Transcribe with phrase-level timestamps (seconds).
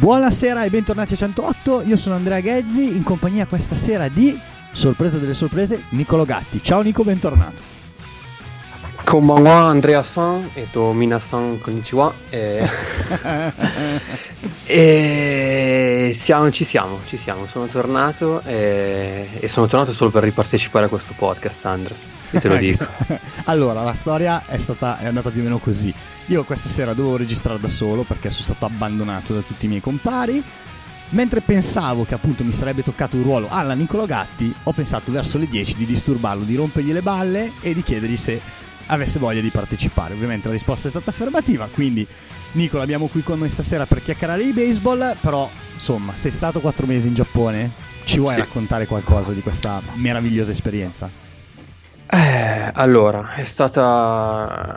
[0.00, 4.34] Buonasera e bentornati a 108, io sono Andrea Ghezzi, in compagnia questa sera di,
[4.72, 6.62] sorpresa delle sorprese, Nicolo Gatti.
[6.62, 7.60] Ciao Nico, bentornato.
[9.04, 12.66] Konbanwa Andrea San e to minasan konnichiwa e...
[14.64, 19.28] e siamo, ci siamo, ci siamo, sono tornato e...
[19.38, 21.96] e sono tornato solo per ripartecipare a questo podcast Andrea,
[22.30, 22.86] io te lo dico.
[23.44, 25.92] allora, la storia è, stata, è andata più o meno così.
[26.26, 29.80] Io questa sera dovevo registrare da solo perché sono stato abbandonato da tutti i miei
[29.80, 30.42] compari.
[31.10, 35.38] Mentre pensavo che appunto mi sarebbe toccato un ruolo alla Nicolo Gatti, ho pensato verso
[35.38, 38.40] le 10 di disturbarlo, di rompergli le balle e di chiedergli se
[38.86, 40.14] avesse voglia di partecipare.
[40.14, 42.06] Ovviamente la risposta è stata affermativa, quindi
[42.52, 46.86] Nicola abbiamo qui con noi stasera per chiacchierare di baseball, però insomma, sei stato quattro
[46.86, 47.70] mesi in Giappone,
[48.04, 48.40] ci vuoi sì.
[48.40, 51.29] raccontare qualcosa di questa meravigliosa esperienza?
[52.12, 54.76] Eh, allora, è stata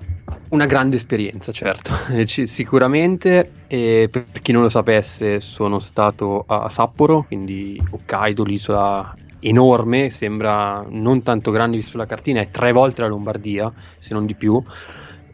[0.49, 1.91] una grande esperienza, certo,
[2.25, 3.51] sicuramente.
[3.67, 10.85] E per chi non lo sapesse, sono stato a Sapporo, quindi Hokkaido, l'isola enorme, sembra
[10.87, 14.63] non tanto grande sulla cartina, è tre volte la Lombardia, se non di più,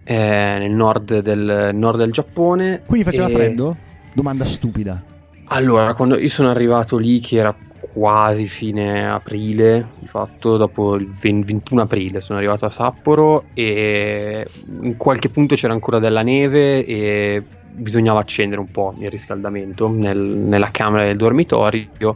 [0.04, 2.84] eh, nel nord del, nord del, Giappone.
[2.86, 3.32] Quindi faceva e...
[3.32, 3.78] freddo?
[4.14, 5.04] Domanda stupida.
[5.52, 7.56] Allora, quando io sono arrivato lì, che era
[8.00, 14.48] quasi fine aprile, di fatto dopo il 21 aprile sono arrivato a Sapporo e
[14.84, 20.18] in qualche punto c'era ancora della neve e bisognava accendere un po' il riscaldamento nel,
[20.18, 22.16] nella camera del dormitorio.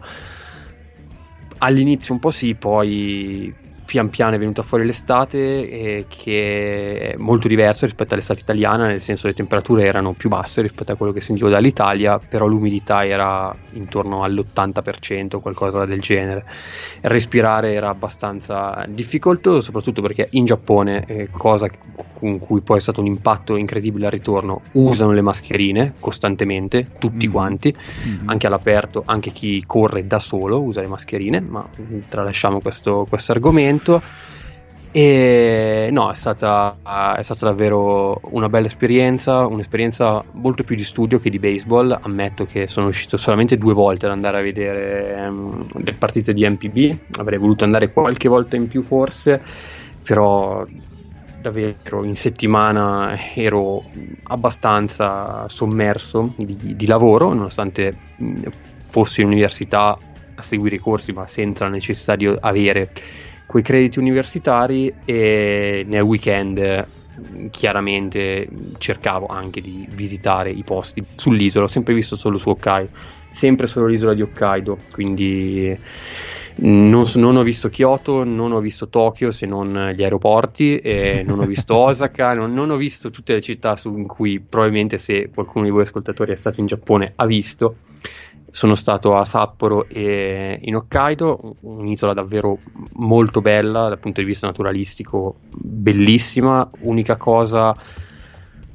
[1.58, 3.54] All'inizio un po' sì, poi
[3.94, 9.00] pian piano è venuta fuori l'estate eh, che è molto diversa rispetto all'estate italiana, nel
[9.00, 13.56] senso le temperature erano più basse rispetto a quello che sentivo dall'Italia, però l'umidità era
[13.74, 16.44] intorno all'80%, qualcosa del genere.
[17.02, 21.70] Respirare era abbastanza difficoltoso, soprattutto perché in Giappone, eh, cosa
[22.18, 27.28] con cui poi è stato un impatto incredibile al ritorno, usano le mascherine costantemente, tutti
[27.28, 27.32] mm.
[27.32, 27.76] quanti,
[28.08, 28.28] mm.
[28.28, 31.64] anche all'aperto, anche chi corre da solo usa le mascherine, ma
[32.10, 34.02] tralasciamo questo, questo argomento momento.
[34.96, 36.78] E no, è stata,
[37.18, 41.98] è stata, davvero una bella esperienza, un'esperienza molto più di studio che di baseball.
[42.00, 46.48] Ammetto che sono uscito solamente due volte ad andare a vedere um, le partite di
[46.48, 49.42] MPB, avrei voluto andare qualche volta in più forse,
[50.04, 50.64] però
[51.42, 53.84] davvero in settimana ero
[54.26, 57.94] abbastanza sommerso di, di lavoro, nonostante
[58.90, 59.98] fossi in università
[60.36, 62.92] a seguire i corsi, ma senza la necessità di avere
[63.46, 66.88] quei crediti universitari e nel weekend
[67.52, 72.90] chiaramente cercavo anche di visitare i posti sull'isola, ho sempre visto solo su Hokkaido,
[73.30, 75.78] sempre solo l'isola di Hokkaido, quindi
[76.56, 80.82] non, non, ho visto Kyoto, non ho visto Tokyo se non gli aeroporti,
[81.26, 84.98] non ho visto Osaka, non, non, ho visto tutte le città su, in cui probabilmente
[84.98, 87.78] se qualcuno di voi ascoltatori è stato in Giappone ha visto
[88.54, 92.60] sono stato a Sapporo e in Hokkaido, un'isola davvero
[92.98, 96.70] molto bella dal punto di vista naturalistico, bellissima.
[96.82, 97.76] Unica cosa,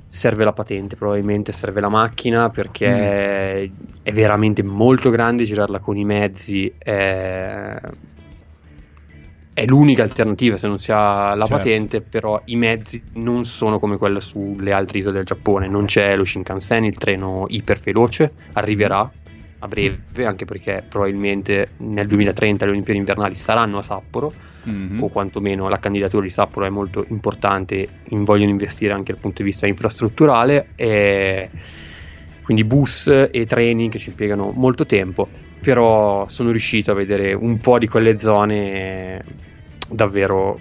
[0.05, 4.03] serve la patente, probabilmente serve la macchina perché mm.
[4.03, 7.81] è veramente molto grande, girarla con i mezzi è,
[9.53, 11.63] è l'unica alternativa se non si ha la certo.
[11.63, 16.17] patente, però i mezzi non sono come quelle sulle altre isole del Giappone, non c'è
[16.17, 19.09] lo Shinkansen, il treno iperveloce, arriverà
[19.61, 24.33] a breve, anche perché probabilmente nel 2030 le Olimpiadi invernali saranno a Sapporo,
[24.69, 25.03] mm-hmm.
[25.03, 29.43] o quantomeno la candidatura di Sapporo è molto importante, in vogliono investire anche dal punto
[29.43, 31.51] di vista infrastrutturale, e
[32.43, 35.29] quindi bus e treni che ci impiegano molto tempo,
[35.61, 39.23] però sono riuscito a vedere un po' di quelle zone
[39.89, 40.59] davvero...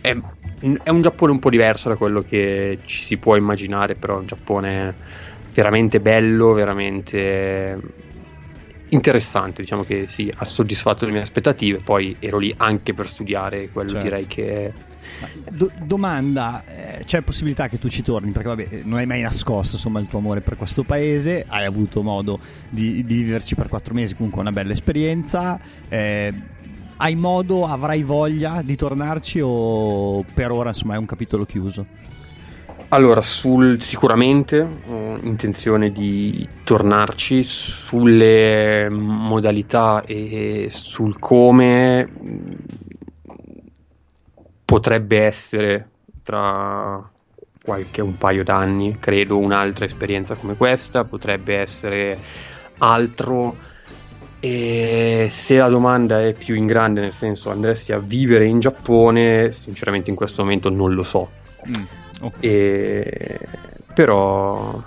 [0.00, 0.16] È,
[0.82, 4.18] è un Giappone un po' diverso da quello che ci si può immaginare, però è
[4.20, 4.94] un Giappone
[5.60, 7.78] veramente bello, veramente
[8.88, 13.68] interessante, diciamo che sì, ha soddisfatto le mie aspettative, poi ero lì anche per studiare,
[13.68, 14.04] quello Certo.
[14.04, 14.72] direi che
[15.50, 18.32] Do- domanda, eh, c'è possibilità che tu ci torni?
[18.32, 22.02] Perché vabbè, non hai mai nascosto insomma, il tuo amore per questo paese, hai avuto
[22.02, 22.40] modo
[22.70, 25.60] di, di viverci per quattro mesi, comunque una bella esperienza.
[25.88, 26.32] eh,
[26.96, 31.86] hai modo, avrai voglia di tornarci o per ora insomma è un capitolo chiuso?
[32.92, 42.56] Allora, sul, sicuramente ho intenzione di tornarci sulle modalità e sul come mh,
[44.64, 45.88] potrebbe essere
[46.24, 47.08] tra
[47.62, 52.18] qualche un paio d'anni, credo, un'altra esperienza come questa, potrebbe essere
[52.78, 53.54] altro.
[54.40, 59.52] E se la domanda è più in grande, nel senso andresti a vivere in Giappone,
[59.52, 61.30] sinceramente in questo momento non lo so.
[62.20, 62.42] Ok.
[62.42, 63.38] E-
[63.94, 64.82] però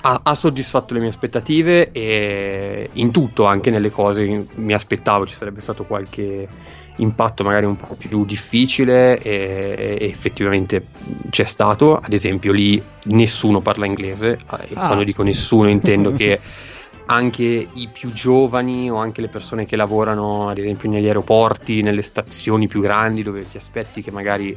[0.00, 5.26] ha, ha soddisfatto le mie aspettative e in tutto, anche nelle cose che mi aspettavo
[5.26, 6.48] ci sarebbe stato qualche
[6.96, 10.86] impatto magari un po' più difficile e, e effettivamente
[11.30, 14.38] c'è stato, ad esempio lì nessuno parla inglese,
[14.68, 14.86] e Ah.
[14.86, 16.40] quando dico nessuno intendo che
[17.06, 22.02] anche i più giovani o anche le persone che lavorano ad esempio negli aeroporti, nelle
[22.02, 24.56] stazioni più grandi dove ti aspetti che magari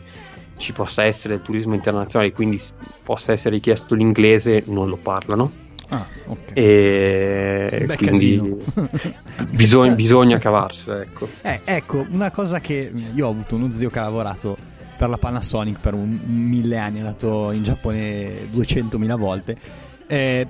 [0.61, 2.61] ci possa essere il turismo internazionale, quindi
[3.03, 5.51] possa essere richiesto l'inglese, non lo parlano.
[5.89, 6.51] Ah, ok.
[6.53, 8.55] E Beh, quindi
[9.51, 11.27] bisogna, bisogna cavarsela, ecco.
[11.41, 14.57] Eh, ecco, una cosa che io ho avuto uno zio che ha lavorato
[14.97, 19.57] per la Panasonic per un, un mille anni, è andato in Giappone 200.000 volte.
[20.07, 20.47] Eh,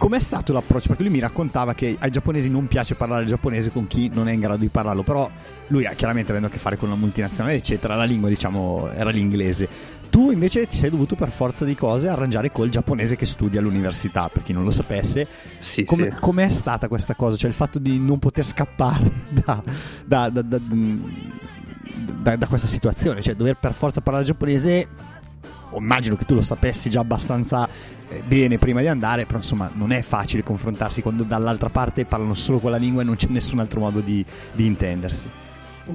[0.00, 0.88] com'è stato l'approccio?
[0.88, 4.32] Perché lui mi raccontava che ai giapponesi non piace parlare giapponese con chi non è
[4.32, 5.30] in grado di parlarlo, però
[5.66, 9.68] lui chiaramente avendo a che fare con una multinazionale, eccetera, la lingua diciamo era l'inglese.
[10.08, 14.30] Tu invece ti sei dovuto per forza di cose arrangiare col giapponese che studia all'università,
[14.32, 15.26] per chi non lo sapesse.
[15.58, 16.16] Sì, Come, sì.
[16.18, 17.36] Com'è stata questa cosa?
[17.36, 19.62] Cioè il fatto di non poter scappare da,
[20.06, 20.60] da- da-
[22.36, 24.88] da- questa situazione, cioè dover per forza parlare giapponese.
[25.70, 27.68] o Immagino che tu lo sapessi già abbastanza
[28.24, 32.58] bene prima di andare, però insomma non è facile confrontarsi quando dall'altra parte parlano solo
[32.58, 35.28] quella lingua e non c'è nessun altro modo di, di intendersi.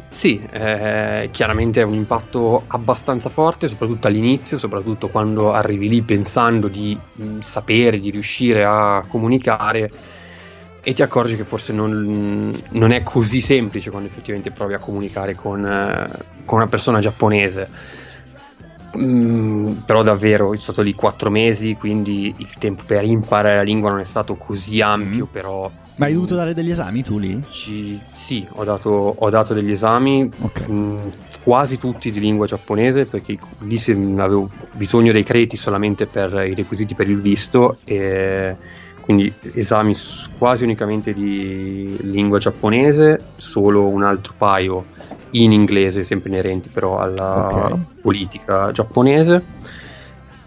[0.09, 6.67] Sì, eh, chiaramente è un impatto abbastanza forte, soprattutto all'inizio, soprattutto quando arrivi lì pensando
[6.67, 9.91] di mh, sapere, di riuscire a comunicare
[10.81, 15.33] e ti accorgi che forse non, non è così semplice quando effettivamente provi a comunicare
[15.33, 16.09] con, eh,
[16.45, 17.69] con una persona giapponese.
[18.97, 23.89] Mm, però davvero, sono stato lì quattro mesi, quindi il tempo per imparare la lingua
[23.89, 25.69] non è stato così ampio, però...
[25.97, 27.41] Ma hai dovuto dare degli esami tu lì?
[27.49, 30.67] Ci- sì, ho dato, ho dato degli esami, Ok.
[30.67, 31.11] mh,
[31.43, 33.79] quasi tutti di lingua giapponese, perché lì
[34.17, 38.55] avevo bisogno dei crediti solamente per i requisiti per il visto, e
[39.05, 39.93] quindi esami
[40.35, 44.87] quasi unicamente di lingua giapponese, solo un altro paio
[45.31, 48.01] in inglese, sempre inerenti però alla Ok.
[48.01, 49.45] politica giapponese.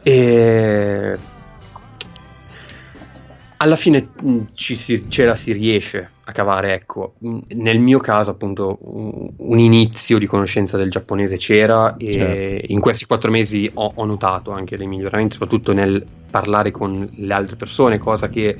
[0.02, 1.18] E
[3.58, 4.08] alla fine
[4.54, 7.14] ci si- ce la si riesce a cavare, ecco.
[7.18, 12.72] Mh, Nel mio caso, appunto, un, un inizio di conoscenza del giapponese c'era e Certo.
[12.72, 17.34] in questi quattro mesi ho, ho notato anche dei miglioramenti, soprattutto nel parlare con le
[17.34, 18.56] altre persone, cosa che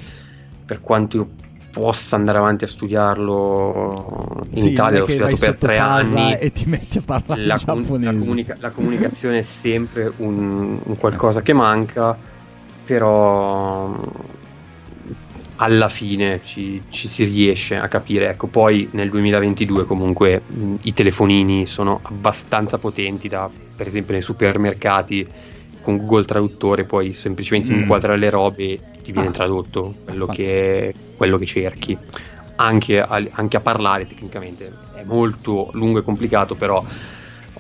[0.65, 1.29] per quanto io
[1.71, 6.65] possa andare avanti a studiarlo in Sì, Italia, l'ho studiato per tre anni e ti
[6.67, 8.05] metti a parlare la, giapponese.
[8.05, 12.17] la comunica- la comunicazione è sempre un, un qualcosa che manca,
[12.85, 13.95] però
[15.61, 18.29] alla fine ci, ci si riesce a capire.
[18.31, 24.23] Ecco, poi nel 2022 comunque mh, i telefonini sono abbastanza potenti da, per esempio nei
[24.23, 25.27] supermercati
[25.83, 27.81] con Google Traduttore puoi semplicemente Mm.
[27.81, 29.33] inquadrare le robe e ti viene Ah.
[29.33, 31.97] tradotto quello che, quello che cerchi.
[32.57, 36.85] Anche a, anche a parlare tecnicamente è molto lungo e complicato, però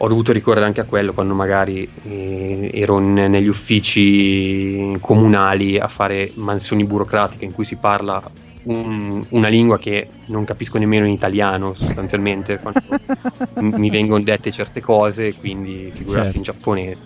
[0.00, 5.88] ho dovuto ricorrere anche a quello quando magari eh, ero in- negli uffici comunali a
[5.88, 8.22] fare mansioni burocratiche in cui si parla
[8.64, 14.80] un- una lingua che non capisco nemmeno in italiano sostanzialmente quando mi vengono dette certe
[14.80, 16.36] cose quindi figurarsi Certo.
[16.36, 16.96] in giapponese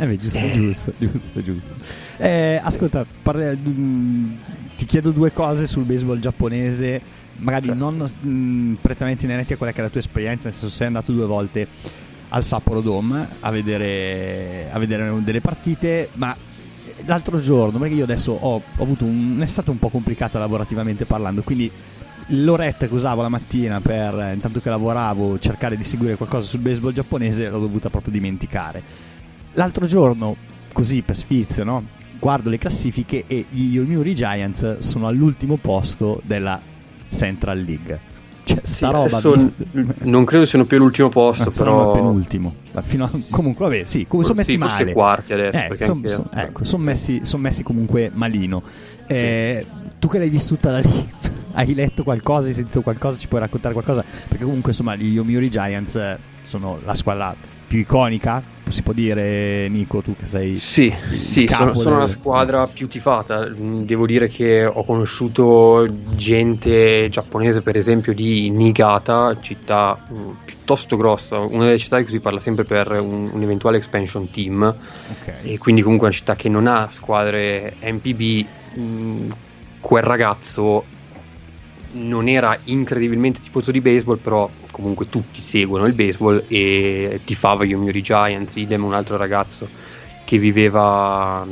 [0.00, 1.74] Eh beh, giusto, giusto, giusto, giusto.
[2.18, 4.32] Eh, ascolta, parla- mm,
[4.76, 7.00] ti chiedo due cose sul baseball giapponese,
[7.38, 7.90] magari Certo.
[7.90, 11.10] non mm, prettamente inerenti a quella che è la tua esperienza, nel senso sei andato
[11.10, 11.66] due volte
[12.34, 16.36] al Sapporo Dome a vedere, a vedere delle partite, ma
[17.04, 21.42] l'altro giorno, perché io adesso ho, ho avuto un- un'estate un po' complicata lavorativamente parlando,
[21.42, 21.70] quindi
[22.28, 26.92] l'oretta che usavo la mattina per, intanto che lavoravo, cercare di seguire qualcosa sul baseball
[26.92, 28.82] giapponese l'ho dovuta proprio dimenticare.
[29.52, 30.34] L'altro giorno,
[30.72, 31.86] così per sfizio, no?
[32.18, 36.60] guardo le classifiche e gli Yomiuri Giants sono all'ultimo posto della
[37.10, 38.12] Central League.
[38.44, 39.20] Cioè, sta Sì, roba
[39.72, 42.54] n- non credo siano più all'ultimo posto, però penultimo.
[42.74, 42.82] A-
[43.30, 44.92] Comunque, vabbè, sì, come sono messi Sì, male.
[44.92, 48.62] quarti adesso, Eh, son- anche- son- ecco, sono messi, son messi comunque malino.
[49.06, 49.64] Eh,
[49.98, 51.08] Tu che l'hai vissuta da lì,
[51.54, 54.04] hai letto qualcosa, hai sentito qualcosa, ci puoi raccontare qualcosa?
[54.28, 57.34] Perché comunque, insomma, gli Yomiuri Giants eh, sono la squadra
[57.66, 60.56] più iconica, si può dire, Nico, tu che sei...
[60.56, 63.46] Sì, sì, sono, sono del- la squadra più tifata.
[63.48, 70.96] Mm, Devo dire che ho conosciuto gente giapponese, per esempio, di Niigata, città mm, piuttosto
[70.96, 74.62] grossa, una delle città di cui si parla sempre per un, un eventuale expansion team,
[74.62, 75.32] Ok.
[75.42, 78.46] e quindi comunque una città che non ha squadre MPB.
[78.78, 79.30] mm,
[79.80, 80.84] Quel ragazzo
[81.94, 88.02] non era incredibilmente tifoso di baseball, però comunque tutti seguono il baseball e tifava Yomiuri
[88.02, 89.68] Giants, idem un altro ragazzo
[90.24, 91.46] che viveva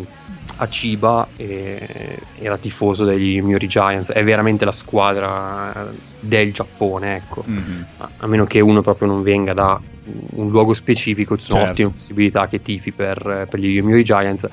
[0.57, 7.43] a Chiba e era tifoso degli Yomiuri Giants, è veramente la squadra del Giappone, ecco.
[7.47, 7.87] Mhm.
[7.99, 11.73] A, a meno che uno proprio non venga da un luogo specifico, ci sono Certo.
[11.73, 14.49] ottime possibilità che tifi per, per gli Yomiuri Giants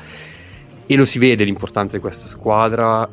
[0.91, 3.07] e lo si vede l'importanza di questa squadra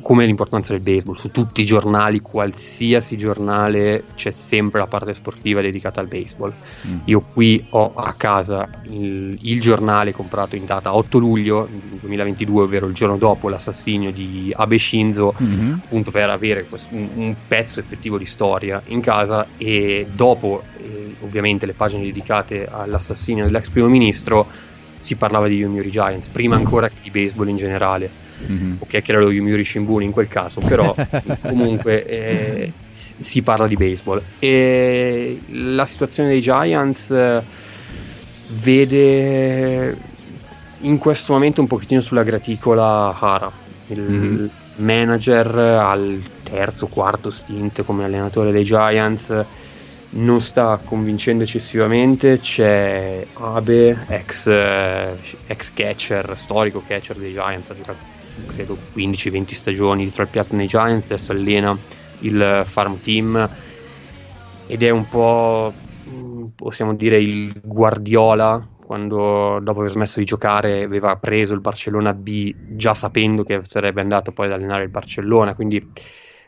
[0.00, 5.60] come l'importanza del baseball su tutti i giornali qualsiasi giornale c'è sempre la parte sportiva
[5.60, 6.52] dedicata al baseball
[6.86, 6.98] Mm.
[7.04, 12.86] io qui ho a casa il, il giornale comprato in data 8 luglio 2022 ovvero
[12.86, 15.80] il giorno dopo l'assassinio di Abe Shinzo Mhm.
[15.84, 21.16] appunto per avere questo- un, un pezzo effettivo di storia in casa e dopo eh,
[21.20, 24.50] ovviamente le pagine dedicate all'assassinio dell'ex primo ministro
[25.04, 28.10] si parlava di Yomiuri Giants prima ancora che di baseball in generale
[28.46, 28.76] Mhm.
[28.80, 30.94] ok che era lo Yomiuri Shimbun in quel caso però
[31.46, 37.42] comunque eh, si parla di baseball e la situazione dei Giants eh,
[38.46, 39.96] vede
[40.80, 43.52] in questo momento un pochettino sulla graticola Hara
[43.88, 44.50] il Mhm.
[44.76, 49.44] manager al terzo quarto stint come allenatore dei Giants
[50.16, 57.74] non sta convincendo eccessivamente c'è Abe ex, eh, ex catcher storico catcher dei Giants ha
[57.74, 58.06] giocato
[58.44, 61.80] credo 15-20 stagioni dietro al piatto nei Giants adesso allena
[62.18, 63.50] il farm team
[64.66, 70.82] ed è un po' mh, possiamo dire il Guardiola quando dopo aver smesso di giocare
[70.82, 75.54] aveva preso il Barcellona B già sapendo che sarebbe andato poi ad allenare il Barcellona
[75.54, 75.90] quindi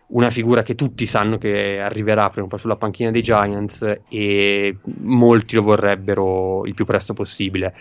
[0.08, 4.76] una figura che tutti sanno che arriverà prima o poi sulla panchina dei Giants e
[5.00, 7.74] molti lo vorrebbero il più presto possibile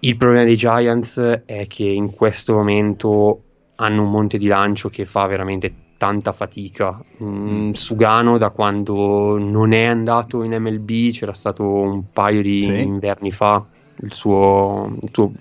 [0.00, 3.42] il problema dei Giants è che in questo momento
[3.76, 6.98] hanno un monte di lancio che fa veramente tanta fatica.
[7.22, 12.80] Mm, Sugano da quando non è andato in MLB, c'era stato un paio di Sì.
[12.80, 13.62] inverni fa,
[14.02, 15.32] il suo, il suo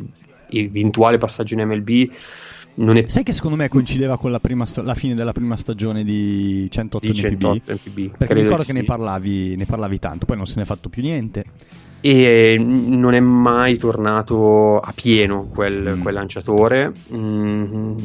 [0.49, 2.11] eventuale passaggio in MLB
[2.75, 6.67] è Sai che secondo me coincideva con la, prima la fine della prima stagione di
[6.69, 7.41] 108 di NPB?
[7.41, 7.95] 108 NPB.
[8.11, 8.85] Perché credo mi ricordo che ne sì.
[8.85, 11.43] parlavi, ne parlavi tanto, poi non se ne è fatto più niente.
[12.01, 16.01] e non è mai tornato a pieno quel, Mm.
[16.01, 16.93] quel lanciatore.
[17.13, 17.97] Mm,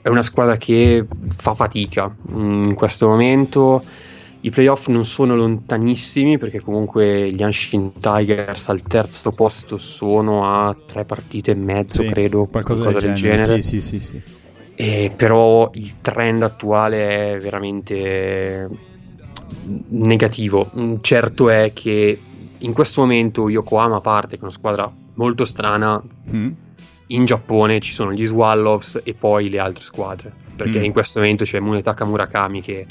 [0.00, 3.82] è una squadra che fa fatica Mm, in questo momento.
[4.44, 10.76] I playoff non sono lontanissimi perché comunque gli Anshin Tigers al terzo posto sono a
[10.86, 13.62] tre partite e mezzo, Sì, credo, qualcosa, del genere.
[13.62, 14.22] Sì, sì, sì, sì.
[14.74, 18.68] e però il trend attuale è veramente
[19.88, 20.70] negativo.
[20.78, 22.20] Mm, Certo è che
[22.58, 26.02] in questo momento Yokohama parte, che è una squadra molto strana.
[26.30, 26.50] Mm.
[27.06, 30.32] In Giappone ci sono gli Swallows e poi le altre squadre.
[30.56, 30.84] Perché Mm.
[30.84, 32.86] in questo momento c'è Munetaka Murakami che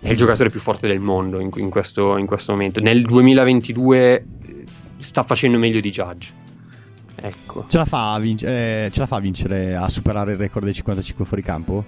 [0.00, 2.80] è il giocatore più forte del mondo in, in questo, in questo momento.
[2.80, 4.24] Nel 2022 eh,
[4.98, 6.32] sta facendo meglio di Judge.
[7.14, 7.64] Ecco.
[7.68, 10.64] Ce la, fa a vinc- eh, ce la fa a vincere a superare il record
[10.64, 11.84] dei 55 fuori campo?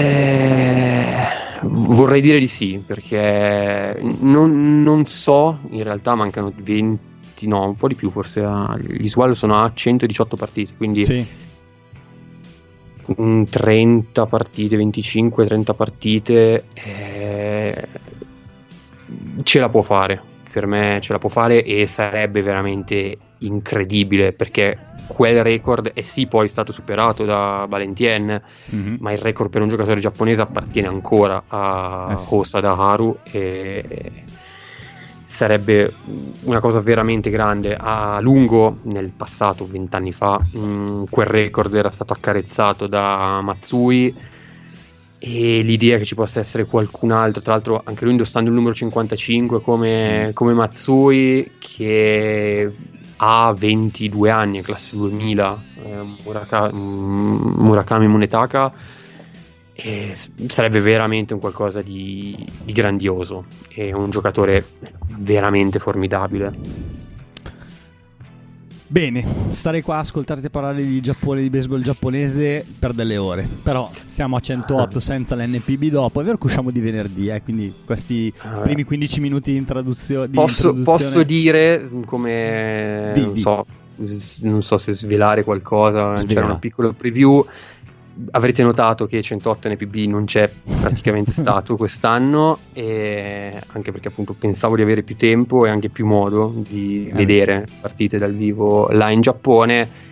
[0.00, 1.16] Eh,
[1.62, 7.88] vorrei dire di sì, perché non, non so, in realtà mancano 20, no, un po'
[7.88, 8.42] di più forse.
[8.42, 11.26] a- Gli Swallow sono a 118 partite, quindi Sì.
[13.20, 17.88] Mm, 30 partite, 25-30 partite, eh,
[19.42, 20.20] ce la può fare.
[20.50, 26.26] Per me ce la può fare e sarebbe veramente incredibile perché quel record è sì
[26.26, 28.96] poi stato superato da Valentien Mhm.
[29.00, 32.34] ma il record per un giocatore giapponese appartiene ancora a Eh sì.
[32.34, 33.84] Hosta Haru e
[35.38, 35.94] sarebbe
[36.42, 37.76] una cosa veramente grande.
[37.78, 44.12] A lungo nel passato vent'anni fa mh, quel record era stato accarezzato da Matsui
[45.20, 48.74] e l'idea che ci possa essere qualcun altro tra l'altro anche lui indossando il numero
[48.74, 52.72] 55 come, come Matsui che
[53.18, 58.72] ha 22 anni, classe 2000, eh, Muraka- mm, Murakami Munetaka,
[59.80, 60.12] e
[60.48, 63.44] sarebbe veramente un qualcosa di, di grandioso.
[63.68, 64.64] È un giocatore
[65.18, 66.96] veramente formidabile.
[68.90, 73.46] Bene, starei qua a ascoltarti parlare di Giappone, di baseball giapponese per delle ore.
[73.62, 76.22] Però siamo a 108 senza l'NPB dopo.
[76.22, 80.24] È vero che usciamo di venerdì, eh, quindi questi Ah, primi 15 minuti di, introduzio-
[80.26, 80.98] di Posso, introduzione.
[80.98, 83.36] posso dire come Di- non.
[83.36, 83.66] So,
[84.40, 86.32] non so se svelare qualcosa, Svela.
[86.32, 87.44] c'era una piccola preview.
[88.32, 94.76] Avrete notato che 108 NPB non c'è praticamente stato quest'anno, e anche perché appunto pensavo
[94.76, 97.14] di avere più tempo e anche più modo di Eh.
[97.14, 100.06] vedere partite dal vivo là in Giappone.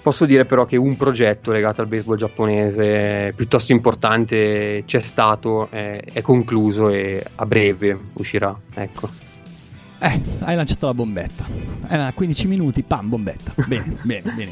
[0.00, 6.00] Posso dire però che un progetto legato al baseball giapponese piuttosto importante c'è stato, è,
[6.12, 8.58] è concluso e a breve uscirà.
[8.72, 9.10] Ecco.
[10.00, 11.44] Eh, hai lanciato la bombetta.
[11.90, 13.52] Eh, 15 minuti, pam, bombetta.
[13.66, 14.50] Bene, bene, bene.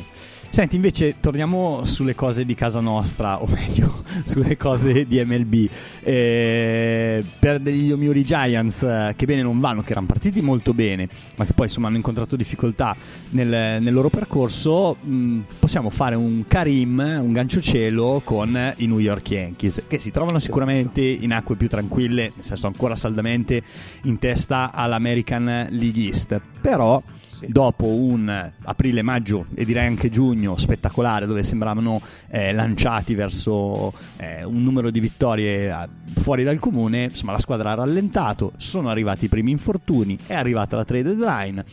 [0.57, 5.69] Senti, invece, torniamo sulle cose di casa nostra, o meglio, sulle cose di MLB.
[6.01, 11.11] Eh, per degli Yomiuri Giants, eh, che bene non vanno, che erano partiti molto bene,
[11.37, 12.97] ma che poi insomma hanno incontrato difficoltà
[13.33, 18.99] nel, nel loro percorso, mh, possiamo fare un Karim, un gancio cielo con i New
[18.99, 23.63] York Yankees, che si trovano sicuramente in acque più tranquille, nel senso ancora saldamente
[24.05, 26.41] in testa all'American League East.
[26.63, 27.03] Però
[27.37, 27.49] Sì.
[27.49, 34.43] dopo un aprile, maggio e direi anche giugno spettacolare dove sembravano eh, lanciati verso eh,
[34.45, 39.27] un numero di vittorie eh, fuori dal comune, insomma la squadra ha rallentato, sono arrivati
[39.27, 41.65] i primi infortuni, è arrivata la trade deadline.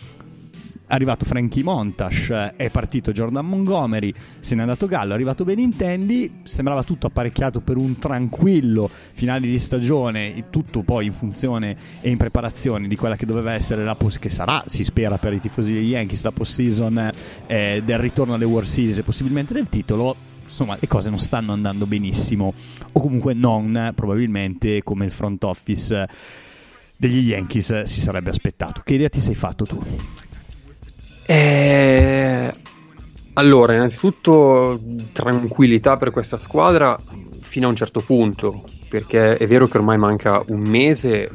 [0.87, 6.83] Arrivato Frankie Montash, è partito Jordan Montgomery, se n'è andato Gallo, è arrivato Benintendi, sembrava
[6.83, 12.87] tutto apparecchiato per un tranquillo finale di stagione, tutto poi in funzione e in preparazione
[12.87, 15.91] di quella che doveva essere la post che sarà, si spera per i tifosi degli
[15.91, 17.11] Yankees, la post-season
[17.47, 20.15] eh, del ritorno alle World Series e possibilmente del titolo.
[20.43, 22.53] Insomma, le cose non stanno andando benissimo,
[22.91, 26.07] o comunque non probabilmente come il front office
[26.95, 28.81] degli Yankees si sarebbe aspettato.
[28.83, 29.81] Che idea ti sei fatto tu?
[31.25, 32.53] Eh,
[33.33, 34.79] allora, innanzitutto
[35.11, 36.99] tranquillità per questa squadra
[37.41, 41.29] fino a un certo punto, perché è vero che ormai manca un mese,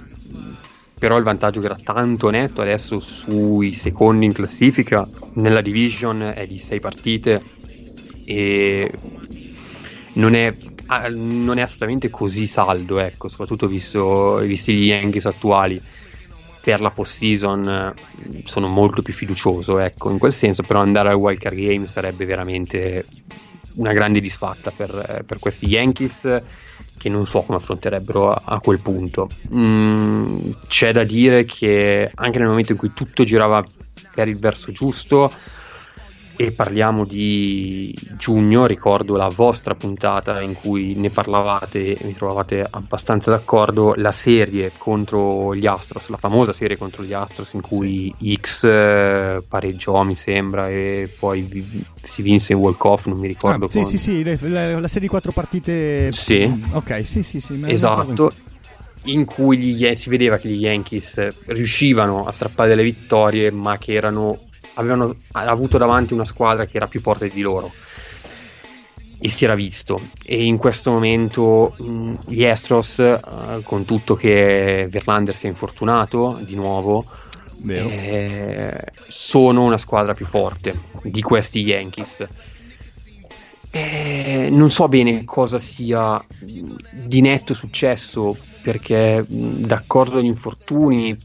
[0.99, 6.47] però il vantaggio che era tanto netto adesso sui secondi in classifica nella division è
[6.47, 7.43] di 6 partite
[8.25, 8.91] e
[10.15, 10.55] non è,
[10.87, 15.81] ah, non è assolutamente così saldo, ecco, soprattutto visto, visti gli Yankees attuali
[16.69, 17.95] per la post-season
[18.45, 22.27] sono molto più fiducioso, ecco, in quel senso, però andare al wild card game sarebbe
[22.27, 23.07] veramente
[23.77, 26.43] una grande disfatta per, per questi Yankees
[26.99, 29.31] che non so come affronterebbero a, a quel punto.
[29.55, 33.65] Mm, c'è da dire che anche nel momento in cui tutto girava
[34.13, 35.33] per il verso giusto,
[36.41, 42.65] e parliamo di giugno, ricordo la vostra puntata in cui ne parlavate e mi trovavate
[42.71, 48.15] abbastanza d'accordo, la serie contro gli Astros, la famosa serie contro gli Astros in cui
[48.41, 53.65] X eh, pareggiò mi sembra e poi vi- si vinse in walk-off, non mi ricordo
[53.65, 53.97] Ah, sì, quando.
[53.97, 56.13] sì, sì, le- la serie di quattro partite.
[56.13, 56.49] Sì.
[56.71, 57.61] Ok, sì, sì, sì.
[57.65, 58.33] Esatto,
[59.05, 63.95] in cui gli, si vedeva che gli Yankees riuscivano a strappare delle vittorie, ma che
[63.95, 64.39] erano,
[64.79, 67.71] avevano avuto davanti una squadra che era più forte di loro.
[69.21, 70.01] E si era visto.
[70.25, 73.21] E in questo momento mh, gli Astros, eh,
[73.65, 77.05] con tutto che Verlander si è infortunato di nuovo,
[77.67, 82.27] eh, sono una squadra più forte di questi Yankees.
[83.71, 91.19] Eh, non so bene cosa sia di netto successo perché d'accordo agli infortuni,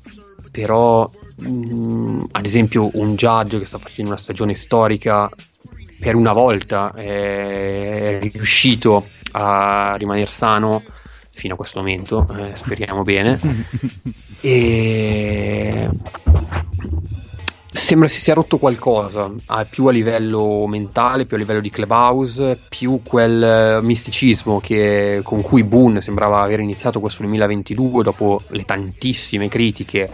[0.52, 1.10] però
[1.50, 5.30] mh, ad esempio un Judge che sta facendo una stagione storica
[6.00, 10.84] per una volta è riuscito a rimanere sano
[11.32, 13.40] fino a questo momento, eh, speriamo bene.
[14.46, 15.90] E
[17.72, 22.60] sembra si sia rotto qualcosa, ah, più a livello mentale, più a livello di clubhouse,
[22.70, 28.64] più quel eh, misticismo che- con cui Boone sembrava aver iniziato questo 2022 dopo le
[28.64, 30.10] tantissime critiche.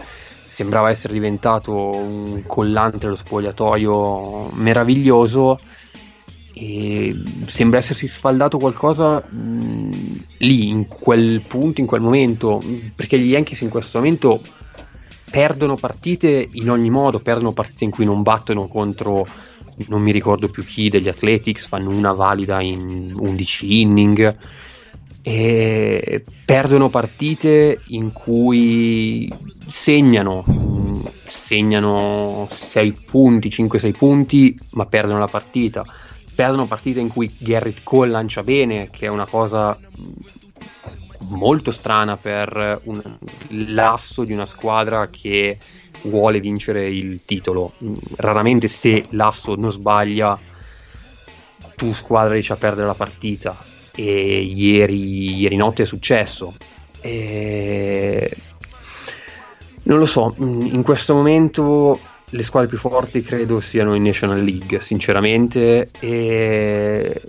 [0.60, 5.58] Sembrava essere diventato un collante dello spogliatoio meraviglioso
[6.52, 12.62] e sembra essersi sfaldato qualcosa mh, lì, in quel punto, in quel momento,
[12.94, 14.42] perché gli Yankees in questo momento
[15.30, 19.26] perdono partite in ogni modo, perdono partite in cui non battono contro
[19.88, 24.36] non mi ricordo più chi degli Athletics, fanno una valida in 11 inning
[25.22, 29.32] e perdono partite in cui
[29.66, 30.44] segnano
[31.50, 35.84] segnano 6 punti, 5-6 punti, ma perdono la partita.
[36.32, 39.76] Perdono partite in cui Garrett Cole lancia bene, che è una cosa
[41.30, 43.02] molto strana per un,
[43.48, 45.58] l'asso di una squadra che
[46.02, 47.72] vuole vincere il titolo.
[48.16, 50.38] Raramente se l'asso non sbaglia,
[51.74, 53.56] tu squadra riesci a perdere la partita.
[53.94, 56.54] E ieri, ieri notte è successo.
[57.00, 58.30] E...
[59.82, 61.98] Non lo so, in questo momento
[62.30, 65.90] le squadre più forti credo siano in National League, sinceramente.
[65.98, 67.22] E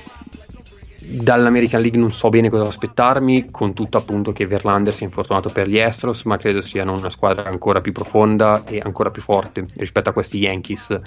[1.11, 5.67] dall'American League non so bene cosa aspettarmi, con tutto appunto che Verlander sia infortunato per
[5.67, 10.09] gli Astros, ma credo siano una squadra ancora più profonda e ancora più forte rispetto
[10.09, 10.99] a questi Yankees.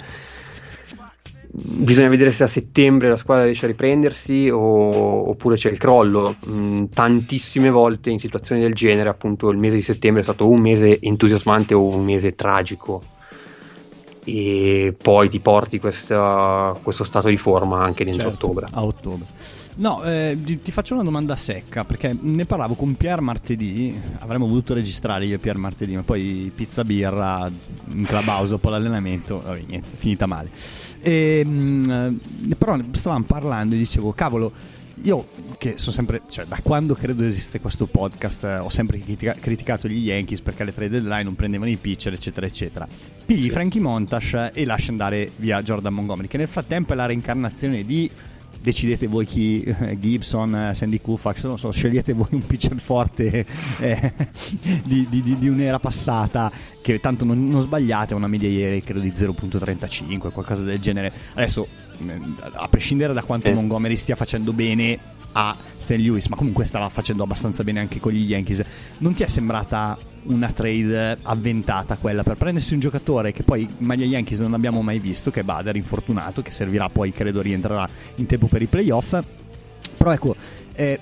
[1.57, 6.35] Bisogna vedere se a settembre la squadra riesce a riprendersi o, oppure c'è il crollo.
[6.49, 10.59] Mm, tantissime volte in situazioni del genere, appunto, il mese di settembre è stato un
[10.59, 13.01] mese entusiasmante o un mese tragico
[14.27, 18.65] e poi ti porti questa, questo stato di forma anche dentro certo, ottobre.
[18.71, 19.25] A ottobre.
[19.75, 23.97] No, eh, ti faccio una domanda secca perché ne parlavo con Pier martedì.
[24.19, 27.49] Avremmo voluto registrare io e Pier martedì, ma poi pizza birra
[27.91, 29.41] in clubhouse dopo l'allenamento.
[29.41, 30.49] Vabbè, niente, finita male.
[31.05, 34.51] E, mh, però stavamo parlando e dicevo, cavolo,
[35.03, 35.27] io
[35.59, 39.99] che sono sempre, cioè da quando credo esiste questo podcast, ho sempre critica- criticato gli
[39.99, 42.87] Yankees perché alle trade deadline non prendevano i pitcher, eccetera, eccetera.
[43.23, 47.85] Pigli Frankie Montash e lascia andare via Jordan Montgomery, che nel frattempo è la reincarnazione
[47.85, 48.09] di
[48.65, 49.63] decidete voi chi
[49.99, 53.45] Gibson, Sandy Koufax, non so, scegliete voi un pitcher forte
[53.79, 54.13] eh,
[54.83, 56.51] di, di, di, un'era passata
[56.81, 61.13] che tanto non, non sbagliate, una media ieri credo di 0.35, qualcosa del genere.
[61.35, 61.84] Adesso, eh,
[62.53, 63.53] a prescindere da quanto eh.
[63.53, 64.97] Montgomery stia facendo bene
[65.33, 65.97] a St.
[65.97, 68.63] Louis, ma comunque stava facendo abbastanza bene anche con gli Yankees,
[68.99, 73.85] non ti è sembrata una trade avventata quella per prendersi un giocatore che poi in
[73.85, 77.87] maglia Yankees non abbiamo mai visto, che è Bader infortunato, che servirà poi, credo, rientrerà
[78.15, 79.19] in tempo per i playoff.
[79.97, 80.35] Però ecco,
[80.73, 80.99] eh,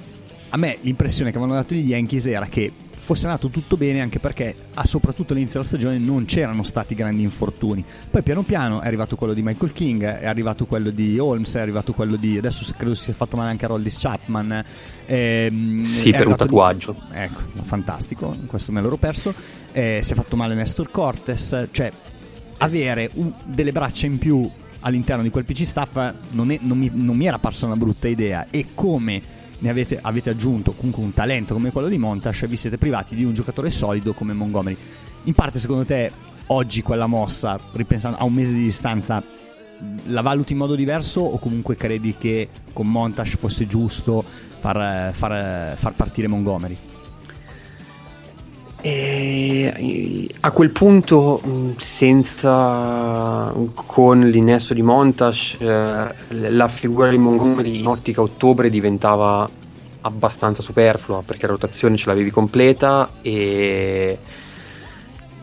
[0.49, 2.71] a me l'impressione che avevano dato gli Yankees era che
[3.03, 7.21] fosse andato tutto bene anche perché a soprattutto all'inizio della stagione non c'erano stati grandi
[7.21, 7.83] infortuni.
[8.09, 11.59] Poi piano piano è arrivato quello di Michael King, è arrivato quello di Holmes, è
[11.59, 14.63] arrivato quello di adesso credo si sia fatto male anche a Roldis Chapman.
[15.05, 16.93] Ehm, sì, per un tatuaggio.
[16.93, 17.17] Di...
[17.17, 19.33] Ecco, fantastico, questo me l'ero perso.
[19.73, 21.91] Eh, si è fatto male Nestor Cortes, cioè
[22.59, 26.89] avere un, delle braccia in più all'interno di quel PC staff non, è, non, mi,
[26.93, 29.32] non mi era parsa una brutta idea e come
[29.69, 33.23] avete, avete, aggiunto comunque un talento come quello di Montash e vi siete privati di
[33.23, 34.77] un giocatore solido come Montgomery.
[35.23, 36.11] In parte secondo te
[36.47, 39.23] oggi quella mossa, ripensando a un mese di distanza,
[40.05, 44.23] la valuti in modo diverso o comunque credi che con Montash fosse giusto
[44.59, 46.77] far, far, far partire Montgomery?
[48.85, 51.41] E a quel punto,
[51.77, 59.49] senza con l'innesto di Montash, eh, la figura di Montgomery in ottica ottobre diventava
[60.01, 64.17] abbastanza superflua perché la rotazione ce l'avevi completa e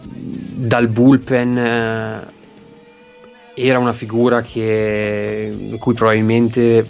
[0.02, 2.26] dal bullpen eh,
[3.54, 6.86] era una figura che cui probabilmente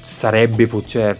[0.00, 1.16] sarebbe, cioè,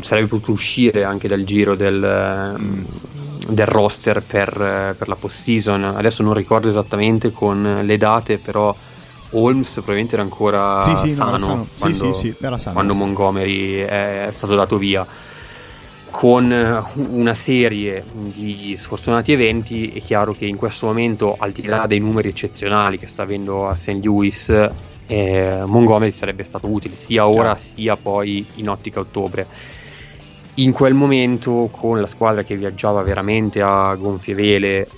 [0.00, 5.84] sarebbe potuto uscire anche dal giro del, mm del roster per, per la post-season.
[5.84, 8.74] Adesso non ricordo esattamente con le date, però
[9.32, 11.68] Holmes probabilmente era ancora sì, sì, sano, no, sano.
[11.78, 15.06] quando, sì, sano, quando Montgomery è stato dato via.
[16.10, 21.86] Con una serie di sfortunati eventi è chiaro che in questo momento, al di là
[21.86, 24.00] dei numeri eccezionali che sta avendo a St.
[24.02, 24.52] Louis,
[25.06, 29.46] eh, Montgomery sarebbe stato utile sia ora sia poi in ottica ottobre
[30.54, 34.88] in quel momento con la squadra che viaggiava veramente a gonfie vele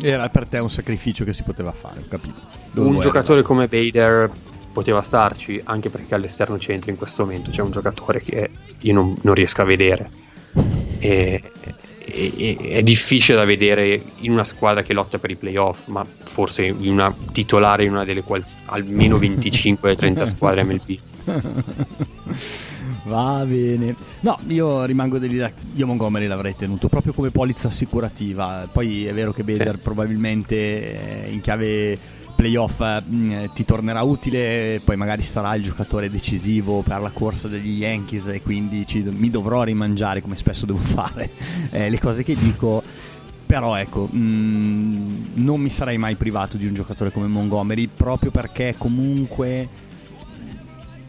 [0.00, 2.40] era per te un sacrificio che si poteva fare ho capito.
[2.72, 3.42] Dove un giocatore arrivare?
[3.42, 4.30] come Bader
[4.72, 9.16] poteva starci anche perché all'esterno centro in questo momento c'è un giocatore che io non,
[9.20, 10.10] non riesco a vedere.
[11.02, 11.42] E,
[12.04, 16.06] e, e, è difficile da vedere in una squadra che lotta per i playoff ma
[16.06, 20.98] forse in una titolare in una delle quali almeno 25-30 squadre MLB
[23.04, 23.96] Va bene.
[24.20, 25.52] No, io rimango dell'idea.
[25.74, 28.68] Io Montgomery l'avrei tenuto proprio come polizza assicurativa.
[28.70, 29.80] Poi è vero che Bader sì.
[29.80, 31.98] probabilmente in chiave
[32.34, 37.78] playoff mm, ti tornerà utile, poi magari sarà il giocatore decisivo per la corsa degli
[37.78, 41.30] Yankees e quindi ci, mi dovrò rimangiare come spesso devo fare
[41.70, 42.82] eh, le cose che dico.
[43.46, 48.30] Però ecco, mh, mm, non mi sarei mai privato di un giocatore come Montgomery proprio
[48.30, 49.68] perché comunque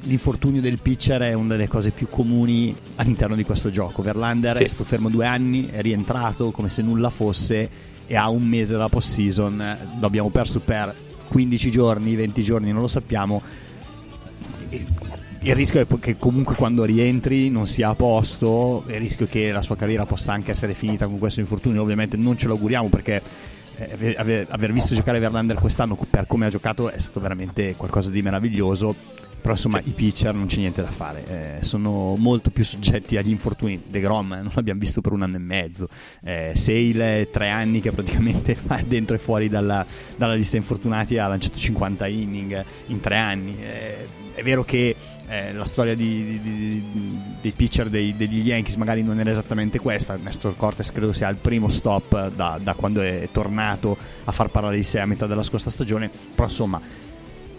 [0.04, 4.02] l'infortunio del pitcher è una delle cose più comuni all'interno di questo gioco.
[4.02, 4.64] Verlander Sì.
[4.64, 7.70] è stato fermo due anni, è rientrato come se nulla fosse
[8.06, 9.78] e ha un mese dalla post-season.
[10.00, 10.94] Lo abbiamo perso per
[11.28, 13.42] 15 giorni, 20 giorni, non lo sappiamo.
[15.46, 19.62] Il rischio è che comunque quando rientri non sia a posto, il rischio che la
[19.62, 21.82] sua carriera possa anche essere finita con questo infortunio.
[21.82, 23.22] Ovviamente non ce lo auguriamo perché
[23.76, 27.76] eh, ave- ave- aver visto giocare Verlander quest'anno per come ha giocato è stato veramente
[27.76, 28.96] qualcosa di meraviglioso.
[29.44, 33.30] Però insomma i pitcher non c'è niente da fare, eh, sono molto più soggetti agli
[33.30, 33.82] infortuni.
[33.86, 35.90] De Grom eh, non l'abbiamo visto per un anno e mezzo,
[36.24, 41.28] eh, Sale tre anni che praticamente va dentro e fuori dalla, dalla lista infortunati ha
[41.28, 43.58] lanciato 50 inning in tre anni.
[43.62, 44.96] Eh, è vero che
[45.28, 49.78] eh, la storia di- di- di- dei pitcher dei- degli Yankees magari non era esattamente
[49.78, 50.16] questa.
[50.16, 54.78] Nestor Cortes credo sia il primo stop da, da quando è tornato a far parlare
[54.78, 56.10] di sé a metà della scorsa stagione.
[56.34, 56.80] Però insomma,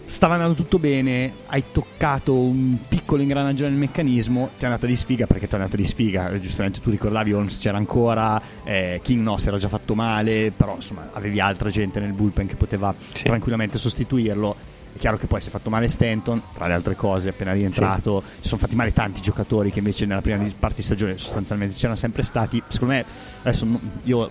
[0.05, 1.33] stava andando tutto bene.
[1.47, 4.49] Hai toccato un piccolo ingranaggio nel meccanismo.
[4.57, 6.29] Ti è andata di sfiga perché ti è andata di sfiga.
[6.31, 10.51] Eh, Giustamente tu ricordavi, Holmes c'era ancora, eh, King no, si era già fatto male.
[10.55, 13.23] Però insomma, avevi altra gente nel bullpen che poteva Sì.
[13.23, 14.73] tranquillamente sostituirlo.
[14.95, 18.23] È chiaro che poi si è fatto male Stanton, tra le altre cose, appena rientrato.
[18.39, 21.97] Si sono fatti male tanti giocatori che invece nella prima parte di stagione sostanzialmente c'erano
[21.97, 22.63] sempre stati.
[22.69, 23.05] Secondo me,
[23.41, 23.67] adesso
[24.03, 24.29] io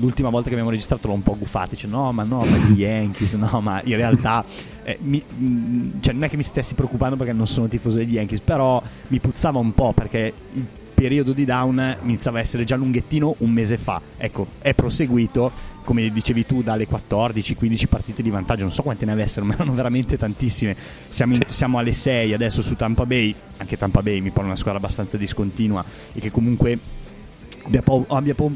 [0.00, 1.72] l'ultima volta che abbiamo registrato l'ho un po' guffato.
[1.72, 4.42] Dice no, ma no, ma gli Yankees, no, ma in realtà
[4.82, 8.14] eh, mi- mh, cioè, non è che mi stessi preoccupando perché non sono tifoso degli
[8.14, 10.66] Yankees, però mi puzzava un po' perché il
[10.98, 14.00] periodo di down iniziava a essere già lunghettino un mese fa.
[14.16, 15.52] Ecco, è proseguito,
[15.84, 18.62] come dicevi tu, dalle 14-15 partite di vantaggio.
[18.62, 20.76] Non so quante ne avessero, ma erano veramente tantissime.
[21.08, 23.32] Siamo, in- siamo alle 6 adesso su Tampa Bay.
[23.58, 26.78] Anche Tampa Bay mi pare una squadra abbastanza discontinua e che comunque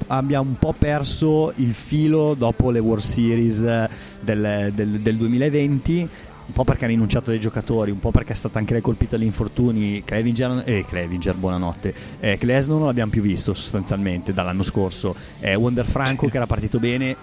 [0.07, 3.89] abbia un po' perso il filo dopo le World Series eh,
[4.21, 6.09] del, del- del 2020
[6.47, 9.17] un po' perché ha rinunciato dei giocatori, un po' perché è stata anche lei colpita
[9.17, 10.03] dagli infortuni.
[10.05, 11.95] Clevinger, eh, Clevinger buonanotte.
[12.21, 15.15] Eh, Klesno non l'abbiamo più visto sostanzialmente dall'anno scorso.
[15.41, 17.17] Eh, Wonder Franco che era partito bene,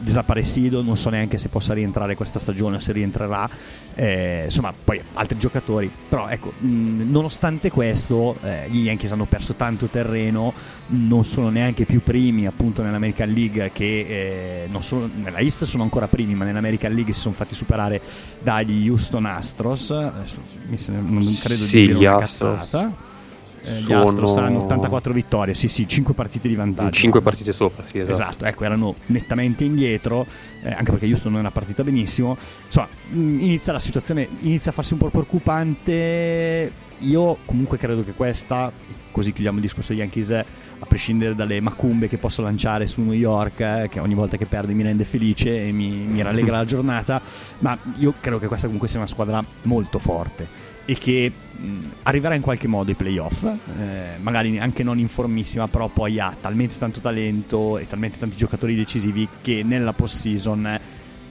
[0.00, 3.48] desaparecido, non so neanche se possa rientrare questa stagione o se rientrerà.
[3.94, 5.90] Eh, insomma, poi altri giocatori.
[6.08, 10.52] Però ecco, mh, nonostante questo, eh, gli Yankees hanno perso tanto terreno,
[10.88, 15.82] non sono neanche più primi appunto nell'American League che eh, non sono, nella East sono
[15.82, 18.00] ancora primi, ma nell'American League si sono fatti superare
[18.42, 19.90] dagli Houston Astros.
[19.90, 23.18] Adesso mi se ne- non credo Sì, di dire una Astros cazzata.
[23.62, 26.90] Eh, Gli Astros hanno 84 vittorie, sì sì, 5 partite di vantaggio.
[26.90, 28.12] 5 partite sopra, sì, esatto.
[28.12, 30.26] Esatto, ecco, erano nettamente indietro,
[30.62, 32.36] eh, anche perché Houston non era partita benissimo.
[32.66, 36.88] Insomma, mh, inizia la situazione, inizia a farsi un po' preoccupante.
[37.00, 38.70] Io comunque credo che questa,
[39.10, 43.60] così chiudiamo il discorso Yankees, a prescindere dalle macumbe che posso lanciare su New York,
[43.60, 47.20] eh, che ogni volta che perde mi rende felice e mi, mi rallegra la giornata,
[47.60, 52.34] ma io credo che questa comunque sia una squadra molto forte e che mh, arriverà
[52.34, 56.76] in qualche modo ai playoff, eh, magari anche non in formissima, però poi ha talmente
[56.78, 60.80] tanto talento e talmente tanti giocatori decisivi che nella post-season eh,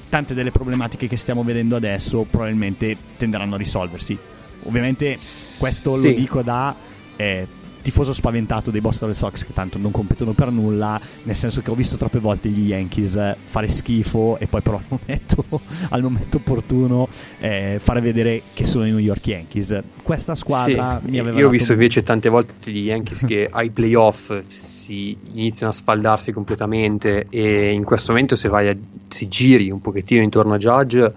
[0.09, 4.17] tante delle problematiche che stiamo vedendo adesso probabilmente tenderanno a risolversi.
[4.63, 5.17] Ovviamente
[5.57, 6.13] questo lo Sì.
[6.13, 6.75] dico da
[7.15, 7.47] eh,
[7.81, 11.71] tifoso spaventato dei Boston Red Sox che tanto non competono per nulla, nel senso che
[11.71, 15.45] ho visto troppe volte gli Yankees eh, fare schifo e poi però al momento,
[15.89, 17.07] al momento opportuno
[17.39, 19.81] eh, fare vedere che sono i New York Yankees.
[20.03, 23.47] Questa squadra Sì, mi aveva Io ho visto un- invece tante volte gli Yankees che
[23.51, 28.75] ai playoff si iniziano a sfaldarsi completamente e in questo momento se vai a,
[29.07, 31.13] si giri un pochettino intorno a Judge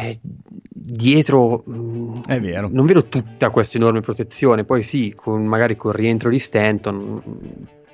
[0.00, 0.18] eh,
[0.72, 1.64] dietro
[2.26, 2.68] È vero.
[2.72, 7.22] non vedo tutta questa enorme protezione poi sì con, magari col rientro di Stanton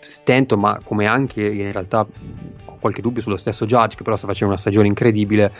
[0.01, 2.01] Stanton ma come anche in realtà
[2.65, 5.53] ho qualche dubbio sullo stesso Judge che però sta facendo una stagione incredibile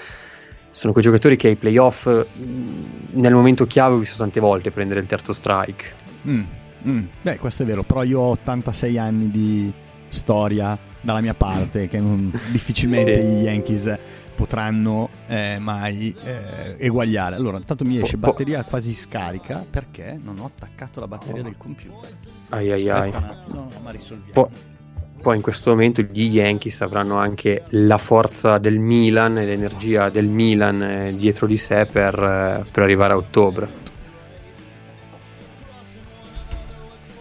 [0.71, 5.07] sono quei giocatori che ai playoff nel momento chiave ho visto tante volte prendere il
[5.07, 6.43] terzo strike Mm,
[6.89, 7.05] mm.
[7.23, 9.73] Beh, questo è vero, però io ho 86 anni di
[10.09, 13.27] storia dalla mia parte che non- difficilmente Sì.
[13.27, 13.99] gli Yankees
[14.37, 17.35] potranno eh, mai eh, eguagliare.
[17.35, 21.43] Allora, intanto mi esce Po- po- batteria quasi scarica perché non ho attaccato la batteria
[21.43, 22.17] del computer.
[22.51, 24.33] ai ai ai attimo, ma risolviamo.
[24.33, 24.75] Po-
[25.21, 30.27] poi in questo momento gli Yankees avranno anche la forza del Milan e l'energia del
[30.29, 33.69] Milan eh, dietro di sé per, eh, per arrivare a ottobre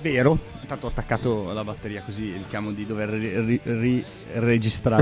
[0.01, 4.05] Vero, intanto ho attaccato la batteria così evitiamo di dover ri- ri-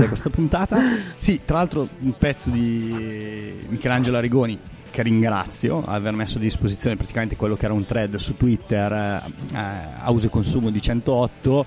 [0.06, 0.78] questa puntata.
[1.18, 4.58] Sì, tra l'altro un pezzo di Michelangelo Arrigoni
[4.90, 9.56] che ringrazio aver messo a disposizione praticamente quello che era un thread su Twitter eh,
[9.56, 11.66] a uso e consumo di 108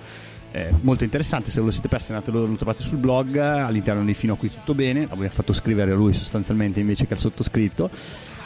[0.52, 1.52] eh, molto interessante.
[1.52, 3.36] Se ve lo siete persi, andatelo, lo trovate sul blog.
[3.36, 5.02] All'interno di Fino a qui tutto bene.
[5.02, 7.90] L'abbiamo fatto scrivere lui sostanzialmente invece che al sottoscritto.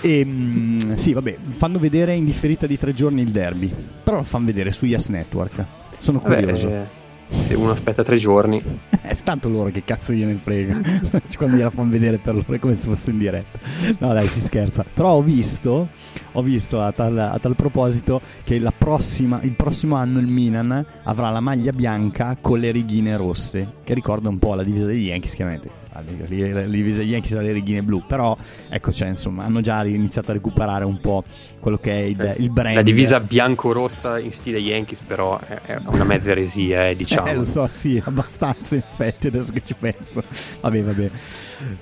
[0.02, 3.72] E mm, sì, vabbè, fanno vedere in differita di tre giorni il derby,
[4.04, 5.66] però lo fanno vedere su Yes Network.
[5.98, 6.68] Sono curioso.
[6.68, 7.00] Vabbè, eh,
[7.32, 8.62] se uno aspetta tre giorni.
[9.02, 10.80] È tanto loro che cazzo gliene frega.
[11.38, 13.60] Quando gliela fanno vedere per loro è come se fosse in diretta.
[14.00, 14.84] No, dai, si scherza.
[14.92, 15.90] Però ho visto,
[16.32, 21.30] ho visto a tal, a tal proposito che prossima, il prossimo anno il Milan avrà
[21.30, 25.36] la maglia bianca con le righine rosse, che ricorda un po' la divisa degli Yankees,
[25.36, 28.04] chiaramente le divise Yankees alle righine blu.
[28.06, 28.38] Però
[28.70, 31.24] ecco cioè, insomma hanno già iniziato a recuperare un po'
[31.60, 32.76] quello che è il, eh, il brand.
[32.76, 37.28] la divisa bianco-rossa in stile Yankees però è una mezza eresia eh, diciamo.
[37.28, 40.24] Eh, lo so sì abbastanza in effetti adesso che ci penso.
[40.62, 41.10] Vabbè vabbè.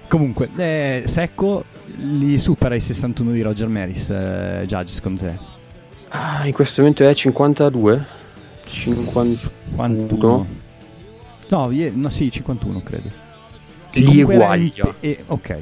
[0.07, 5.37] Comunque eh, Secco li supera i 61 di Roger Maris eh, Judge secondo te?
[6.09, 8.05] Ah, in questo momento è 52
[8.65, 10.47] 51
[11.49, 13.27] no, no sì 51 credo
[13.99, 14.95] li eguaglia.
[14.99, 15.57] E, ok,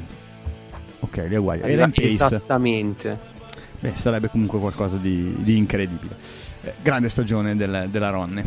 [1.00, 1.66] ok, li eguaglia.
[1.66, 2.08] Era in pace.
[2.08, 3.36] Esattamente.
[3.80, 6.16] Beh, sarebbe comunque qualcosa di, di incredibile.
[6.62, 8.44] Eh, grande stagione del, della Ronne,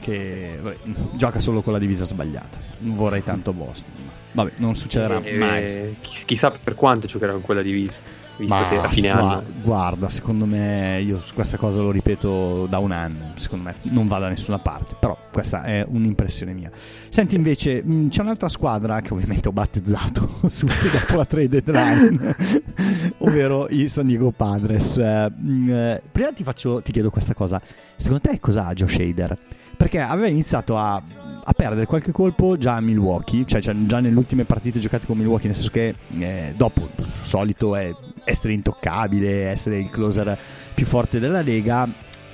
[0.00, 0.76] che vabbè,
[1.14, 2.58] gioca solo con la divisa sbagliata.
[2.80, 3.92] Non vorrei tanto Boston.
[4.32, 5.96] Vabbè, non succederà eh, mai.
[6.00, 10.08] Chissà per quanto giocherà con quella divisa visto Ma che a fine guarda, anno guarda,
[10.08, 14.28] secondo me io questa cosa lo ripeto da un anno, secondo me non va da
[14.28, 16.70] nessuna parte, però questa è un'impressione mia.
[16.72, 22.36] Senti invece, mh, c'è un'altra squadra che ovviamente ho battezzato subito dopo la trade deadline,
[23.18, 24.96] ovvero i San Diego Padres.
[24.96, 27.60] Mh, eh, prima ti, faccio, ti chiedo questa cosa,
[27.96, 29.36] secondo te cosa ha Joe Shader?
[29.76, 31.00] Perché aveva iniziato a
[31.48, 35.16] a perdere qualche colpo già a Milwaukee, cioè, cioè, già nelle ultime partite giocate con
[35.16, 37.90] Milwaukee, nel senso che eh, dopo solito è
[38.24, 40.38] essere intoccabile, essere il closer
[40.74, 41.88] più forte della Lega,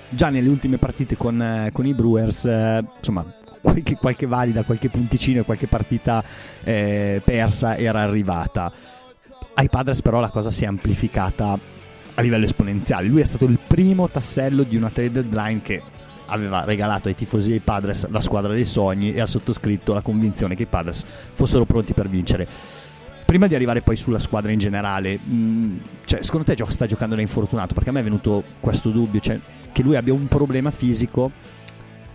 [0.08, 3.24] già nelle ultime partite con, eh, con i Brewers, eh, insomma,
[3.60, 6.24] qualche, qualche, valida, qualche punticino e qualche partita
[6.64, 8.72] eh, persa era arrivata.
[9.54, 11.56] Ai Padres però la cosa si è amplificata
[12.14, 13.06] a livello esponenziale.
[13.06, 15.82] Lui è stato il primo tassello di una trade deadline che
[16.34, 20.54] aveva regalato ai tifosi dei Padres la squadra dei sogni e ha sottoscritto la convinzione
[20.54, 22.46] che i Padres fossero pronti per vincere.
[23.24, 27.14] Prima di arrivare poi sulla squadra in generale, mh, mm, cioè, secondo te sta giocando
[27.14, 27.74] da infortunato?
[27.74, 29.40] Perché a me è venuto questo dubbio, cioè,
[29.72, 31.30] che lui abbia un problema fisico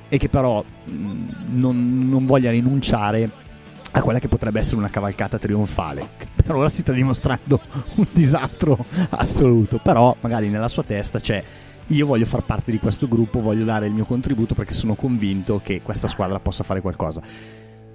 [0.08, 3.48] e che però mh, mm, non, non voglia rinunciare
[3.92, 6.08] a quella che potrebbe essere una cavalcata trionfale.
[6.50, 7.60] Per ora si sta dimostrando
[7.96, 11.44] un disastro assoluto, però magari nella sua testa c'è
[11.90, 15.60] io voglio far parte di questo gruppo, voglio dare il mio contributo perché sono convinto
[15.64, 17.22] che questa squadra possa fare qualcosa.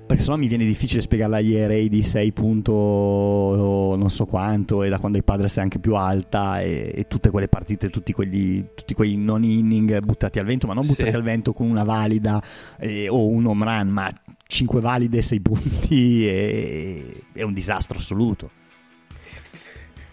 [0.06, 4.90] Perché sennò mi viene difficile spiegarla agli ERA di 6 punto non so quanto e
[4.90, 8.66] da quando i Padres è anche più alta e, e tutte quelle partite, tutti, quelli,
[8.74, 11.16] tutti quei non inning buttati al vento, ma non buttati sì.
[11.16, 12.42] al vento con una valida
[12.78, 14.10] eh, o un home run, ma
[14.46, 18.50] 5 valide, 6 punti e, è un disastro assoluto.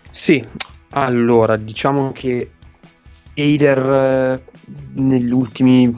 [0.09, 0.41] Sì,
[0.91, 2.51] allora diciamo che
[3.33, 4.43] Eider eh,
[4.95, 5.95] negli ultimi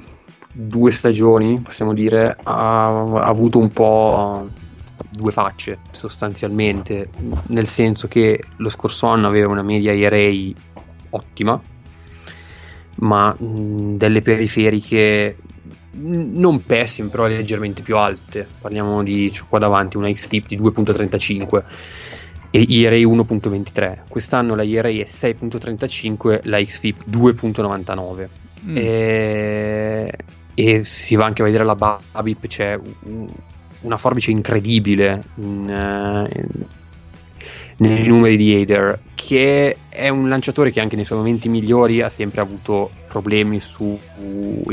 [0.51, 4.49] due stagioni, possiamo dire, ha, ha avuto un po'
[5.09, 7.09] due facce sostanzialmente,
[7.47, 10.51] nel senso che lo scorso anno aveva una media ERA
[11.09, 11.61] ottima,
[12.95, 15.37] ma mh, delle periferiche
[15.95, 18.47] non pessime, però leggermente più alte.
[18.59, 21.63] Parliamo di cioè, qua davanti una X-Tip di 2.35
[22.55, 24.01] e ERA 1.23.
[24.07, 28.27] Quest'anno la ERA è 6.35, la XFIP 2.99.
[28.65, 28.77] Mm.
[28.77, 30.13] E,
[30.53, 33.27] e, si va anche a vedere la Babip, c'è un,
[33.81, 36.65] una forbice incredibile in, in,
[37.77, 42.09] nei numeri di Hader, che è un lanciatore che anche nei suoi momenti migliori ha
[42.09, 43.97] sempre avuto problemi sui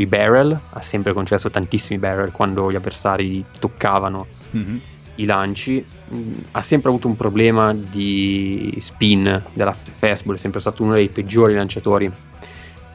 [0.07, 4.27] barrel, ha sempre concesso tantissimi barrel quando gli avversari toccavano.
[4.55, 10.61] Mm-hmm i lanci, mm, ha sempre avuto un problema di spin della fastball, è sempre
[10.61, 12.11] stato uno dei peggiori lanciatori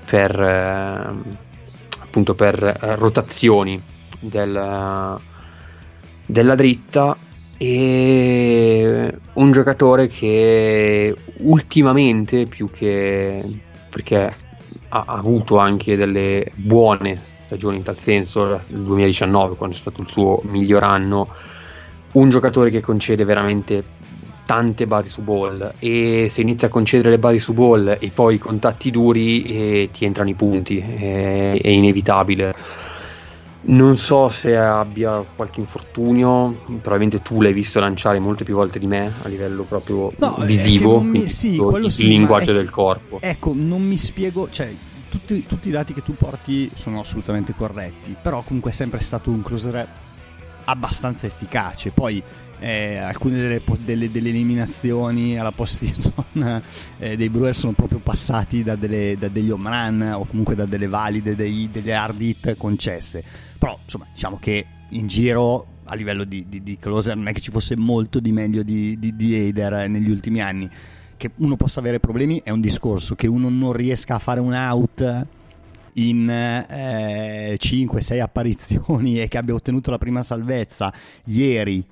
[0.05, 1.33] per, eh,
[1.99, 3.81] appunto per eh, rotazioni
[4.19, 5.19] del,
[6.25, 7.17] della dritta
[7.57, 14.35] e un giocatore che ultimamente più che perché
[14.89, 20.01] ha, ha avuto anche delle buone stagioni in tal senso il 2019 quando è stato
[20.01, 21.29] il suo miglior anno
[22.15, 23.83] un giocatore che concede veramente
[24.45, 28.35] tante basi su ball e se inizia a concedere le basi su ball e poi
[28.35, 32.83] i contatti duri eh, ti entrano i punti, è, è, inevitabile.
[33.67, 38.85] Non so se abbia qualche infortunio, probabilmente tu l'hai visto lanciare molte più volte di
[38.85, 43.17] me a livello proprio no, visivo, mi, sì, il sì, linguaggio del corpo.
[43.21, 44.71] Ecco, non mi spiego, cioè
[45.09, 49.31] tutti, tutti i dati che tu porti sono assolutamente corretti, però comunque è sempre stato
[49.31, 49.87] un closer
[50.65, 51.91] abbastanza efficace.
[51.91, 52.21] Poi
[52.59, 56.61] eh, alcune delle, delle, delle, eliminazioni alla post-season
[56.99, 60.65] eh, dei Brewer sono proprio passati da, delle, da, degli home run o comunque da
[60.65, 63.23] delle valide, dei, delle hard hit concesse.
[63.57, 67.41] Però insomma diciamo che in giro a livello di, di, di closer non è che
[67.41, 70.69] ci fosse molto di meglio di, di, di Eider negli ultimi anni.
[71.17, 74.53] Che uno possa avere problemi è un discorso, che uno non riesca a fare un
[74.53, 75.25] out
[75.95, 80.93] in eh, 5-6 apparizioni e che abbia ottenuto la prima salvezza
[81.25, 81.85] ieri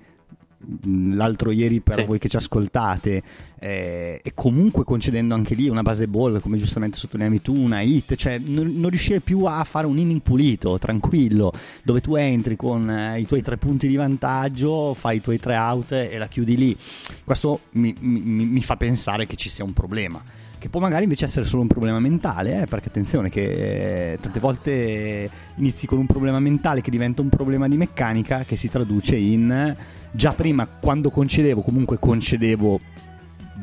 [0.88, 2.04] Mm, l'altro ieri per sì.
[2.06, 3.22] voi che ci ascoltate
[3.60, 8.16] eh, e comunque concedendo anche lì una base ball come giustamente sottolineavi tu una hit
[8.16, 11.51] cioè non, non riuscire più a fare un inning pulito tranquillo
[11.84, 15.58] dove tu entri con eh, i tuoi tre punti di vantaggio fai i tuoi tre
[15.58, 16.78] out e la chiudi lì
[17.26, 20.24] questo mi, mi, mi fa pensare che ci sia un problema
[20.64, 24.39] che può magari invece essere solo un problema mentale, eh, perché attenzione che eh, tante
[24.39, 29.18] volte inizi con un problema mentale che diventa un problema di meccanica che si traduce
[29.18, 29.76] in
[30.09, 32.80] già prima quando concedevo, comunque concedevo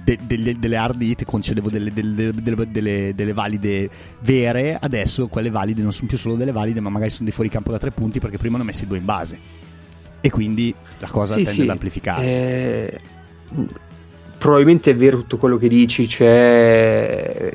[0.05, 3.89] de, de, delle hard hit, concedevo delle, delle, delle, valide
[4.21, 7.71] vere, adesso quelle valide non sono più solo delle valide, ma magari sono dei fuoricampo
[7.71, 9.39] da tre punti perché prima ne ho messi due in base.
[10.21, 11.63] E quindi la cosa sì, tende sì.
[11.63, 12.35] ad amplificarsi.
[12.35, 13.01] Eh
[14.41, 17.53] probabilmente è vero tutto quello che dici, c'è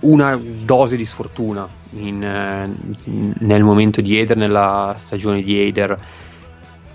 [0.00, 2.74] una dose di sfortuna in,
[3.40, 5.98] nel momento di Eder, nella stagione di Eder.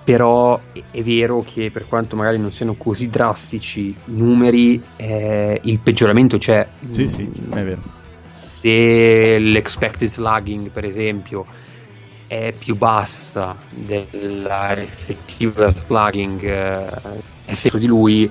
[0.05, 5.79] Però è vero che per quanto magari non siano così drastici i numeri, eh, il
[5.79, 6.65] peggioramento c'è.
[6.91, 7.81] Sì, sì, è vero.
[8.31, 11.45] Se l'expected slugging, per esempio,
[12.27, 18.29] è più bassa della effettiva slugging eh, è sempre di lui,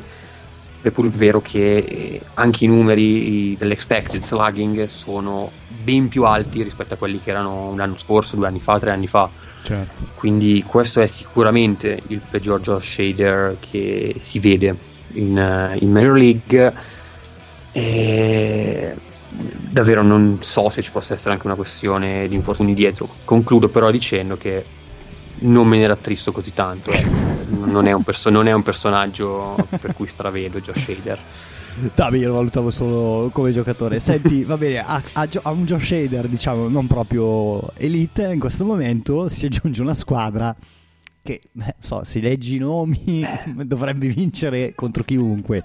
[0.82, 6.94] è pur vero che eh, anche i numeri dell'expected slugging sono ben più alti rispetto
[6.94, 9.28] a quelli che erano un anno scorso, due anni fa, tre anni fa.
[9.62, 10.02] Certo.
[10.14, 14.76] Quindi questo è sicuramente il peggior Josh Shader che si vede
[15.12, 16.72] in, eh, in Major League.
[17.70, 18.94] E
[19.28, 23.08] davvero non so se ci possa essere anche una questione di infortuni dietro.
[23.24, 24.64] Concludo però dicendo che
[25.42, 26.90] non me ne rattristo così tanto.
[26.90, 27.04] Eh.
[27.48, 31.18] Non, è perso- non, è un personaggio per cui stravedo Josh Hader.
[31.94, 33.98] Dai, io lo valutavo solo come giocatore.
[33.98, 38.64] Senti, va bene, a, a, a, un Josh Hader, diciamo, non proprio elite, in questo
[38.64, 40.54] momento si aggiunge una squadra
[41.22, 43.24] che, beh, so, se leggi i nomi,
[43.64, 45.62] dovrebbe vincere contro chiunque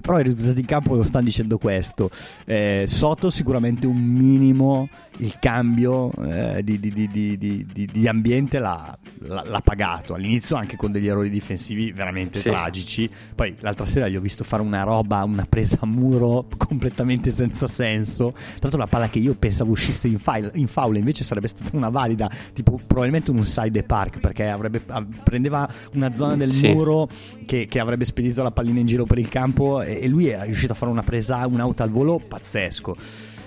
[0.00, 2.10] però i risultati in campo lo stanno dicendo questo.
[2.44, 4.88] Eh, Soto sicuramente un minimo
[5.20, 10.14] il cambio eh, di, di, di, di, ambiente l'ha, l'ha, pagato.
[10.14, 12.48] All'inizio anche con degli errori difensivi veramente sì.
[12.48, 13.10] tragici.
[13.34, 17.68] Poi l'altra sera gli ho visto fare una roba, una presa a muro completamente senza
[17.68, 18.30] senso.
[18.30, 21.76] Tra l'altro la palla che io pensavo uscisse in, file, in foul invece sarebbe stata
[21.76, 24.82] una valida, tipo probabilmente un side park perché avrebbe,
[25.22, 26.68] prendeva una zona del sì.
[26.68, 27.08] muro
[27.46, 30.72] che, che avrebbe spedito la pallina in giro per il campo e, lui è riuscito
[30.72, 32.96] a fare una presa, un out al volo pazzesco.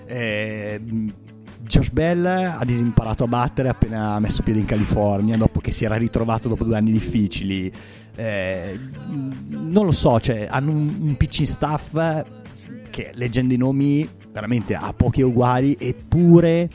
[0.05, 0.81] Eh,
[1.61, 5.95] Josh Bell ha disimparato a battere appena messo piede in California, dopo che si era
[5.95, 7.71] ritrovato dopo due anni difficili.
[8.15, 8.79] Eh,
[9.49, 12.23] non lo so, cioè, hanno un, un pitching staff
[12.89, 16.69] che leggendo i nomi veramente ha pochi uguali, eppure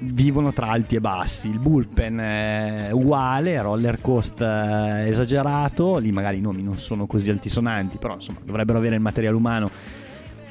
[0.00, 1.48] vivono tra alti e bassi.
[1.48, 7.98] Il bullpen è uguale, roller coast esagerato, lì magari i nomi non sono così altisonanti,
[7.98, 9.70] però insomma dovrebbero avere il materiale umano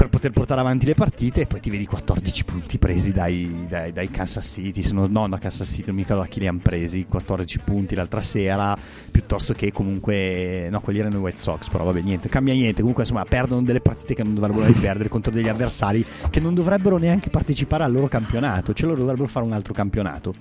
[0.03, 3.91] per poter portare avanti le partite e poi ti vedi 14 punti presi dai, dai,
[3.93, 6.47] dai Kansas City, se no, no da Kansas City, non mi ricordo a chi li
[6.47, 8.77] hanno presi, 14 punti l'altra sera,
[9.11, 13.03] piuttosto che comunque, no quelli erano i White Sox, però vabbè niente, cambia niente, comunque
[13.03, 17.29] insomma perdono delle partite che non dovrebbero perdere contro degli avversari che non dovrebbero neanche
[17.29, 20.33] partecipare al loro campionato, cioè loro dovrebbero fare un altro campionato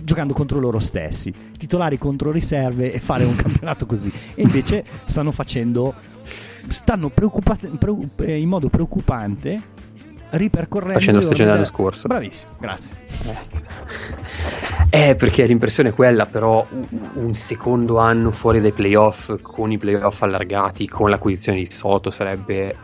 [0.00, 4.12] giocando contro loro stessi, titolari contro riserve e fare un campionato così.
[4.34, 5.94] E invece stanno facendo
[6.68, 7.10] stanno
[8.16, 9.76] eh, in modo preoccupante
[10.30, 12.96] ripercorrendo facendo stagione l'anno scorso bravissimo grazie.
[14.90, 16.66] Eh perché l'impressione è quella però
[17.14, 22.74] un secondo anno fuori dai playoff con i playoff allargati con l'acquisizione di Soto sarebbe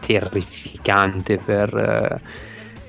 [0.00, 2.20] terrificante per, eh,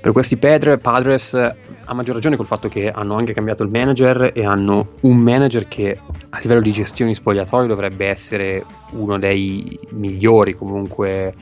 [0.02, 4.32] per questi Pedre, Padres a maggior ragione col fatto che hanno anche cambiato il manager
[4.34, 6.00] e hanno un manager che
[6.30, 10.56] a livello di gestione di spogliatoio dovrebbe essere uno dei migliori.
[10.56, 11.34] Comunque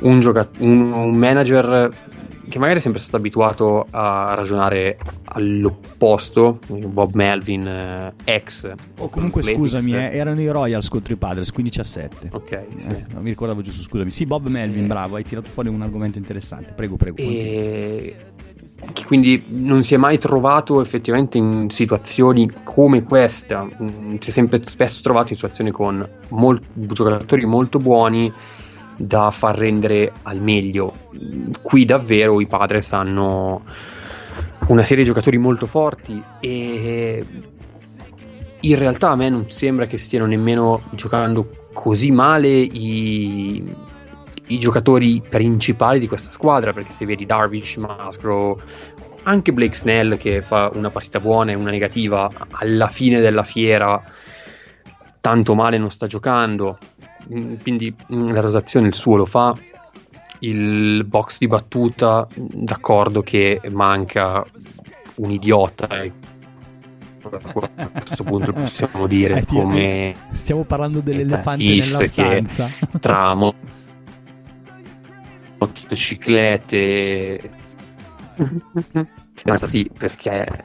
[0.00, 1.90] un, giocat- un, un manager
[2.48, 8.70] che magari è sempre stato abituato a ragionare all'opposto, Bob Melvin eh, ex.
[8.98, 9.60] O comunque Athletics.
[9.70, 12.28] scusami, eh, erano i Royals contro i Padres, 15 a 7.
[12.32, 12.86] Ok, sì.
[12.86, 14.10] Eh, non mi ricordavo giusto, scusami.
[14.10, 14.88] Sì, Bob Melvin, Eh.
[14.88, 16.72] bravo, hai tirato fuori un argomento interessante.
[16.74, 17.16] Prego, prego.
[17.18, 18.16] e
[18.92, 24.32] che quindi non si è mai trovato effettivamente in situazioni come questa, Mm, si è
[24.32, 28.30] sempre spesso trovato in situazioni con mol- giocatori molto buoni
[28.96, 30.94] da far rendere al meglio.
[31.62, 33.62] Qui davvero i Padres hanno
[34.68, 37.24] una serie di giocatori molto forti e
[38.60, 43.62] in realtà a me non sembra che stiano nemmeno giocando così male i,
[44.46, 48.62] i giocatori principali di questa squadra perché se vedi Darvish, Musgrove
[49.24, 54.02] anche Blake Snell che fa una partita buona e una negativa alla fine della fiera
[55.20, 56.78] tanto male non sta giocando
[57.62, 59.56] quindi mm, la rotazione il suo lo fa
[60.40, 64.44] il box di battuta mm, d'accordo che manca
[65.16, 66.12] un idiota e
[67.30, 72.68] a questo punto possiamo dire Eh, come Stiamo parlando dell'elefante nella stanza.
[73.00, 73.54] tra mo-
[75.58, 77.50] motociclette
[79.64, 80.64] sì perché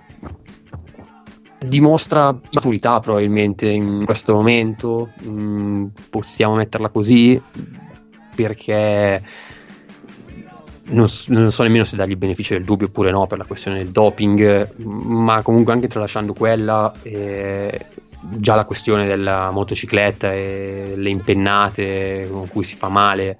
[1.66, 7.41] dimostra maturità probabilmente in questo momento Mm, possiamo metterla così
[8.36, 9.22] perché
[10.86, 13.78] non, non so nemmeno se dargli il beneficio del dubbio oppure no per la questione
[13.80, 17.86] del doping ma comunque anche tralasciando quella eh,
[18.22, 23.39] già la questione della motocicletta e le impennate con cui si fa male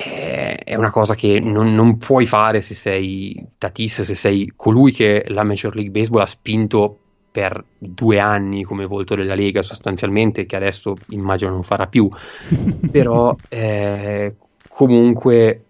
[0.00, 0.40] è
[0.70, 5.24] è una cosa che non, non puoi fare se sei Tatis, se sei colui che
[5.26, 6.96] la Major League Baseball ha spinto
[7.32, 12.08] per due anni come volto della Lega sostanzialmente, che adesso immagino non farà più,
[12.88, 14.36] però eh,
[14.68, 15.64] comunque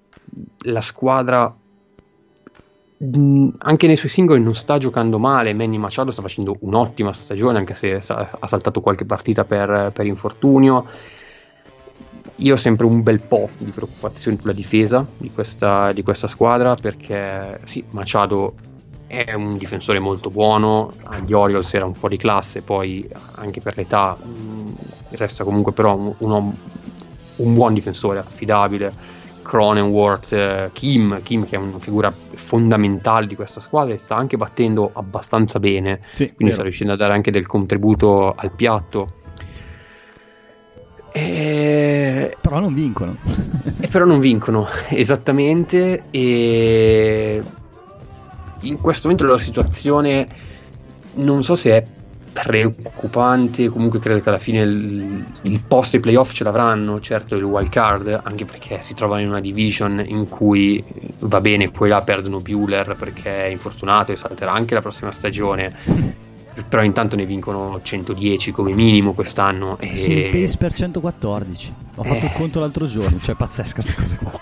[0.65, 1.55] la squadra
[2.99, 7.57] mh, anche nei suoi singoli non sta giocando male, Manny Machado sta facendo un'ottima stagione
[7.57, 10.87] anche se ha saltato qualche partita per, per infortunio
[12.41, 16.75] io ho sempre un bel po' di preoccupazioni sulla difesa di questa, di questa squadra
[16.75, 18.55] perché sì, Machado
[19.07, 24.17] è un difensore molto buono, agli Orioles era un fuori classe, poi anche per l'età
[24.17, 24.73] mh,
[25.11, 26.55] resta comunque però un, uno-
[27.37, 29.19] un buon difensore, affidabile.
[29.43, 34.37] Cronenworth, eh, Kim, Kim che è una figura fondamentale di questa squadra e sta anche
[34.37, 36.55] battendo abbastanza bene, Sì, quindi vero.
[36.55, 39.15] sta riuscendo a dare anche del contributo al piatto.
[41.13, 42.00] E
[42.41, 43.17] Però non vincono.
[43.91, 47.43] però non vincono esattamente e
[48.61, 50.29] in questo momento la situazione
[51.15, 51.87] non so se è
[52.33, 57.43] preoccupante comunque credo che alla fine il, il post ai playoff ce l'avranno certo il
[57.43, 60.83] wild card anche perché si trovano in una division in cui
[61.21, 66.29] va bene poi là perdono Bueller perché è infortunato e salterà anche la prossima stagione
[66.69, 71.75] però intanto ne vincono 110 come minimo quest'anno e Sul pace per 114.
[71.97, 72.33] Ho fatto il Eh.
[72.33, 74.41] conto l'altro giorno, cioè pazzesca sta cosa qua.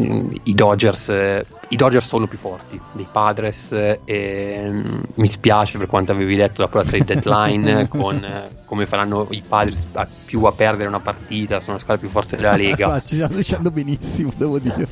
[0.00, 5.26] Mm, i Dodgers, eh, i Dodgers sono più forti dei Padres eh, e mm, mi
[5.28, 9.86] spiace per quanto avevi detto dopo la trade deadline con eh, come faranno i Padres
[9.94, 13.14] a- più a perdere una partita sono la squadra più forte della Ma Lega ci
[13.16, 14.86] stiamo riuscendo benissimo, devo dire.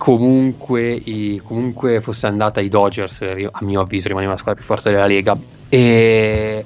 [0.00, 4.90] Comunque, i- comunque fosse andata ai Dodgers a mio avviso rimaneva la squadra più forte
[4.90, 5.36] della Lega
[5.68, 6.64] e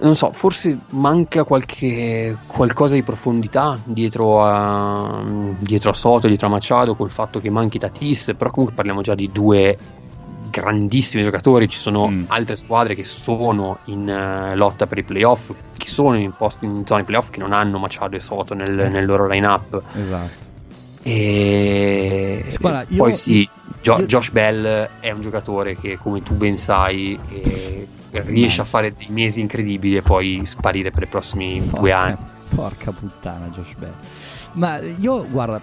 [0.00, 5.22] non so, forse manca qualche qualcosa di profondità dietro a,
[5.58, 9.14] dietro a Soto, dietro a Machado, col fatto che manchi Tatis, però comunque parliamo già
[9.14, 9.76] di due
[10.50, 12.24] grandissimi giocatori, ci sono Mm.
[12.28, 16.86] altre squadre che sono in eh, lotta per i playoff, che sono in, posti, in
[16.86, 19.82] zone playoff che non hanno Machado e Soto nel, nel loro line-up.
[19.94, 20.47] Esatto.
[21.10, 23.48] E guarda, io- poi sì,
[23.80, 24.64] Jo- io- Josh Bell
[25.00, 27.18] è un giocatore che, come tu ben sai,
[28.10, 32.16] riesce a fare dei mesi incredibili e poi sparire per i prossimi due Porca, anni.
[32.54, 33.92] porca puttana, Josh Bell.
[34.54, 35.60] Ma io, guarda,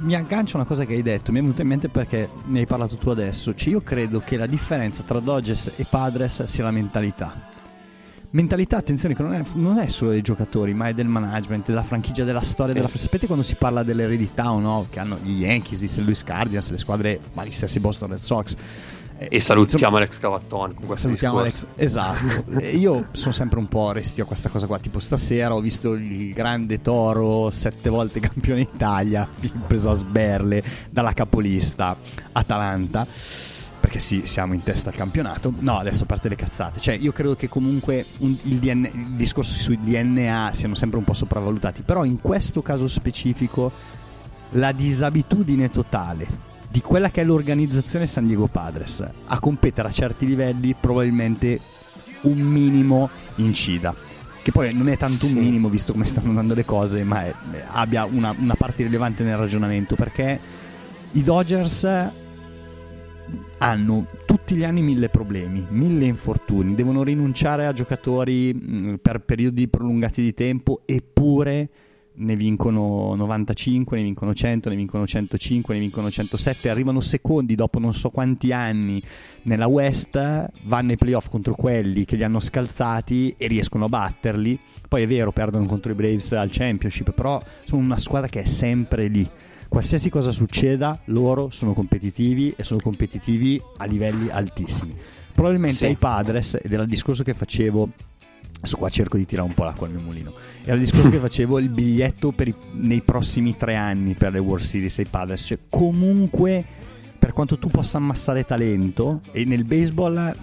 [0.00, 2.60] mi aggancio a una cosa che hai detto, mi è venuta in mente perché ne
[2.60, 3.54] hai parlato tu adesso.
[3.54, 7.47] Cioè, io credo che la differenza tra Dodgers e Padres sia la mentalità.
[8.30, 11.82] Mentalità, attenzione, che non è, non è solo dei giocatori, ma è del management, della
[11.82, 12.74] franchigia, della storia.
[12.74, 12.80] Sì.
[12.80, 12.90] Della...
[12.96, 14.86] Sapete quando si parla dell'eredità o no?
[14.90, 15.98] Che hanno gli Yankees, i St.
[16.00, 18.54] Louis Cardinals, le squadre, ma gli stessi Boston Red Sox.
[19.20, 21.66] Eh, E salutiamo Alex Cavattone con questo Salutiamo discorso.
[21.74, 21.82] Alex.
[21.82, 22.60] Esatto.
[22.76, 24.78] Io sono sempre un po' restio a questa cosa qua.
[24.78, 29.26] Tipo stasera ho visto il grande Toro, sette volte campione d'Italia,
[29.66, 31.96] preso a sberle dalla capolista
[32.32, 33.06] Atalanta.
[33.88, 35.50] Perché sì, siamo in testa al campionato.
[35.60, 36.78] No, adesso a parte le cazzate.
[36.78, 41.04] Cioè, io credo che comunque un- il, DN il discorso sui DNA siano sempre un
[41.04, 41.80] po' sopravvalutati.
[41.80, 43.72] Però in questo caso specifico
[44.50, 46.26] la disabitudine totale
[46.68, 51.58] di quella che è l'organizzazione San Diego Padres a competere a certi livelli probabilmente
[52.22, 53.94] un minimo incida
[54.42, 57.34] che poi non è tanto un minimo visto come stanno andando le cose ma è-
[57.68, 60.38] abbia una, una parte rilevante nel ragionamento perché
[61.12, 61.86] i Dodgers
[63.58, 69.68] hanno tutti gli anni mille problemi, mille infortuni, devono rinunciare a giocatori mh, per periodi
[69.68, 71.68] prolungati di tempo, eppure
[72.20, 77.78] ne vincono 95, ne vincono 100, ne vincono 105, ne vincono 107, arrivano secondi dopo
[77.78, 79.02] non so quanti anni
[79.42, 80.18] nella West,
[80.64, 84.58] vanno ai playoff contro quelli che li hanno scalzati e riescono a batterli.
[84.88, 88.46] Poi è vero, perdono contro i Braves al championship, però sono una squadra che è
[88.46, 89.28] sempre lì.
[89.68, 94.94] Qualsiasi cosa succeda, loro sono competitivi e sono competitivi a livelli altissimi.
[95.34, 95.84] Probabilmente Sì.
[95.86, 97.88] ai Padres, ed era il discorso che facevo
[98.60, 100.32] Adesso qua cerco di tirare un po' l'acqua al mio mulino.
[100.64, 104.40] Era il discorso che facevo il biglietto per i- nei prossimi tre anni per le
[104.40, 105.42] World Series ai Padres.
[105.42, 106.64] Cioè, comunque,
[107.16, 110.34] per quanto tu possa ammassare talento, e nel baseball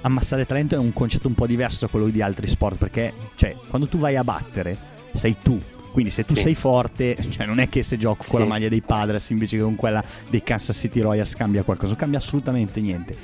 [0.00, 3.54] ammassare talento è un concetto un po' diverso da quello di altri sport, perché cioè,
[3.68, 4.78] quando tu vai a battere,
[5.12, 5.60] sei tu.
[5.98, 6.42] Quindi se tu Sì.
[6.42, 8.46] sei forte, cioè non è che se gioco con Sì.
[8.46, 11.98] la maglia dei Padres invece che con quella dei Kansas City Royals cambia qualcosa, non
[11.98, 13.16] cambia assolutamente niente.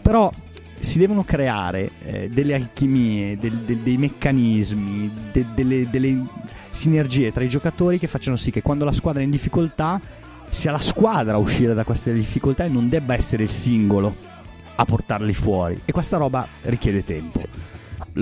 [0.00, 0.30] Però
[0.78, 6.24] si devono creare eh, delle alchimie, del- del- dei meccanismi, de- delle, delle
[6.70, 10.00] sinergie tra i giocatori che facciano sì che quando la squadra è in difficoltà
[10.50, 14.14] sia la squadra a uscire da queste difficoltà e non debba essere il singolo
[14.76, 15.80] a portarli fuori.
[15.84, 17.40] E questa roba richiede tempo.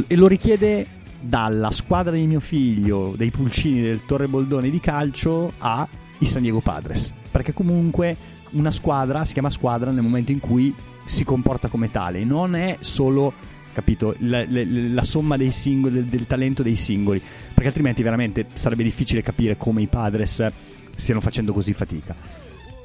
[0.07, 0.87] E lo richiede
[1.21, 5.87] dalla squadra di mio figlio, dei pulcini del Torre Boldone di calcio, ai
[6.21, 7.13] San Diego Padres.
[7.31, 8.17] Perché comunque
[8.51, 12.77] una squadra si chiama squadra nel momento in cui si comporta come tale, non è
[12.81, 13.33] solo
[13.73, 17.21] capito la, la- la somma singoli, del, del talento dei singoli,
[17.53, 20.47] perché altrimenti veramente sarebbe difficile capire come i Padres
[20.95, 22.15] stiano facendo così fatica.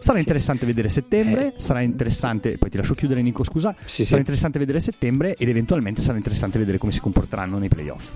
[0.04, 4.18] Sarà interessante vedere settembre, sarà interessante, poi ti lascio chiudere Nico scusa, Sì, sarà sì.
[4.18, 8.12] interessante vedere settembre ed eventualmente sarà interessante vedere come si comporteranno nei playoff.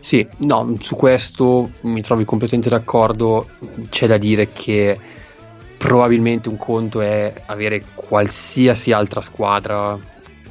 [0.00, 3.46] Sì, no, su questo mi trovi completamente d'accordo.
[3.90, 4.98] C'è da dire che
[5.76, 9.98] probabilmente un conto è avere qualsiasi altra squadra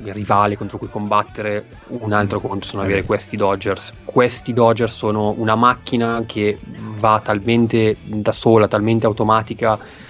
[0.03, 3.93] rivale contro cui combattere, un altro conto sono avere questi Dodgers.
[4.05, 6.59] Questi Dodgers sono una macchina che
[6.99, 10.07] va talmente da sola, talmente automatica,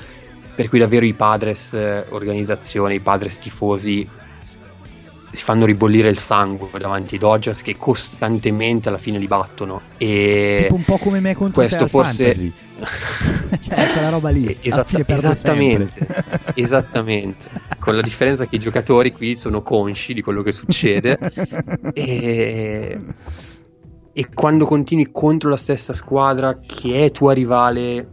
[0.59, 4.05] per cui davvero i Padres eh, organizzazione, i Padres tifosi
[5.31, 10.57] si fanno ribollire il sangue davanti ai Dodgers che costantemente alla fine li battono e
[10.63, 12.33] tipo un po' come me contro questo forse
[13.61, 14.57] cioè, quella roba lì.
[14.59, 16.07] Esatta- fine perdo esattamente,
[16.55, 17.49] esattamente.
[17.79, 21.17] Con la differenza che i giocatori qui sono consci di quello che succede
[21.93, 22.99] e,
[24.11, 28.09] e quando continui contro la stessa squadra che è tua rivale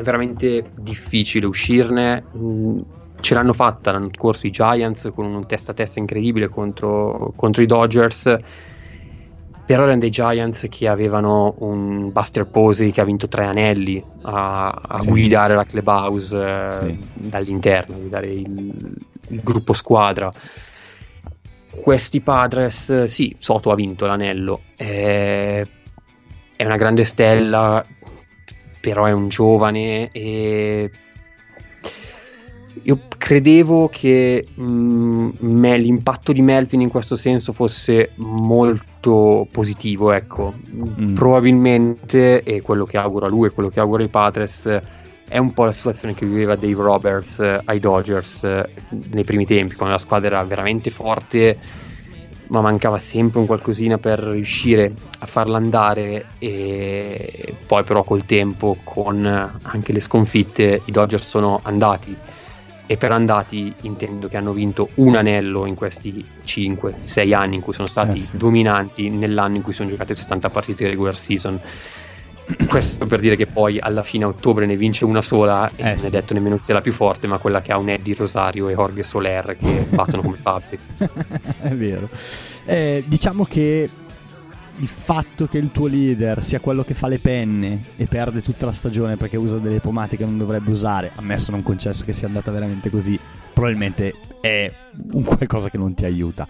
[0.00, 2.24] è veramente difficile uscirne.
[2.32, 2.78] mh,
[3.20, 7.62] Ce l'hanno fatta l'anno scorso i Giants con un testa a testa incredibile contro, contro
[7.62, 8.34] i Dodgers.
[9.66, 14.68] Però erano dei Giants che avevano un Buster Posey che ha vinto tre anelli a,
[14.70, 15.08] a Sì.
[15.10, 17.28] guidare la clubhouse eh, Sì.
[17.28, 18.94] dall'interno, a guidare il,
[19.28, 20.32] il gruppo squadra.
[21.70, 25.66] Questi Padres, sì, Soto ha vinto l'anello, eh,
[26.56, 27.84] è una grande stella,
[28.80, 30.90] però è un giovane e
[32.82, 40.54] io credevo che mh, me- l'impatto di Melvin in questo senso fosse molto positivo, ecco.
[40.74, 41.14] Mm.
[41.14, 44.80] Probabilmente, e quello che auguro a lui e quello che auguro ai Padres,
[45.28, 48.68] è un po' la situazione che viveva Dave Roberts eh, ai Dodgers eh,
[49.12, 51.58] nei primi tempi, quando la squadra era veramente forte,
[52.50, 58.76] ma mancava sempre un qualcosina per riuscire a farla andare e poi però col tempo,
[58.84, 59.24] con
[59.62, 62.16] anche le sconfitte, i Dodgers sono andati
[62.86, 67.72] e per andati intendo che hanno vinto un anello in questi 5-6 anni in cui
[67.72, 68.36] sono stati Eh sì.
[68.36, 71.60] dominanti nell'anno in cui sono giocate 70 partite di regular season.
[72.66, 75.84] Questo per dire che poi alla fine a ottobre ne vince una sola e Eh
[75.84, 76.06] non sì.
[76.06, 78.74] è detto nemmeno sia la più forte, ma quella che ha un Eddie Rosario e
[78.74, 80.78] Jorge Soler che battono come papi.
[81.60, 82.08] è vero.
[82.64, 83.88] Eh, diciamo che
[84.80, 88.64] il fatto che il tuo leader sia quello che fa le penne e perde tutta
[88.64, 92.26] la stagione perché usa delle pomate che non dovrebbe usare, ammesso non concesso che sia
[92.26, 93.18] andata veramente così,
[93.52, 94.72] probabilmente è
[95.12, 96.48] un qualcosa che non ti aiuta.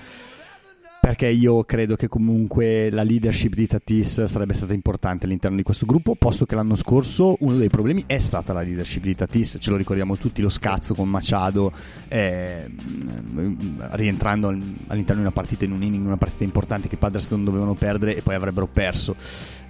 [1.01, 5.87] Perché io credo che comunque la leadership di Tatis sarebbe stata importante all'interno di questo
[5.87, 9.71] gruppo, posto che l'anno scorso uno dei problemi è stata la leadership di Tatis, ce
[9.71, 11.73] lo ricordiamo tutti, lo scazzo con Machado,
[12.07, 12.71] eh,
[13.93, 17.31] rientrando al- all'interno di una partita in un inning, una partita importante che i Padres
[17.31, 19.17] non dovevano perdere e poi avrebbero perso.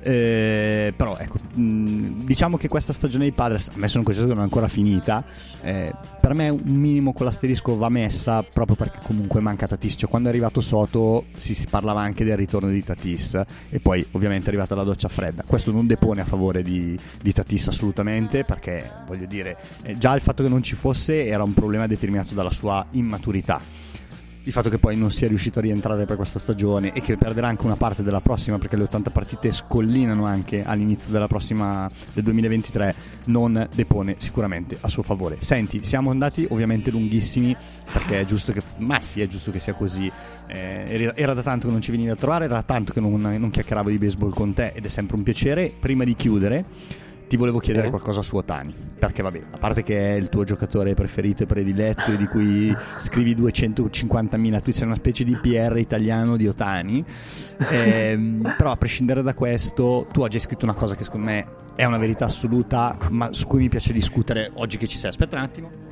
[0.03, 4.33] Eh, però ecco, mh, diciamo che questa stagione dei Padres, a me sono concesso che
[4.33, 5.23] non è ancora finita,
[5.63, 10.09] eh, per me un minimo con l'asterisco va messa proprio perché comunque manca Tatis, cioè
[10.09, 14.47] quando è arrivato Soto si, si parlava anche del ritorno di Tatis e poi ovviamente
[14.47, 18.91] è arrivata la doccia fredda, questo non depone a favore di, di Tatis assolutamente perché
[19.07, 22.51] voglio dire, eh, già il fatto che non ci fosse era un problema determinato dalla
[22.51, 23.89] sua immaturità
[24.45, 27.49] il fatto che poi non sia riuscito a rientrare per questa stagione e che perderà
[27.49, 32.25] anche una parte della prossima perché le 80 partite scollinano anche all'inizio della prossima del
[32.25, 35.37] 2023 non depone sicuramente a suo favore.
[35.41, 37.55] Senti siamo andati ovviamente lunghissimi
[37.93, 40.11] perché è giusto che ma sì è giusto che sia così.
[40.47, 43.21] Eh, era da tanto che non ci venivi a trovare era da tanto che non,
[43.21, 45.73] non chiacchieravo di baseball con te ed è sempre un piacere.
[45.79, 46.65] Prima di chiudere
[47.31, 47.91] ti volevo chiedere eh.
[47.91, 48.75] qualcosa su Otani.
[48.99, 52.77] Perché, vabbè, a parte che è il tuo giocatore preferito e prediletto, e di cui
[52.97, 57.05] scrivi 250.000 tweet, sei una specie di PR italiano di Otani.
[57.71, 61.47] Eh, però, a prescindere da questo, tu oggi hai scritto una cosa che secondo me
[61.77, 65.11] è una verità assoluta, ma su cui mi piace discutere oggi che ci sei.
[65.11, 65.90] Aspetta un attimo.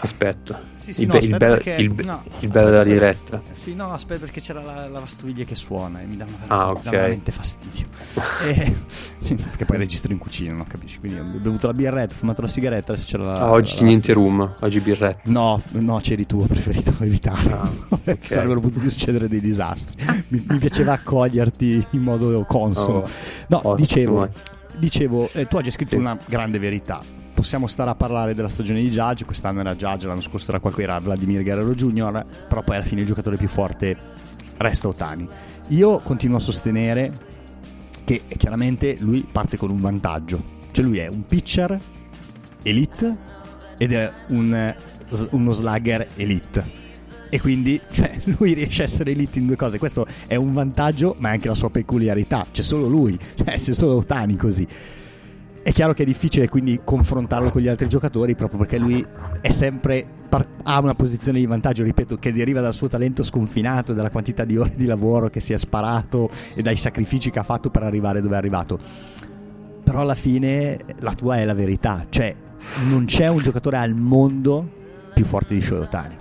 [0.00, 0.58] Aspetto.
[0.74, 3.40] Sì, sì, il, no, il, bello, perché, il, no, il bello della diretta.
[3.52, 6.90] Sì, no, aspetta perché c'era la, la lavastoviglie che suona e mi dà, ah, okay.
[6.90, 7.86] veramente fastidio.
[8.44, 8.74] e,
[9.18, 10.98] sì, perché poi registro in cucina, non capisci?
[10.98, 13.38] Quindi ho bevuto la birretta, ho fumato la sigaretta, adesso c'era la...
[13.40, 15.30] Ah, oggi la niente room, oggi birretta.
[15.30, 17.52] No, no, c'eri tu, ho preferito evitare.
[17.52, 18.16] Ah, okay.
[18.18, 20.04] Sarebbero potuti succedere dei disastri.
[20.28, 22.98] mi, mi, piaceva accoglierti in modo consono.
[22.98, 23.08] Oh,
[23.48, 23.74] no, ottimo.
[23.76, 24.28] dicevo,
[24.76, 25.96] dicevo eh, tu oggi hai scritto sì.
[25.96, 30.20] una grande verità possiamo stare a parlare della stagione di Judge, quest'anno era Judge, l'anno
[30.20, 33.96] scorso era qualcosa, era Vladimir Guerrero Jr., però poi alla fine il giocatore più forte
[34.56, 35.28] resta Otani.
[35.68, 37.32] Io continuo a sostenere
[38.04, 41.78] che chiaramente lui parte con un vantaggio, cioè lui è un pitcher
[42.62, 43.16] elite
[43.76, 44.74] ed è un,
[45.30, 46.82] uno slugger elite
[47.34, 49.76] e quindi cioè, lui riesce a essere elite in due cose.
[49.76, 52.46] Questo è un vantaggio, ma è anche la sua peculiarità.
[52.48, 54.64] C'è solo lui, cioè, c'è solo Otani così.
[55.64, 59.02] È chiaro che è difficile quindi confrontarlo con gli altri giocatori proprio perché lui
[59.40, 60.08] è sempre
[60.64, 64.58] ha una posizione di vantaggio, ripeto, che deriva dal suo talento sconfinato, dalla quantità di
[64.58, 68.20] ore di lavoro che si è sparato e dai sacrifici che ha fatto per arrivare
[68.20, 68.78] dove è arrivato.
[69.82, 72.34] Però alla fine la tua è la verità, cioè
[72.86, 74.68] non c'è un giocatore al mondo
[75.14, 76.16] più forte di Shoyotani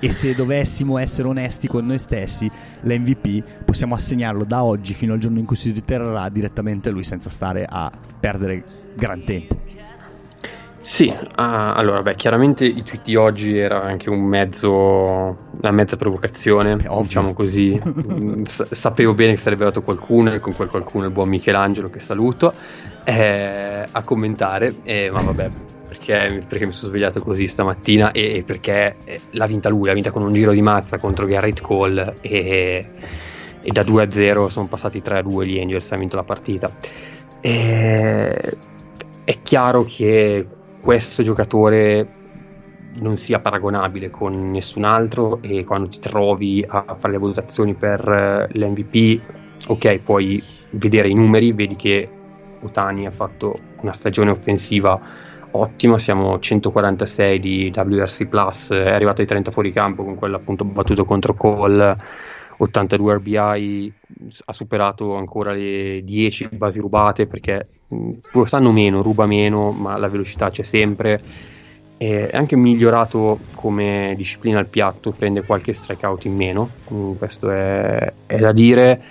[0.00, 2.50] e se dovessimo essere onesti con noi stessi,
[2.82, 7.30] l'MVP possiamo assegnarlo da oggi fino al giorno in cui si riterrà direttamente lui senza
[7.30, 9.56] stare a perdere gran tempo.
[10.80, 15.98] Sì, ah, allora, beh, chiaramente i tweet di oggi era anche un mezzo, una mezza
[15.98, 17.78] provocazione, Beh, diciamo così.
[18.08, 22.00] Mm, sapevo bene che sarebbe arrivato qualcuno, e con quel qualcuno il buon Michelangelo, che
[22.00, 22.54] saluto,
[23.04, 25.50] eh, a commentare, eh, ma vabbè,
[25.88, 29.94] perché, perché, mi sono svegliato così stamattina e, e, perché eh, l'ha vinta lui, l'ha
[29.94, 32.86] vinta con un giro di mazza contro Garrett Cole e,
[33.60, 36.24] e da 2 a 0 sono passati 3 a 2 gli Angels, hanno vinto la
[36.24, 36.70] partita.
[37.40, 38.56] E,
[39.28, 40.46] è chiaro che
[40.80, 42.14] questo giocatore
[42.94, 48.08] non sia paragonabile con nessun altro e quando ti trovi a fare le valutazioni per
[48.08, 49.20] eh, l'MVP,
[49.66, 52.08] ok, puoi vedere i numeri, vedi che
[52.62, 54.98] Otani ha fatto una stagione offensiva
[55.50, 60.64] ottima, siamo 146 di WRC Plus, è arrivato ai 30 fuori campo con quello appunto
[60.64, 61.94] battuto contro Cole,
[62.56, 63.92] 82 RBI,
[64.46, 67.68] ha superato ancora le 10 basi rubate perché
[68.30, 71.22] quest'anno meno, ruba meno, ma la velocità c'è sempre.
[71.96, 76.70] È anche migliorato come disciplina al piatto, prende qualche strikeout in meno,
[77.18, 79.02] questo è, è da dire.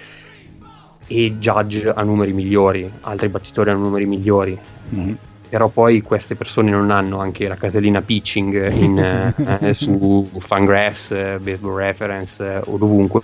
[1.08, 4.58] E Judge ha numeri migliori, altri battitori hanno numeri migliori.
[4.94, 5.14] Mm-hmm
[5.50, 8.98] però poi queste persone non hanno anche la casellina pitching in,
[9.62, 13.22] eh, su Fangraphs, eh, Baseball Reference eh, o dovunque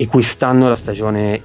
[0.00, 1.42] e quest'anno la stagione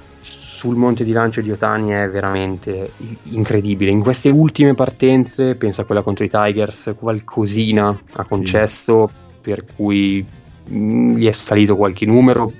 [0.64, 2.92] sul monte di lancio di Otani è veramente
[3.24, 9.14] incredibile in queste ultime partenze penso a quella contro i Tigers qualcosina ha concesso sì.
[9.42, 10.24] per cui
[10.70, 12.50] mm, gli è salito qualche numero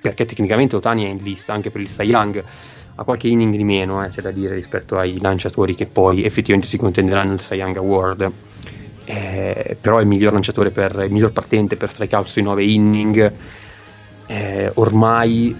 [0.00, 2.44] perché tecnicamente Otani è in lista anche per il Cy Young
[2.96, 6.66] ha qualche inning di meno, eh, c'è da dire, rispetto ai lanciatori che poi effettivamente
[6.66, 8.32] si contenderanno il Cy Young Award.
[9.04, 13.32] Eh, però è il miglior lanciatore per il miglior partente per strikeout sui 9 inning.
[14.26, 15.56] Eh, ormai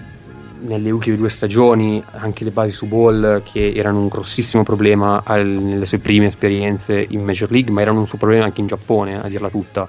[0.59, 5.45] nelle ultime due stagioni anche le basi su ball che erano un grossissimo problema al,
[5.45, 9.21] nelle sue prime esperienze in Major League, ma erano un suo problema anche in Giappone,
[9.21, 9.87] a dirla tutta.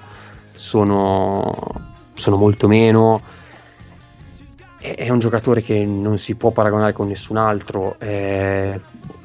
[0.53, 1.53] Sono,
[2.13, 3.21] sono molto meno.
[4.79, 8.79] È un giocatore che non si può paragonare con nessun altro, è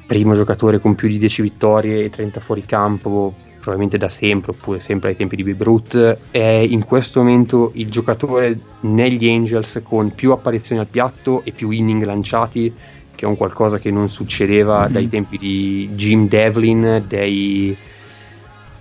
[0.05, 3.33] primo giocatore con più di 10 vittorie e 30 fuori campo
[3.67, 7.89] probabilmente da sempre, oppure sempre ai tempi di Babe Ruth, è in questo momento il
[7.89, 12.73] giocatore negli Angels con più apparizioni al piatto e più inning lanciati,
[13.13, 14.93] che è un qualcosa che non succedeva Mm.
[14.93, 17.75] dai tempi di Jim Devlin, dei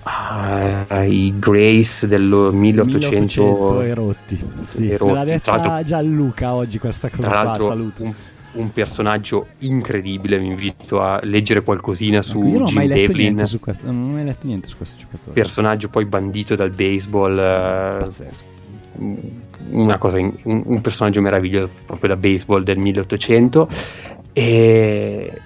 [0.05, 2.23] ah, i Grace del
[2.53, 4.51] 1800, 1800 e rotti.
[4.61, 5.13] Sì, e rotti.
[5.13, 8.03] me l'ha detta Gianluca oggi questa cosa qua, saluto.
[8.05, 8.15] un,
[8.57, 12.89] un personaggio incredibile, vi invito a leggere qualcosina su Ecco, io non ho Jim mai
[12.89, 15.33] letto Devlin, niente su questo, non ho mai letto niente su questo giocatore.
[15.33, 18.45] personaggio poi bandito dal baseball, eh, Pazzesco.
[19.71, 23.69] una cosa in- un, un personaggio meraviglioso proprio da baseball del 1800
[24.33, 25.41] e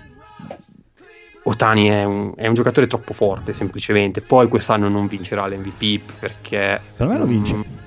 [1.43, 6.81] Otani è un, è un giocatore troppo forte semplicemente poi quest'anno non vincerà l'MVP perché
[6.97, 7.80] Per me lo vince.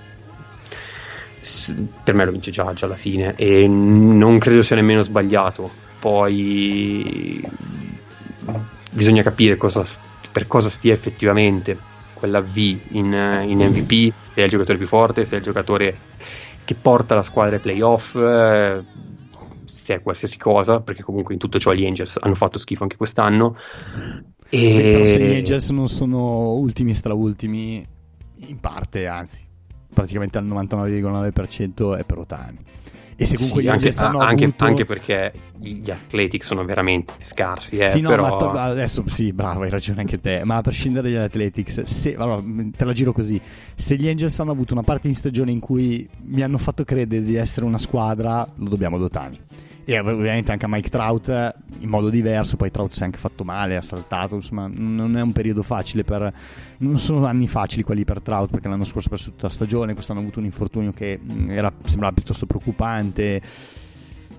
[2.04, 5.70] Per me lo vince già, già alla fine e non credo sia nemmeno sbagliato.
[6.00, 7.46] Poi
[8.92, 9.84] bisogna capire cosa,
[10.32, 11.78] per cosa stia effettivamente
[12.14, 15.98] quella V in, in MVP se è il giocatore più forte se è il giocatore
[16.64, 18.84] che porta la squadra ai playoff eh,
[19.66, 22.96] se è qualsiasi cosa perché comunque in tutto ciò gli Angels hanno fatto schifo anche
[22.96, 23.58] quest'anno.
[24.50, 27.86] E Beh, però se gli Angels non sono ultimi straultimi,
[28.48, 29.42] in parte, anzi,
[29.94, 32.58] praticamente al 99,9% è per Otani.
[33.16, 34.66] E se comunque Sì, gli anche, Angels hanno anche- avuto...
[34.66, 39.32] anche perché gli Athletics sono veramente scarsi eh, sì, no, però ma to- adesso sì,
[39.32, 40.42] bravo, hai ragione anche te.
[40.44, 42.42] Ma a prescindere dagli Athletics, se, allora,
[42.76, 43.40] te la giro così:
[43.76, 47.22] se gli Angels hanno avuto una parte in stagione in cui mi hanno fatto credere
[47.24, 49.40] di essere una squadra, lo dobbiamo ad Otani.
[49.86, 52.56] E ovviamente anche a Mike Trout in modo diverso.
[52.56, 54.36] Poi Trout si è anche fatto male, ha saltato.
[54.36, 56.32] Insomma, non è un periodo facile per.
[56.78, 59.94] Non sono anni facili quelli per Trout perché l'anno scorso ha perso tutta la stagione.
[59.94, 63.42] Quest'anno ha avuto un infortunio che mh, era, sembrava piuttosto preoccupante.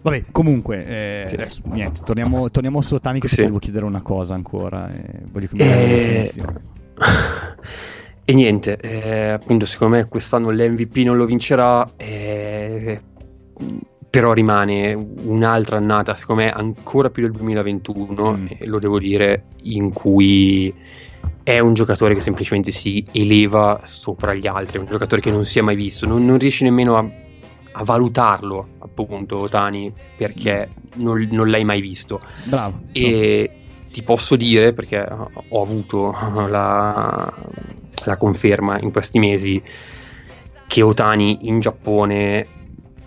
[0.01, 1.35] Vabbè, comunque, eh, Sì.
[1.35, 3.37] adesso, niente, torniamo, torniamo su Otani che Sì.
[3.41, 4.91] volevo chiedere una cosa ancora.
[4.95, 6.61] eh, voglio che mi dai Eh, definizione.
[8.27, 12.99] E niente, eh, appunto, secondo me quest'anno l'MVP non lo vincerà, eh,
[14.15, 18.47] però rimane un'altra annata, secondo me, ancora più del 2021, Mm.
[18.59, 20.73] e lo devo dire, in cui
[21.43, 25.59] è un giocatore che semplicemente si eleva sopra gli altri, un giocatore che non si
[25.59, 27.05] è mai visto, non, non riesci nemmeno a,
[27.73, 32.21] a valutarlo, appunto, Otani, perché non, non l'hai mai visto.
[32.45, 32.83] Bravo.
[32.93, 33.51] E
[33.91, 35.05] ti posso dire, perché
[35.49, 36.13] ho avuto
[36.47, 37.35] la,
[38.05, 39.61] la conferma in questi mesi,
[40.69, 42.54] che Otani in Giappone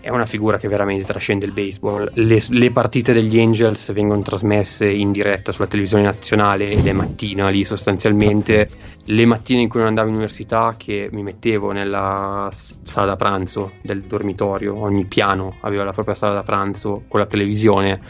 [0.08, 2.10] è una figura che veramente trascende il baseball.
[2.14, 7.50] Le, le partite degli Angels vengono trasmesse in diretta sulla televisione nazionale ed è mattina
[7.50, 8.56] lì sostanzialmente.
[8.56, 8.78] Pazzesco.
[9.04, 13.72] Le mattine in cui non andavo in università, che mi mettevo nella sala da pranzo
[13.82, 18.00] del dormitorio, ogni piano aveva la propria sala da pranzo con la televisione.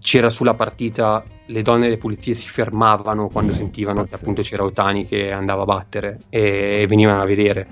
[0.00, 4.22] C'era sulla partita, le donne delle pulizie si fermavano quando sentivano che Pazzesco.
[4.22, 7.66] appunto c'era Otani che andava a battere e venivano a vedere.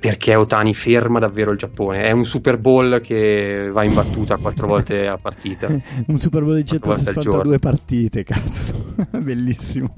[0.00, 2.04] Perché Otani ferma davvero il Giappone.
[2.04, 5.68] È un Super Bowl che va in battuta quattro volte a partita.
[6.06, 7.58] un Super Bowl di Quattro volte al 162 giorno.
[7.58, 8.94] partite, cazzo.
[9.20, 9.92] Bellissimo.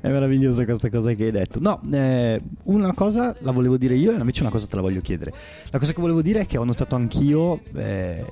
[0.00, 1.60] È meravigliosa questa cosa che hai detto.
[1.60, 5.00] No, eh, una cosa la volevo dire io e invece una cosa te la voglio
[5.00, 5.32] chiedere.
[5.70, 8.24] La cosa che volevo dire è che ho notato anch'io eh,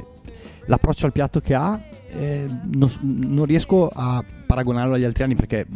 [0.66, 1.80] l'approccio al piatto che ha.
[2.18, 5.66] Eh, non, non riesco a paragonarlo agli altri anni perché,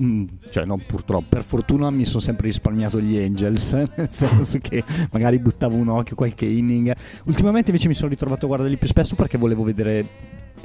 [0.00, 4.84] mm, cioè, no, purtroppo, per fortuna mi sono sempre risparmiato gli Angels, nel senso che
[5.10, 6.94] magari buttavo un occhio, qualche inning.
[7.24, 10.06] Ultimamente invece mi sono ritrovato a guardarli più spesso perché volevo vedere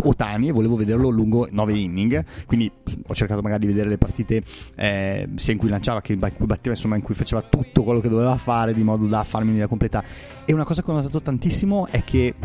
[0.03, 2.71] Otani e volevo vederlo lungo 9 inning quindi
[3.07, 4.43] ho cercato magari di vedere le partite
[4.75, 7.99] eh, sia in cui lanciava che in cui batteva insomma in cui faceva tutto quello
[7.99, 10.03] che doveva fare di modo da farmi un'idea completa
[10.45, 12.35] e una cosa che ho notato tantissimo è che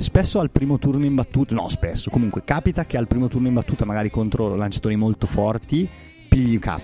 [0.00, 3.54] spesso al primo turno in battuta no spesso comunque capita che al primo turno in
[3.54, 5.88] battuta magari contro lanciatori molto forti
[6.28, 6.78] pigli K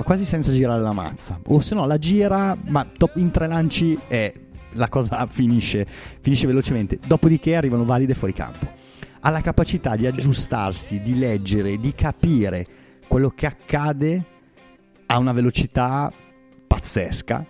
[0.00, 1.40] ma quasi senza girare la mazza.
[1.46, 4.32] O se no la gira ma top- in tre lanci è
[4.72, 5.86] la cosa finisce,
[6.20, 6.98] finisce velocemente.
[7.06, 8.66] Dopodiché arrivano valide fuori campo.
[9.20, 12.66] Ha la capacità di aggiustarsi, di leggere, di capire
[13.06, 14.24] quello che accade
[15.06, 16.10] a una velocità
[16.66, 17.44] pazzesca,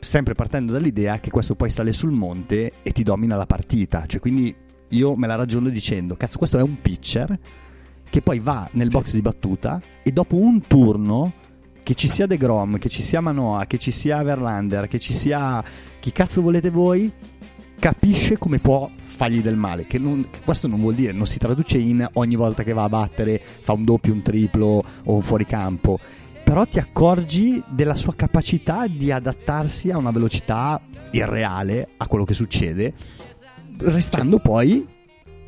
[0.00, 4.04] sempre partendo dall'idea che questo poi sale sul monte e ti domina la partita.
[4.06, 4.54] Cioè, quindi
[4.90, 7.38] io me la ragiono dicendo, cazzo, questo è un pitcher
[8.08, 11.32] che poi va nel box di battuta e dopo un turno
[11.82, 15.14] che ci sia De Grom, che ci sia Manoa, che ci sia Verlander, che ci
[15.14, 15.64] sia
[15.98, 17.10] chi cazzo volete voi,
[17.78, 19.86] capisce come può fargli del male.
[19.86, 22.82] Che, non- che questo non vuol dire, non si traduce in ogni volta che va
[22.84, 25.98] a battere fa un doppio, un triplo o un fuoricampo.
[26.48, 30.80] Però ti accorgi della sua capacità di adattarsi a una velocità
[31.10, 32.94] irreale a quello che succede,
[33.76, 34.88] restando poi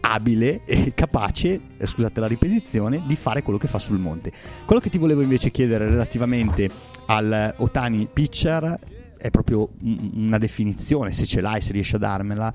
[0.03, 4.31] abile e capace, eh, scusate la ripetizione, di fare quello che fa sul monte.
[4.67, 6.69] Quello che ti volevo invece chiedere relativamente
[7.07, 8.79] al Otani pitcher
[9.17, 12.53] è proprio una definizione, se ce l'hai, se riesci a darmela.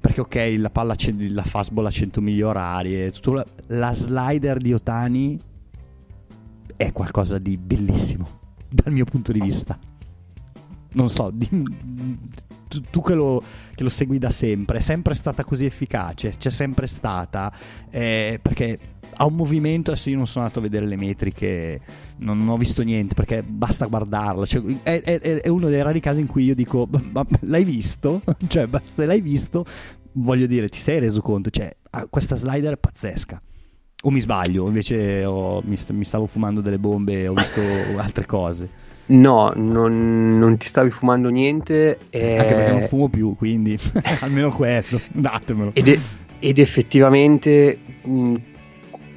[0.00, 0.96] Perché ok, la palla,
[1.28, 5.38] la fastball a 100 miglia orarie, tutto, la slider di Otani
[6.76, 9.78] è qualcosa di bellissimo dal mio punto di vista.
[10.92, 11.48] Non so, di,
[12.68, 13.42] tu, tu che, lo,
[13.74, 17.52] che, lo, segui da sempre, è sempre stata così efficace, c'è sempre stata,
[17.90, 18.78] eh, perché
[19.16, 21.80] ha un movimento, adesso io non sono andato a vedere le metriche,
[22.18, 26.00] non, non ho visto niente perché basta guardarlo, cioè, è, è, è, uno dei rari
[26.00, 28.22] casi in cui io dico, ma, l'hai visto?
[28.48, 29.64] cioè, se l'hai visto,
[30.12, 31.76] voglio dire, ti sei reso conto, cioè,
[32.10, 33.40] questa slider è pazzesca.
[34.06, 37.62] O mi sbaglio, invece ho, mi, st- mi, stavo fumando delle bombe e ho visto
[37.96, 38.68] altre cose.
[39.06, 41.98] No, non, non ti stavi fumando niente.
[42.10, 42.36] E...
[42.36, 43.78] Anche perché non fumo più, quindi
[44.20, 45.70] almeno quello, datemelo.
[45.72, 45.98] Ed, è,
[46.38, 48.34] ed effettivamente mh,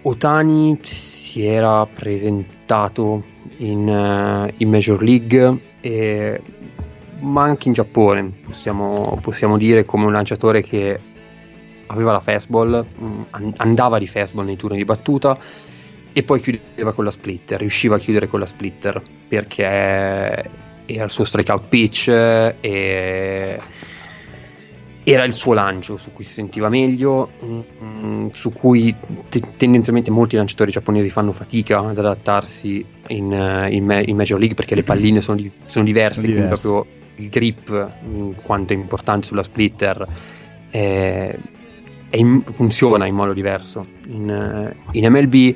[0.04, 3.24] Otani si era presentato
[3.58, 6.42] in, uh, in Major League, e,
[7.20, 10.98] ma anche in Giappone, possiamo, possiamo dire come un lanciatore che
[11.88, 13.22] aveva la fastball, mh,
[13.58, 15.38] andava di fastball nei turni di battuta
[16.14, 19.64] e poi chiudeva con la splitter, riusciva a chiudere con la splitter perché
[20.86, 23.60] era il suo strikeout pitch e
[25.04, 28.94] era il suo lancio su cui si sentiva meglio, mh, su cui
[29.30, 34.56] t- tendenzialmente molti lanciatori giapponesi fanno fatica ad adattarsi in, uh, in, in Major League
[34.56, 36.86] perché le palline sono, di- sono diverse, sono quindi proprio
[37.16, 40.06] il grip, mh, quanto è importante sulla splitter,
[40.72, 41.40] eh,
[42.12, 43.86] in, funziona in modo diverso.
[44.08, 45.56] In, eh, in, MLB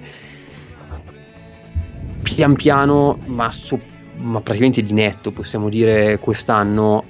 [2.23, 3.79] pian piano, ma, so,
[4.17, 7.03] ma praticamente di netto, possiamo dire quest'anno,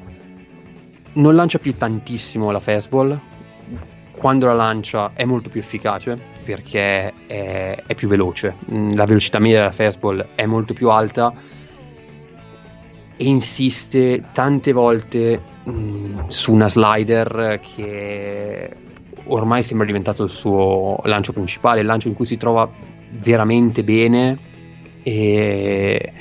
[1.14, 3.20] non lancia più tantissimo la fastball.
[4.12, 8.56] Quando la lancia è molto più efficace perché è, è più veloce.
[8.72, 11.34] Mm, la velocità media della fastball è molto più alta
[13.18, 18.76] e insiste tante volte mh, mm, su una slider che
[19.26, 22.70] ormai sembra diventato il suo lancio principale, il lancio in cui si trova
[23.20, 24.38] veramente bene
[25.04, 26.14] e,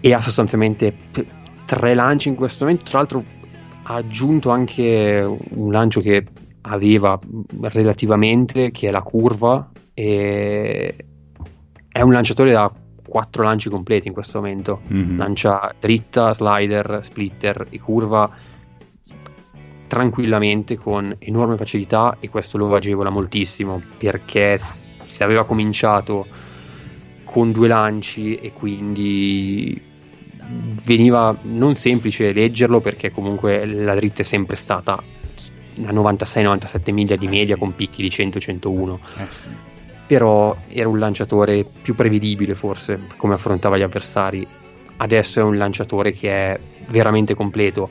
[0.00, 0.94] e ha sostanzialmente
[1.64, 2.84] tre lanci in questo momento.
[2.88, 3.24] Tra l'altro
[3.84, 6.24] ha aggiunto anche un lancio che
[6.62, 7.18] aveva
[7.60, 10.94] relativamente, che è la curva, e
[11.90, 12.70] è un lanciatore da
[13.06, 14.82] quattro lanci completi in questo momento.
[14.92, 15.16] Mm-hmm.
[15.16, 18.30] Lancia dritta, slider, splitter e curva
[19.88, 24.58] tranquillamente con enorme facilità e questo lo agevola moltissimo perché
[25.02, 26.26] se aveva cominciato
[27.24, 29.82] con due lanci e quindi
[30.84, 37.26] veniva non semplice leggerlo perché comunque la dritta è sempre stata a 96-97 miglia di
[37.26, 37.60] eh media sì.
[37.60, 39.50] con picchi di 100-101 eh sì.
[40.06, 44.46] però era un lanciatore più prevedibile forse come affrontava gli avversari
[44.96, 47.90] adesso è un lanciatore che è veramente completo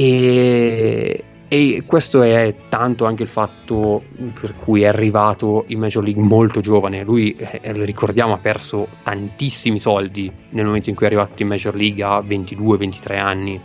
[0.00, 4.00] e, e, questo è tanto anche il fatto
[4.40, 7.02] per cui è arrivato in Major League molto giovane.
[7.02, 11.74] Lui, eh, ricordiamo, ha perso tantissimi soldi nel momento in cui è arrivato in Major
[11.74, 13.60] League a 22-23 anni.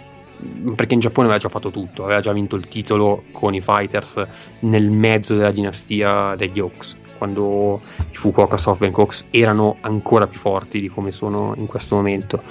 [0.75, 4.25] Perché in Giappone aveva già fatto tutto, aveva già vinto il titolo con i Fighters
[4.61, 7.79] nel mezzo della dinastia degli Hawks, quando
[8.11, 12.41] i Fukuoka Softbank Hawks erano ancora più forti di come sono in questo momento.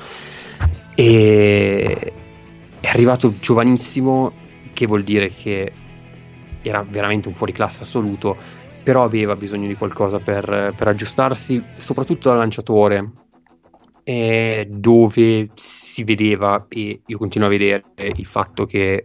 [0.95, 2.13] E,
[2.83, 4.33] è arrivato giovanissimo,
[4.73, 5.73] che vuol dire che
[6.63, 8.37] era veramente un fuoriclasse assoluto,
[8.83, 13.11] però aveva bisogno di qualcosa per, per aggiustarsi, soprattutto da lanciatore,
[14.03, 19.05] eh, dove si vedeva, e io continuo a vedere, il fatto che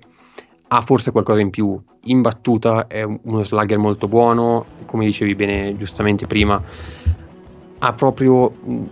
[0.69, 1.79] ha forse qualcosa in più.
[2.05, 6.59] In battuta è uno slugger molto buono, come dicevi bene giustamente prima,
[7.77, 8.51] ha proprio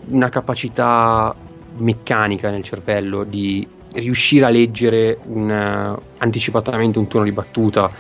[0.10, 1.36] una capacità
[1.78, 7.92] meccanica nel cervello di riuscire a leggere un, uh, anticipatamente un turno di battuta.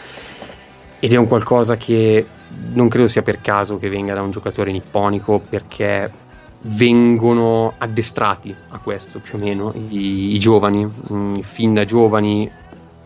[0.99, 2.25] Ed è un qualcosa che
[2.73, 6.11] non credo sia per caso che venga da un giocatore nipponico perché
[6.67, 10.89] vengono addestrati a questo più o meno i, i giovani.
[11.11, 12.49] Mm, fin da giovani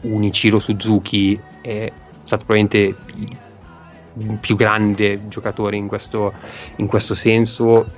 [0.02, 1.92] un Ichiro Suzuki è
[2.24, 2.96] stato probabilmente
[4.18, 6.34] il più grande giocatore in questo,
[6.78, 7.92] in questo senso.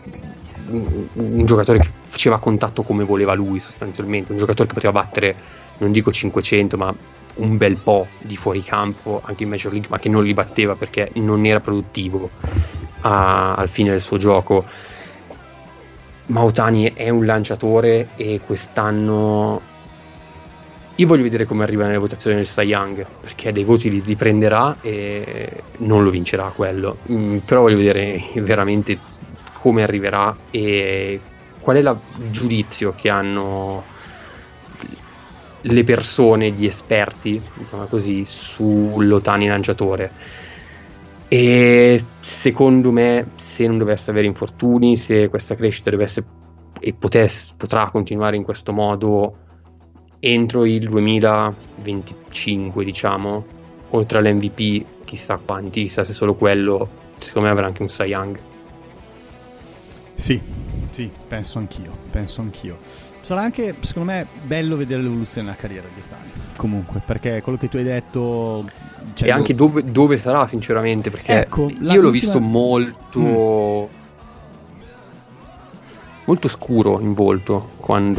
[0.67, 5.33] Un, un, giocatore che faceva contatto come voleva lui sostanzialmente, un giocatore che poteva battere,
[5.77, 6.93] non dico 500, ma
[7.35, 11.09] un bel po' di fuoricampo anche in Major League, ma che non li batteva perché
[11.15, 12.29] non era produttivo
[12.99, 14.65] a, al fine del suo gioco.
[16.25, 19.61] Mautani è un lanciatore e quest'anno
[20.95, 24.15] io voglio vedere come arriva nelle votazioni del Cy Young, perché dei voti li, li
[24.17, 26.97] prenderà e non lo vincerà quello.
[27.09, 28.99] Mm, però voglio vedere veramente
[29.53, 31.19] come arriverà e
[31.61, 33.83] qual è la, il giudizio che hanno
[35.61, 40.11] le persone, gli esperti, diciamo così, sull'Otani lanciatore.
[41.27, 46.25] E secondo me, se non dovesse avere infortuni, se questa crescita dovesse
[46.83, 49.37] e potesse, potrà continuare in questo modo
[50.19, 53.45] entro il 2025, diciamo,
[53.91, 58.39] oltre all'MVP, chissà quanti, chissà se solo quello, secondo me avrà anche un Cy Young.
[60.15, 60.41] Sì,
[60.91, 62.79] sì, penso anch'io, penso anch'io.
[63.21, 66.31] Sarà anche, secondo me, bello vedere l'evoluzione della carriera di Otani.
[66.57, 68.69] Comunque, perché quello che tu hai detto...
[69.13, 73.19] Cioè e anche dove, dove, sarà, sinceramente, perché ecco, io l'ho visto molto...
[73.19, 73.99] Mm.
[76.23, 78.13] Molto scuro in volto quando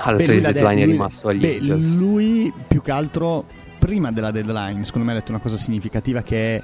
[0.00, 0.08] sì.
[0.08, 1.94] alla trade deadline è rimasto agli beh, Angels.
[1.94, 3.44] Lui più che altro
[3.78, 6.62] prima della deadline, secondo me ha detto una cosa significativa che è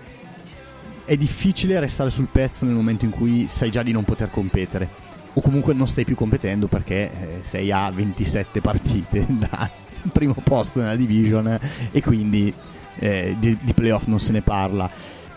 [1.04, 4.88] è difficile restare sul pezzo nel momento in cui sai già di non poter competere
[5.34, 9.70] o comunque non stai più competendo perché eh, sei a 27 partite dal
[10.12, 11.58] primo posto nella division
[11.90, 12.52] e quindi
[12.98, 14.90] eh, di, di, playoff non se ne parla.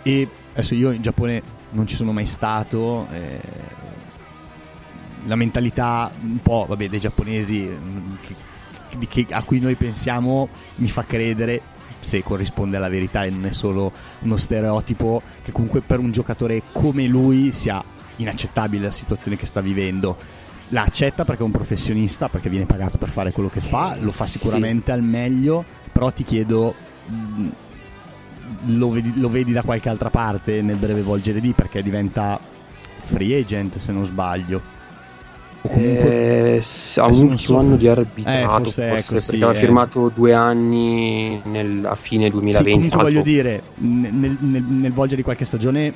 [0.04, 1.41] E adesso io in Giappone
[1.72, 3.39] non ci sono mai stato eh,
[5.26, 10.88] la mentalità un po' vabbè, dei giapponesi mm, che, che, a cui noi pensiamo mi
[10.88, 16.00] fa credere se corrisponde alla verità e non è solo uno stereotipo che comunque per
[16.00, 17.84] un giocatore come lui sia
[18.18, 20.18] inaccettabile la situazione che sta vivendo.
[20.70, 24.11] La accetta perché è un professionista, perché viene pagato per fare quello che fa, lo
[24.11, 24.91] fa sicuramente sì.
[24.91, 26.74] al meglio, però ti chiedo
[27.11, 27.47] mm,
[28.68, 32.39] lo vedi, lo vedi, da qualche altra parte nel breve volgere di perché diventa
[32.97, 34.74] free agent se non sbaglio
[35.66, 36.63] o comunque eh,
[36.97, 37.57] ha un ultimo so.
[37.57, 39.55] anno di arbitrato eh, forse, forse ecco, sì, aveva eh.
[39.55, 45.18] firmato due anni nel, a fine 2020 sì, comunque voglio dire nel, nel, nel volgere
[45.18, 45.93] di qualche stagione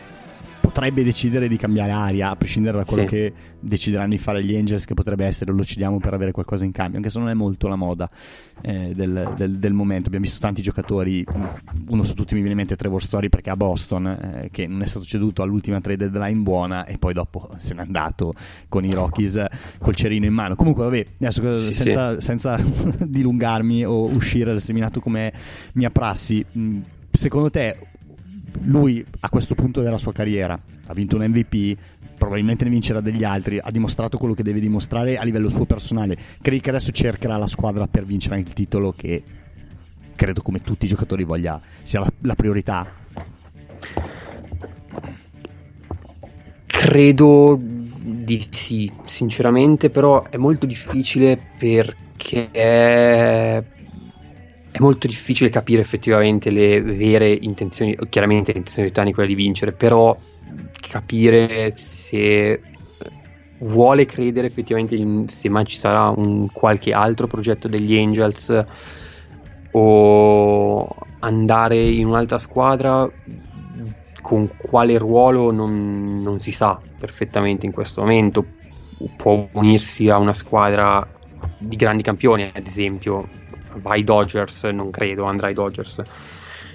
[0.59, 3.15] potrebbe decidere di cambiare aria, a prescindere da quello sì.
[3.15, 6.71] che decideranno di fare gli Angels, che potrebbe essere lo uccidiamo per avere qualcosa in
[6.71, 8.09] cambio, anche se non è molto la moda
[8.61, 10.07] eh, del, del, del, momento.
[10.07, 11.25] Abbiamo visto tanti giocatori,
[11.89, 14.81] uno su tutti mi viene in mente Trevor Story perché a Boston, eh, che non
[14.81, 18.33] è stato ceduto all'ultima trade deadline buona e poi dopo se n'è andato
[18.67, 19.43] con i Rockies
[19.79, 20.55] col cerino in mano.
[20.55, 22.21] Comunque, vabbè, adesso sì, senza, sì.
[22.21, 22.59] senza
[23.05, 25.33] dilungarmi o uscire dal seminato come
[25.73, 26.45] mia prassi,
[27.11, 27.75] secondo te
[28.61, 31.77] lui a questo punto della sua carriera ha vinto un MVP,
[32.17, 36.17] probabilmente ne vincerà degli altri, ha dimostrato quello che deve dimostrare a livello suo personale.
[36.41, 39.23] Credi che adesso cercherà la squadra per vincere anche il titolo che
[40.15, 42.91] credo come tutti i giocatori voglia sia la, la priorità?
[46.65, 52.49] Credo di sì, sinceramente, però è molto difficile perché
[54.71, 59.35] è molto difficile capire effettivamente le vere intenzioni, chiaramente l'intenzione di Tani è quella di
[59.35, 60.17] vincere, però
[60.79, 62.61] capire se
[63.59, 68.65] vuole credere effettivamente in, se mai ci sarà un qualche altro progetto degli Angels
[69.71, 70.87] o
[71.19, 73.09] andare in un'altra squadra
[74.21, 78.45] con quale ruolo non, non si sa perfettamente in questo momento.
[79.15, 81.07] Può unirsi a una squadra
[81.57, 83.38] di grandi campioni ad esempio
[83.75, 86.01] vai Dodgers, non credo, andrà ai Dodgers.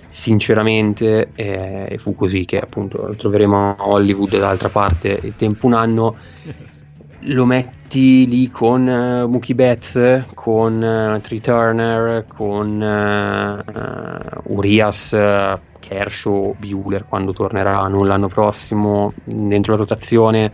[0.07, 6.17] Sinceramente, eh, fu così che appunto troveremo a Hollywood dall'altra parte il tempo un anno.
[7.27, 15.59] Lo metti lì con uh, Mookie Betts, con uh, Tree Turner, con uh, Urias, uh,
[15.81, 20.53] Kershaw, Bueller quando torneranno l'anno prossimo dentro la rotazione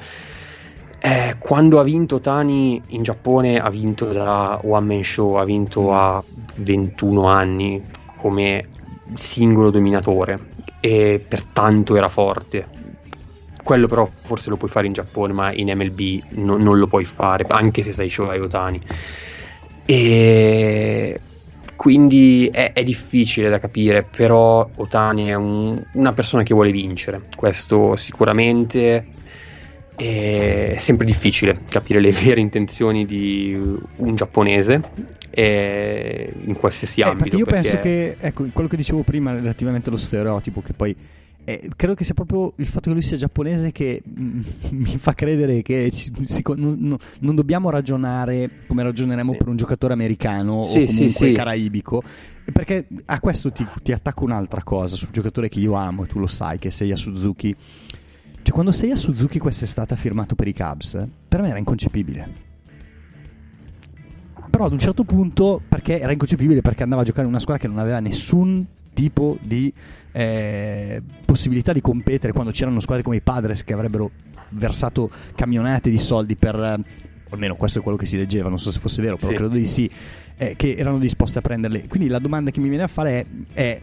[1.03, 5.95] eh, quando ha vinto Tani in Giappone ha vinto da one man show, ha vinto
[5.95, 6.23] a
[6.57, 7.83] 21 anni
[8.17, 8.69] come
[9.15, 10.39] singolo dominatore
[10.79, 12.69] e pertanto era forte.
[13.63, 17.07] Quello però forse lo puoi fare in Giappone, ma in MLB no, non lo puoi
[17.07, 18.81] fare, anche se sei Shohei Otani.
[19.87, 21.21] E
[21.77, 27.23] quindi è, è, difficile da capire, però Otani è un, una persona che vuole vincere,
[27.35, 29.19] questo sicuramente
[30.01, 33.55] è sempre difficile capire le vere intenzioni di
[33.97, 34.83] un giapponese
[35.31, 37.37] eh, in qualsiasi eh, ambito.
[37.37, 37.61] Io perché...
[37.61, 40.97] penso che, ecco, quello che dicevo prima relativamente allo stereotipo, che poi
[41.45, 44.41] eh, credo che sia proprio il fatto che lui sia giapponese che mm,
[44.71, 49.39] mi fa credere che ci, si, non, non, dobbiamo ragionare come ragioneremmo sì.
[49.39, 52.03] per un giocatore americano sì, o comunque sì, caraibico.
[52.53, 56.19] Perché a questo ti, ti attacco un'altra cosa sul giocatore che io amo, e tu
[56.19, 57.55] lo sai, che sei a Suzuki
[58.43, 60.99] cioè, quando sei a Suzuki quest'estate ha firmato per i Cubs,
[61.29, 62.49] per me era inconcepibile.
[64.51, 67.63] però ad un certo punto, perché era inconcepibile, perché andava a giocare in una squadra
[67.63, 69.73] che non aveva nessun tipo di
[70.13, 74.11] eh, possibilità di competere quando c'erano squadre come i Padres che avrebbero
[74.51, 76.83] versato camionate di soldi per eh,
[77.31, 79.35] almeno questo è quello che si leggeva, non so se fosse vero, però Sì.
[79.37, 79.89] credo di sì,
[80.37, 81.87] eh, che erano disposti a prenderle.
[81.87, 83.81] Quindi la domanda che mi viene a fare è, è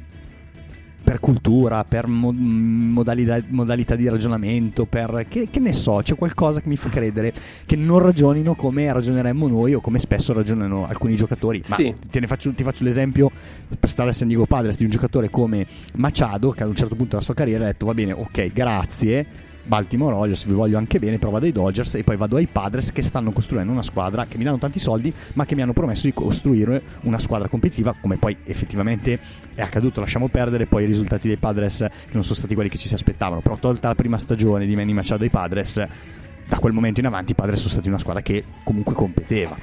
[1.07, 6.59] per cultura, per mo- modalità, modalità di ragionamento, per che, che ne so, c'è qualcosa
[6.59, 7.33] che mi fa credere
[7.65, 11.63] che non ragionino come ragioneremmo noi o come spesso ragionano alcuni giocatori.
[11.67, 11.93] Ma Sì.
[12.11, 13.31] te ne faccio, ti faccio l'esempio
[13.79, 15.65] per stare a San Diego Padres di un giocatore come
[15.95, 19.25] Machado che ad un certo punto della sua carriera ha detto va bene, ok, grazie.
[19.67, 22.91] Baltimore Orioles vi voglio anche bene, però vado ai Dodgers e poi vado ai Padres
[22.91, 26.07] che stanno costruendo una squadra che mi danno tanti soldi, ma che mi hanno promesso
[26.07, 29.19] di costruire una squadra competitiva, come poi effettivamente
[29.53, 29.99] è accaduto.
[29.99, 32.93] Lasciamo perdere poi i risultati dei Padres che non sono stati quelli che ci si
[32.93, 35.85] aspettavano, però tolta la prima stagione di Manny Machado ai Padres,
[36.47, 39.57] da quel momento in avanti i Padres sono stati una squadra che comunque competeva.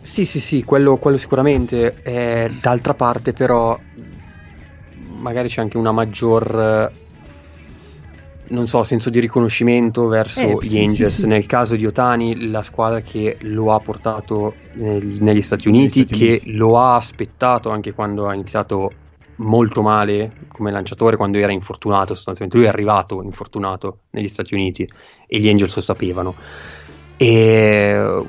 [0.00, 2.02] Sì, sì, sì, quello, quello sicuramente.
[2.02, 3.78] Eh, d'altra parte, però,
[5.16, 6.90] magari c'è anche una maggior,
[8.50, 11.10] non so, senso di riconoscimento verso Eh, gli sì, Angels.
[11.14, 11.26] sì, sì.
[11.26, 16.18] Nel caso di Otani, la squadra che lo ha portato nel- negli Stati Uniti, Stati
[16.18, 16.56] che Uniti.
[16.56, 18.90] lo ha aspettato anche quando ha iniziato
[19.36, 22.14] molto male come lanciatore, quando era infortunato.
[22.14, 24.86] Sostanzialmente, lui è arrivato infortunato negli Stati Uniti
[25.26, 26.34] e gli Angels lo sapevano.
[27.16, 28.24] E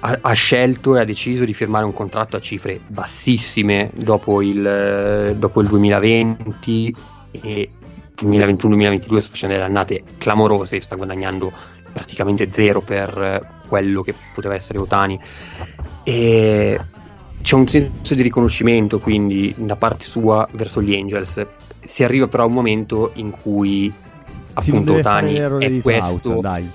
[0.00, 5.34] ha, ha scelto e ha deciso di firmare un contratto a cifre bassissime dopo il,
[5.36, 6.94] dopo il 2020
[7.30, 7.70] e
[8.22, 11.52] 2021-2022 sta facendo delle annate clamorose, sta guadagnando
[11.92, 15.20] praticamente zero per eh, quello che poteva essere Otani
[16.02, 16.80] e
[17.42, 21.44] c'è un senso di riconoscimento quindi da parte sua verso gli Angels
[21.84, 23.92] si arriva però a un momento in cui
[24.54, 26.68] appunto Otani è questo dai.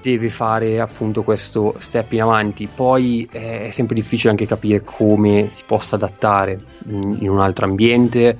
[0.00, 2.68] deve fare appunto questo step in avanti.
[2.72, 7.64] Poi eh, è sempre difficile anche capire come si possa adattare in, in un altro
[7.66, 8.38] ambiente,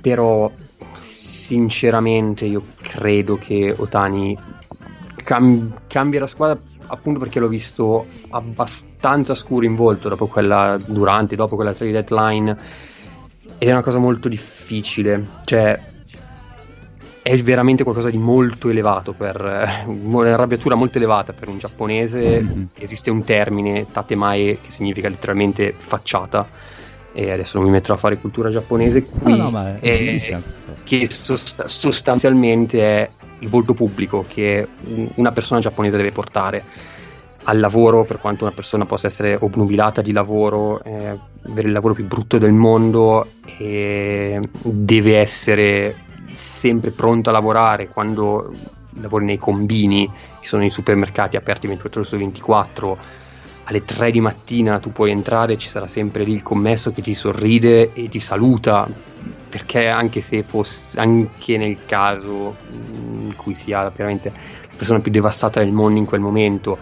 [0.00, 0.50] però
[0.98, 4.38] sinceramente io credo che Otani
[5.22, 11.36] cam- cambia la squadra appunto perché l'ho visto abbastanza scuro in volto dopo quella durante
[11.36, 12.56] dopo quella trade deadline.
[13.58, 15.26] Ed è una cosa molto difficile.
[15.44, 15.90] Cioè
[17.22, 22.40] è veramente qualcosa di molto elevato per eh, un'arrabbiatura molto elevata per un giapponese.
[22.40, 22.68] Mhm.
[22.74, 26.46] esiste un termine tatemae che significa letteralmente facciata
[27.12, 30.42] e adesso non mi metterò a fare cultura giapponese qui No, no, ma è cosa.
[30.84, 33.10] che sost- sostanzialmente è
[33.40, 36.64] il volto pubblico che un- una persona giapponese deve portare
[37.44, 41.18] al lavoro, per quanto una persona possa essere obnubilata di lavoro, eh,
[41.48, 43.26] avere il lavoro più brutto del mondo,
[43.58, 45.96] e deve essere
[46.34, 48.52] sempre pronto a lavorare quando
[49.00, 50.08] lavori nei combini,
[50.40, 52.98] che sono i supermercati aperti 24 ore su 24
[53.64, 57.14] alle 3 di mattina tu puoi entrare, ci sarà sempre lì il commesso che ti
[57.14, 58.88] sorride e ti saluta,
[59.48, 65.12] perché anche se fosse, anche nel caso mm, in cui sia veramente la persona più
[65.12, 66.78] devastata del mondo in quel momento,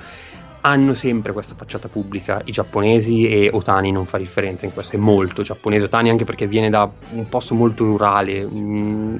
[0.62, 4.98] hanno sempre questa facciata pubblica i giapponesi e Otani non fa differenza in questo, è
[4.98, 9.16] molto giapponese Otani anche perché viene da un posto molto rurale, mm,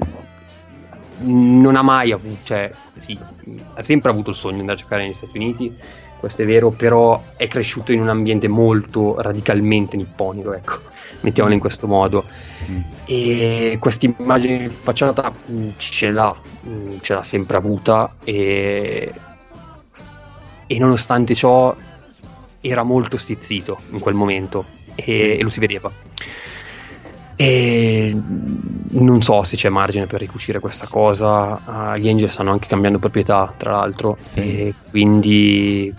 [1.23, 3.17] non ha mai avuto, cioè sì,
[3.75, 5.75] ha sempre avuto il sogno di andare a giocare negli Stati Uniti,
[6.21, 10.79] questo è vero, però è cresciuto in un ambiente molto radicalmente nipponico, ecco,
[11.21, 12.23] mettiamolo in questo modo.
[12.69, 12.81] Mm.
[13.05, 19.11] E questa immagine di facciata mh, ce l'ha, mh, ce l'ha sempre avuta e,
[20.67, 21.75] e nonostante ciò
[22.61, 25.91] era molto stizzito in quel momento e, e lo si vedeva.
[27.43, 28.15] E
[28.93, 31.59] non so se c'è margine per ricucire questa cosa.
[31.65, 34.39] Ah, gli Angels stanno anche cambiando proprietà, tra l'altro, Sì.
[34.41, 35.91] e quindi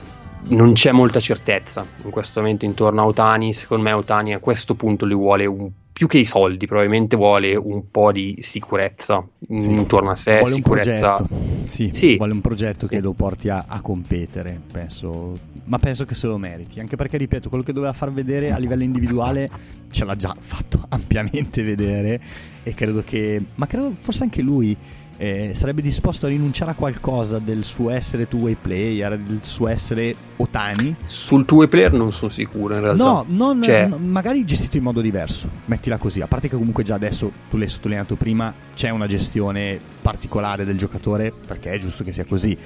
[0.49, 3.53] non c'è molta certezza in questo momento intorno a Otani.
[3.53, 7.55] Secondo me, Otani a questo punto li vuole un- più che i soldi, probabilmente vuole
[7.55, 9.71] un po' di sicurezza Sì.
[9.71, 10.39] intorno a sé.
[10.39, 11.15] vuole un sicurezza.
[11.15, 12.17] progetto sì, Sì.
[12.17, 16.39] vuole un progetto che lo porti a, a competere penso ma penso che se lo
[16.39, 19.49] meriti anche perché ripeto quello che doveva far vedere a livello individuale
[19.91, 22.21] ce l'ha già fatto ampiamente vedere
[22.63, 24.77] e credo che ma credo forse anche lui
[25.23, 30.17] eh, sarebbe disposto a rinunciare a qualcosa del suo essere two-way player del suo essere
[30.37, 33.05] Otani Sul tuo player non sono sicuro in realtà.
[33.05, 36.21] No, non, Cioè- no, magari gestito in modo diverso, mettila così.
[36.23, 40.77] A parte che comunque già adesso, tu l'hai sottolineato prima, c'è una gestione particolare del
[40.77, 42.59] giocatore, perché è giusto che sia così.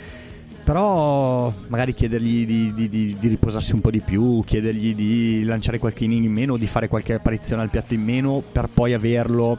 [0.64, 5.78] Però magari chiedergli di, di- di- di riposarsi un po' di più, chiedergli di lanciare
[5.78, 9.58] qualche inning in meno, di fare qualche apparizione al piatto in meno, per poi averlo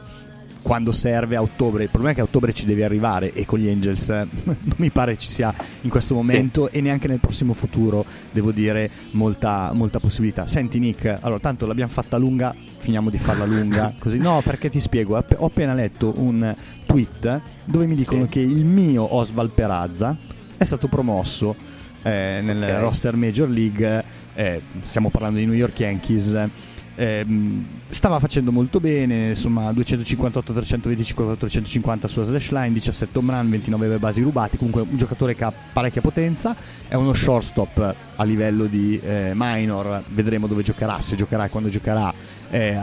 [0.62, 1.84] quando serve a ottobre.
[1.84, 4.56] Il problema è che a ottobre ci devi arrivare e con gli Angels eh, non
[4.76, 6.78] mi pare ci sia in questo momento sì.
[6.78, 10.46] e neanche nel prossimo futuro, devo dire, molta, molta possibilità.
[10.46, 14.18] Senti Nick, allora tanto l'abbiamo fatta lunga, finiamo di farla lunga così.
[14.18, 16.54] No, perché ti spiego, ho appena letto un
[16.86, 18.28] tweet dove mi dicono sì.
[18.30, 20.16] che il mio Osval Perazza
[20.56, 21.54] è stato promosso
[22.02, 22.80] eh, nel okay.
[22.80, 24.04] roster Major League,
[24.34, 26.48] eh, stiamo parlando di New York Yankees
[26.98, 27.24] eh,
[27.90, 33.98] stava facendo molto bene, insomma 258, 325, 450 sulla slash line, 17 home run, 29
[33.98, 36.56] basi rubati, comunque un giocatore che ha parecchia potenza,
[36.88, 41.68] è uno shortstop a livello di eh, minor, vedremo dove giocherà, se giocherà e quando
[41.68, 42.12] giocherà
[42.50, 42.76] eh,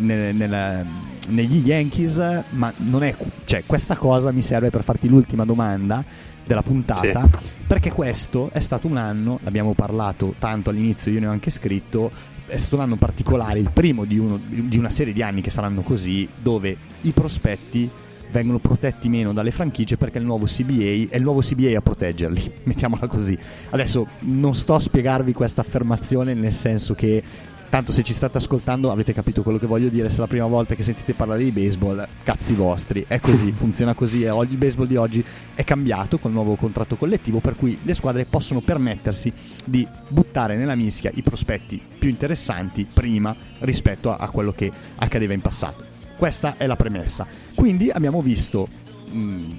[0.00, 0.86] nel, nel,
[1.28, 6.04] negli Yankees, ma non è, cioè, questa cosa mi serve per farti l'ultima domanda
[6.44, 7.50] della puntata sì.
[7.66, 12.10] perché questo è stato un anno, l'abbiamo parlato tanto all'inizio, io ne ho anche scritto,
[12.48, 15.50] è stato un anno particolare, il primo di, uno, di una serie di anni che
[15.50, 17.88] saranno così, dove i prospetti
[18.30, 22.52] vengono protetti meno dalle franchigie perché il nuovo CBA è il nuovo CBA a proteggerli,
[22.64, 23.38] mettiamola così.
[23.70, 27.22] Adesso non sto a spiegarvi questa affermazione nel senso che
[27.70, 30.46] Tanto se ci state ascoltando avete capito quello che voglio dire, se è la prima
[30.46, 34.96] volta che sentite parlare di baseball, cazzi vostri, è così, funziona così, il baseball di
[34.96, 35.22] oggi
[35.54, 39.30] è cambiato col nuovo contratto collettivo per cui le squadre possono permettersi
[39.66, 45.42] di buttare nella mischia i prospetti più interessanti prima rispetto a, quello che accadeva in
[45.42, 45.84] passato.
[46.16, 47.26] Questa è la premessa.
[47.54, 48.66] Quindi abbiamo visto
[49.10, 49.50] mh,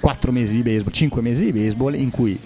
[0.00, 2.38] 4 mesi di baseball, 5 mesi di baseball in cui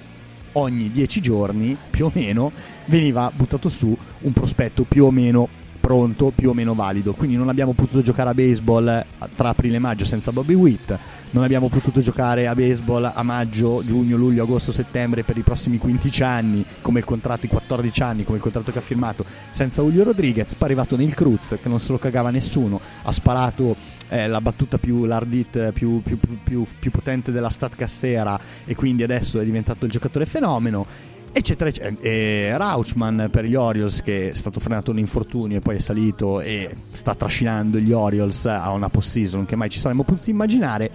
[0.52, 2.52] ogni 10 giorni più o meno
[2.90, 5.48] veniva buttato su un prospetto più o meno
[5.80, 7.14] pronto, più o meno valido.
[7.14, 9.04] Quindi non abbiamo potuto giocare a baseball
[9.34, 10.98] tra aprile e maggio senza Bobby Witt,
[11.32, 15.78] non abbiamo potuto giocare a baseball a maggio, giugno, luglio, agosto, settembre per i prossimi
[15.78, 19.80] 15 anni, come il contratto, i 14 anni, come il contratto che ha firmato, senza
[19.82, 20.54] Julio Rodriguez.
[20.54, 23.76] Poi è arrivato nel Cruz, che non se lo cagava nessuno, ha sparato
[24.08, 29.04] eh, la battuta più l'ardit più, più, più, più potente della Stat Castera e quindi
[29.04, 30.84] adesso è diventato il giocatore fenomeno
[31.32, 31.96] eccetera, eccetera.
[32.00, 36.40] E Rauchman per gli Orioles che è stato frenato un infortunio e poi è salito
[36.40, 40.90] e sta trascinando gli Orioles a una post-season che mai ci saremmo potuti immaginare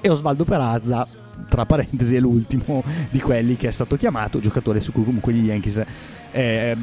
[0.00, 1.06] e Osvaldo Perazza
[1.48, 5.46] tra parentesi è l'ultimo di quelli che è stato chiamato giocatore su cui comunque gli
[5.46, 5.82] Yankees
[6.30, 6.76] eh,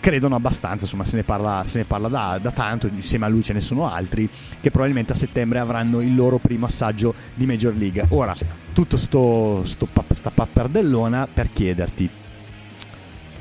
[0.00, 3.42] credono abbastanza, insomma se ne parla, se ne parla da, da, tanto, insieme a lui
[3.42, 4.28] ce ne sono altri
[4.60, 8.06] che probabilmente a settembre avranno il loro primo assaggio di Major League.
[8.08, 8.34] Ora,
[8.72, 12.10] tutto sto, sto sta pappardellona per chiederti,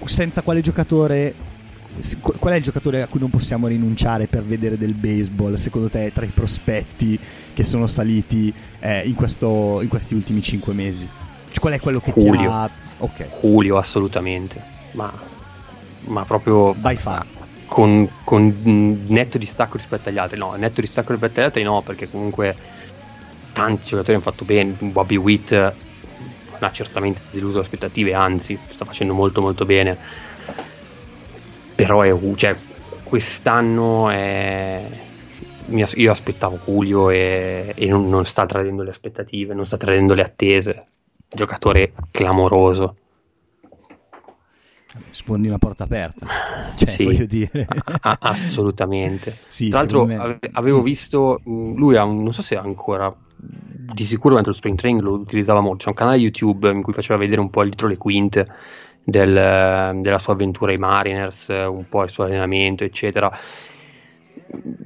[0.05, 1.35] senza quale giocatore
[2.21, 5.55] qual è il giocatore a cui non possiamo rinunciare per vedere del baseball?
[5.55, 7.19] Secondo te tra i prospetti
[7.53, 11.07] che sono saliti eh, in, questo, in, questi ultimi cinque mesi?
[11.49, 12.39] Cioè, qual è quello che Julio.
[12.39, 12.69] ti ha
[12.99, 13.27] okay.
[13.41, 14.61] Julio assolutamente.
[14.93, 15.11] Ma
[16.05, 17.25] ma proprio by far.
[17.65, 20.37] con, con netto distacco rispetto agli altri.
[20.37, 22.55] No netto distacco rispetto agli altri no perché comunque
[23.51, 24.75] tanti giocatori hanno fatto bene.
[24.79, 25.73] Bobby Witt
[26.65, 29.97] ha certamente deluso le aspettative anzi sta facendo molto molto bene
[31.75, 32.55] però è, cioè,
[33.03, 35.07] quest'anno è
[35.69, 40.23] io aspettavo Julio e, e non, non, sta tradendo le aspettative, non sta tradendo le
[40.23, 40.83] attese.
[41.31, 42.95] Giocatore clamoroso
[45.11, 46.25] sfondi una porta aperta,
[46.75, 47.67] cioè, sì, voglio dire.
[48.01, 49.37] a- assolutamente.
[49.47, 50.39] sì, Tra l'altro me...
[50.51, 53.13] avevo visto, mm, lui ha non so se ancora,
[53.93, 56.93] di sicuro durante lo spring training lo utilizzava molto, c'è un canale YouTube in cui
[56.93, 58.47] faceva vedere un po' dietro le quinte
[59.03, 63.31] del, della sua avventura ai Mariners, un po' il suo allenamento, eccetera.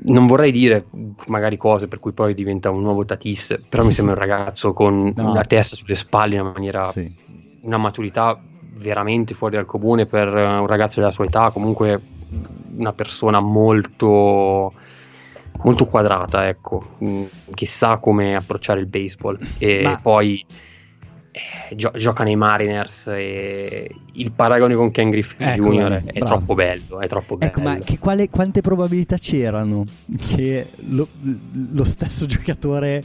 [0.06, 0.86] Non vorrei dire
[1.28, 5.12] magari cose per cui poi diventa un nuovo Tatis, però mi sembra un ragazzo con
[5.16, 5.34] no.
[5.34, 7.14] la testa sulle spalle in una maniera, sì.
[7.62, 8.42] una maturità
[8.76, 12.02] veramente fuori dal comune per un ragazzo della sua età, comunque
[12.76, 14.74] una persona molto
[15.62, 17.24] molto quadrata, ecco, mm,
[17.54, 20.00] che sa come approcciare il baseball e Ma...
[20.02, 20.44] poi
[21.32, 25.90] eh, gio- gioca nei Mariners e il paragone con Ken Griffith ecco, Jr.
[25.90, 27.84] Bene, è troppo bello, è troppo ecco, bello.
[27.88, 29.86] ma quale, quante probabilità c'erano
[30.36, 31.08] che lo,
[31.72, 33.04] lo stesso giocatore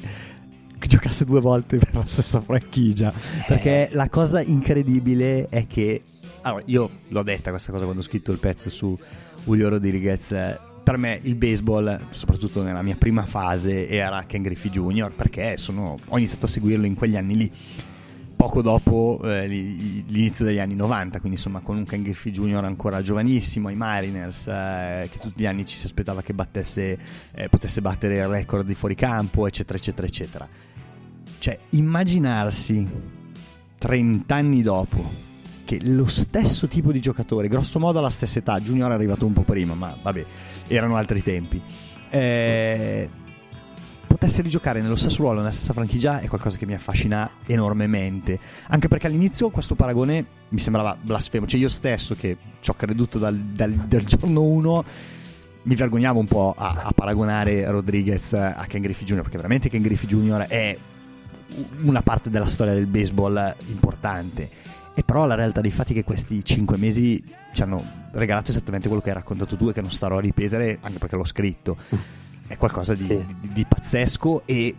[0.87, 3.12] giocasse due volte per la stessa franchigia.
[3.47, 6.03] Perché la cosa incredibile è che.
[6.43, 8.99] Allora, io l'ho detta questa cosa quando ho scritto il pezzo su
[9.45, 10.66] Julio Rodriguez.
[10.89, 15.12] Per me il baseball, soprattutto nella mia prima fase, era Ken Griffey Jr.
[15.12, 17.52] perché sono, ho iniziato a seguirlo in quegli anni lì
[18.35, 22.65] poco dopo eh, l'inizio degli anni 90, quindi insomma con un Ken Griffey Jr.
[22.65, 26.98] ancora giovanissimo, ai Mariners, eh, che tutti gli anni ci si aspettava che battesse,
[27.35, 30.48] eh, potesse battere il record di fuoricampo, eccetera, eccetera, eccetera.
[31.39, 32.89] Cioè, immaginarsi
[33.77, 35.27] 30 anni dopo
[35.69, 39.35] che lo stesso tipo di giocatore, grosso modo alla stessa età, Junior è arrivato un
[39.35, 40.24] po' prima, ma vabbè,
[40.66, 41.61] erano altri tempi,
[42.09, 43.07] eh,
[44.07, 48.39] potesse rigiocare nello stesso ruolo, nella stessa franchigia, è qualcosa che mi affascina enormemente.
[48.69, 51.47] Anche perché all'inizio questo paragone mi sembrava blasfemo.
[51.47, 54.85] Cioè, io stesso, che ci ho creduto dal, dal, dal giorno 1,
[55.65, 59.82] mi vergognavo un po' a, a, paragonare Rodriguez a Ken Griffey Jr., perché veramente Ken
[59.82, 60.47] Griffey Jr.
[60.47, 60.78] è
[61.82, 64.77] una parte della storia del baseball importante.
[64.99, 67.23] E però la realtà dei fatti è che questi cinque mesi
[67.53, 70.79] ci hanno regalato esattamente quello che hai raccontato tu e che non starò a ripetere
[70.81, 71.77] anche perché l'ho scritto.
[72.49, 74.75] È qualcosa di, di, di pazzesco e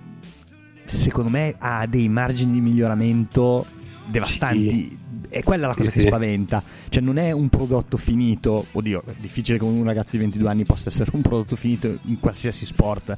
[0.84, 3.66] secondo me ha dei margini di miglioramento
[4.08, 4.90] devastanti.
[4.90, 4.98] Sì.
[5.30, 6.62] È quella la cosa sì, che spaventa.
[6.90, 8.66] Cioè, non è un prodotto finito.
[8.74, 12.20] Oddio, è difficile che un ragazzo di 22 anni possa essere un prodotto finito in
[12.20, 13.18] qualsiasi sport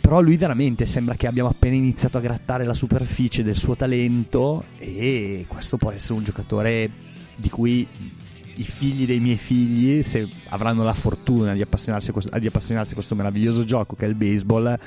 [0.00, 4.64] però lui veramente sembra che abbiamo appena iniziato a grattare la superficie del suo talento
[4.78, 6.90] e questo può essere un giocatore
[7.36, 7.86] di cui
[8.54, 13.14] i figli dei miei figli, se avranno la fortuna di appassionarsi, di appassionarsi a questo
[13.14, 14.78] meraviglioso gioco che è il baseball,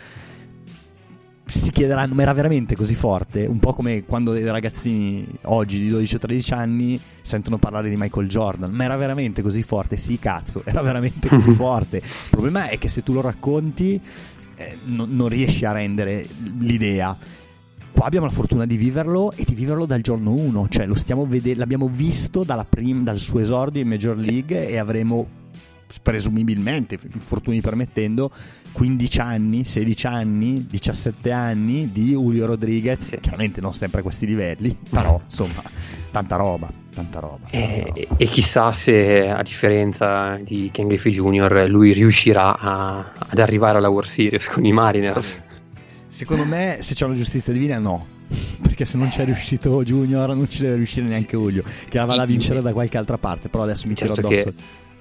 [1.45, 3.45] si chiederanno, ma era veramente così forte?
[3.45, 7.95] Un po' come quando i ragazzini oggi di 12 o 13 anni sentono parlare di
[7.97, 9.97] Michael Jordan, ma era veramente così forte?
[9.97, 11.97] Sì, cazzo, era veramente così forte.
[11.97, 13.99] Il problema è che se tu lo racconti
[14.55, 16.27] eh, no, non riesci a rendere
[16.59, 17.15] l'idea.
[17.91, 20.87] Qua abbiamo la fortuna di viverlo e di viverlo dal giorno 1, cioè
[21.25, 25.27] vede- l'abbiamo visto prim- dal suo esordio in Major League e avremo
[26.01, 28.31] presumibilmente, infortuni permettendo,
[28.71, 33.17] 15 anni, 16 anni, 17 anni di Julio Rodriguez, sì.
[33.19, 35.61] chiaramente non sempre a questi livelli, però insomma,
[36.11, 37.47] tanta roba, tanta roba.
[37.49, 38.17] E, roba.
[38.17, 41.65] e chissà se a differenza di Ken Griffey Jr.
[41.67, 45.41] lui riuscirà a, ad arrivare alla World Series con i Mariners.
[46.07, 48.07] Secondo me, se c'è una giustizia divina, no.
[48.61, 52.25] Perché se non c'è riuscito Junior, non ci deve riuscire neanche Julio, che aveva da
[52.25, 53.49] vincere da qualche altra parte.
[53.49, 54.53] Però adesso mi certo tiro addosso.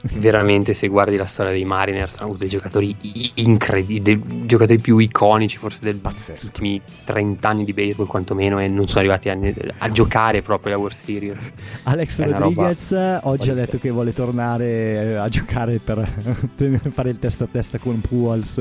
[0.18, 2.96] Veramente se guardi la storia dei Mariners hanno avuto dei giocatori
[3.34, 6.00] incredibili, dei giocatori più iconici forse degli
[6.42, 9.38] ultimi 30 anni di baseball quantomeno e non sono arrivati a,
[9.78, 11.38] a giocare proprio la World Series.
[11.84, 16.04] Alex È Rodriguez oggi ha detto che vuole tornare a giocare per
[16.90, 18.54] fare il testa a testa con Pujols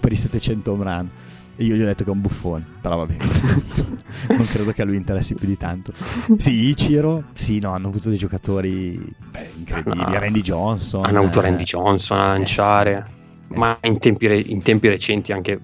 [0.00, 1.10] per i 700 home run.
[1.58, 3.24] E io gli ho detto che è un buffone, però va bene,
[4.28, 5.92] non credo che a lui interessi più di tanto.
[6.36, 9.00] Sì, Ichiro, sì, no, hanno avuto dei giocatori
[9.30, 10.02] beh, incredibili.
[10.04, 11.04] No, Randy Johnson.
[11.04, 12.92] Hanno avuto eh, Randy Johnson a lanciare.
[12.92, 13.14] Eh
[13.48, 13.58] sì.
[13.58, 15.60] Ma in tempi, re- in tempi, recenti anche,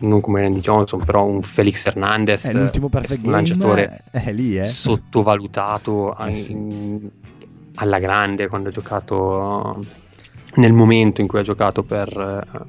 [0.00, 4.58] non come Randy Johnson, però un Felix Hernandez, eh, l'ultimo perfect un lanciatore è lì,
[4.58, 4.66] eh.
[4.66, 6.52] sottovalutato eh, sì.
[6.52, 7.08] in,
[7.76, 9.82] alla grande quando ha giocato
[10.56, 12.66] nel momento in cui ha giocato per,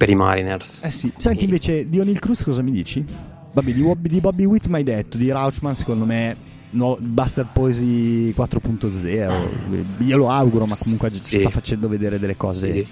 [0.00, 0.80] per i Mariners.
[0.82, 3.04] Eh sì, senti invece di O'Neill Cruz cosa mi dici?
[3.52, 6.34] Vabbè, di, Bobby, di Bobby Witt mi hai detto, di Rauchman secondo me
[6.70, 11.40] no, Buster Posey 4.0, io lo auguro, ma comunque sì.
[11.40, 12.86] sta facendo vedere delle cose sì.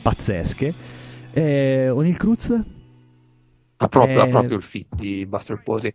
[0.00, 0.74] pazzesche.
[1.32, 2.58] Eh, O'Neill Cruz?
[3.76, 4.22] Ha proprio, eh...
[4.22, 5.94] ha proprio, il fit di Buster Posey.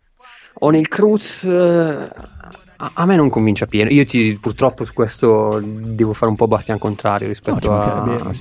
[0.59, 3.89] O'Neill Cruz eh, a, a, me non convince appieno.
[3.89, 8.35] Io ti, purtroppo su questo devo fare un po' bastian contrario rispetto no, a, bene,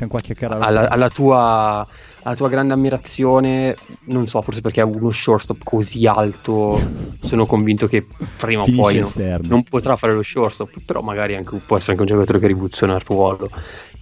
[0.58, 1.88] alla, alla tua
[2.28, 6.80] la tua grande ammirazione, non so, forse perché ha uno shortstop così alto,
[7.22, 8.06] sono convinto che
[8.36, 12.02] prima o poi non, non, potrà fare lo shortstop, però magari anche, può essere anche
[12.02, 13.50] un giocatore che rivoluziona il ruolo,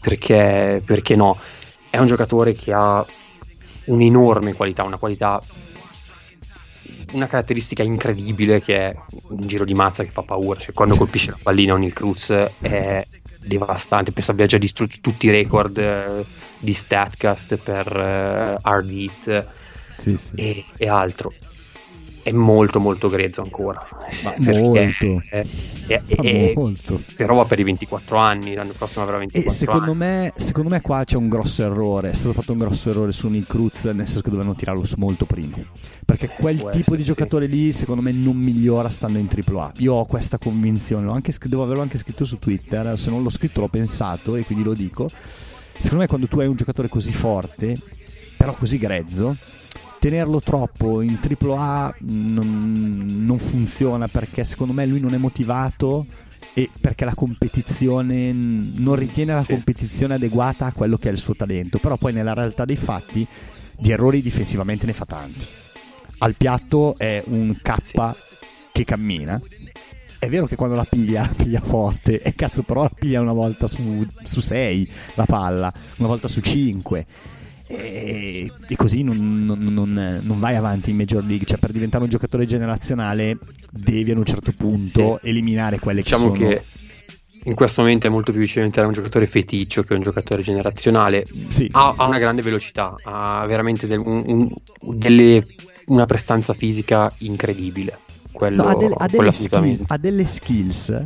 [0.01, 1.39] perché, perché no?
[1.89, 3.05] È un giocatore che ha
[3.87, 5.41] un'enorme qualità, una qualità
[7.13, 8.97] una caratteristica incredibile che è
[9.29, 10.59] un giro di mazza che fa paura.
[10.61, 12.31] Cioè, quando colpisce la pallina O'Neill Cruz
[12.61, 13.07] è
[13.39, 14.13] devastante.
[14.13, 16.25] Penso abbia già distrutto tutti i record eh,
[16.59, 19.47] di Statcast per eh, Hard Hit
[19.97, 20.35] sì, sì.
[20.35, 21.33] E, e, altro.
[22.23, 23.87] È molto molto grezzo ancora.
[24.39, 25.23] Molto.
[25.31, 25.47] È,
[25.87, 27.01] è, è, molto.
[27.15, 29.97] Però va per i 24 anni, l'anno prossimo avrà 24 e secondo anni.
[29.97, 33.29] Me, secondo me qua c'è un grosso errore, è stato fatto un grosso errore su
[33.29, 35.57] Nick Cruz, nel senso che dovevano tirarlo su molto prima.
[36.05, 37.53] Perché quel Può tipo essere, di giocatore sì.
[37.53, 39.73] lì secondo me non migliora stando in AAA.
[39.79, 43.61] Io ho questa convinzione, anche, devo averlo anche scritto su Twitter, se non l'ho scritto
[43.61, 45.09] l'ho pensato e quindi lo dico
[45.79, 47.77] secondo me quando tu hai un giocatore così forte,
[48.37, 49.37] però così grezzo,
[49.99, 56.07] tenerlo troppo in AAA non, non funziona perché secondo me lui non è motivato
[56.53, 61.35] e perché la competizione non ritiene la competizione adeguata a quello che è il suo
[61.35, 63.27] talento, però poi nella realtà dei fatti
[63.79, 65.47] di errori difensivamente ne fa tanti.
[66.19, 68.15] Al piatto è un K
[68.73, 69.41] che cammina,
[70.27, 73.33] è vero che quando la piglia, la piglia forte, e cazzo, però la piglia una
[73.33, 77.07] volta su, su sei la palla, una volta su cinque.
[77.69, 81.47] E, e così non, non, non, non, vai avanti in Major League.
[81.47, 83.39] Cioè, per diventare un giocatore generazionale,
[83.71, 85.29] devi ad un certo punto sì.
[85.29, 86.49] eliminare quelle diciamo che sono.
[86.49, 86.63] Che
[87.45, 90.43] in questo momento è molto più vicino a diventare un giocatore feticcio che un giocatore
[90.43, 91.25] generazionale.
[91.49, 91.69] Sì.
[91.71, 95.47] Ha, ha una grande velocità, ha veramente del- un- un- delle-
[95.87, 98.01] una prestanza fisica incredibile.
[98.37, 101.05] Quello, No, ha, delle- ha delle skill- ha delle skills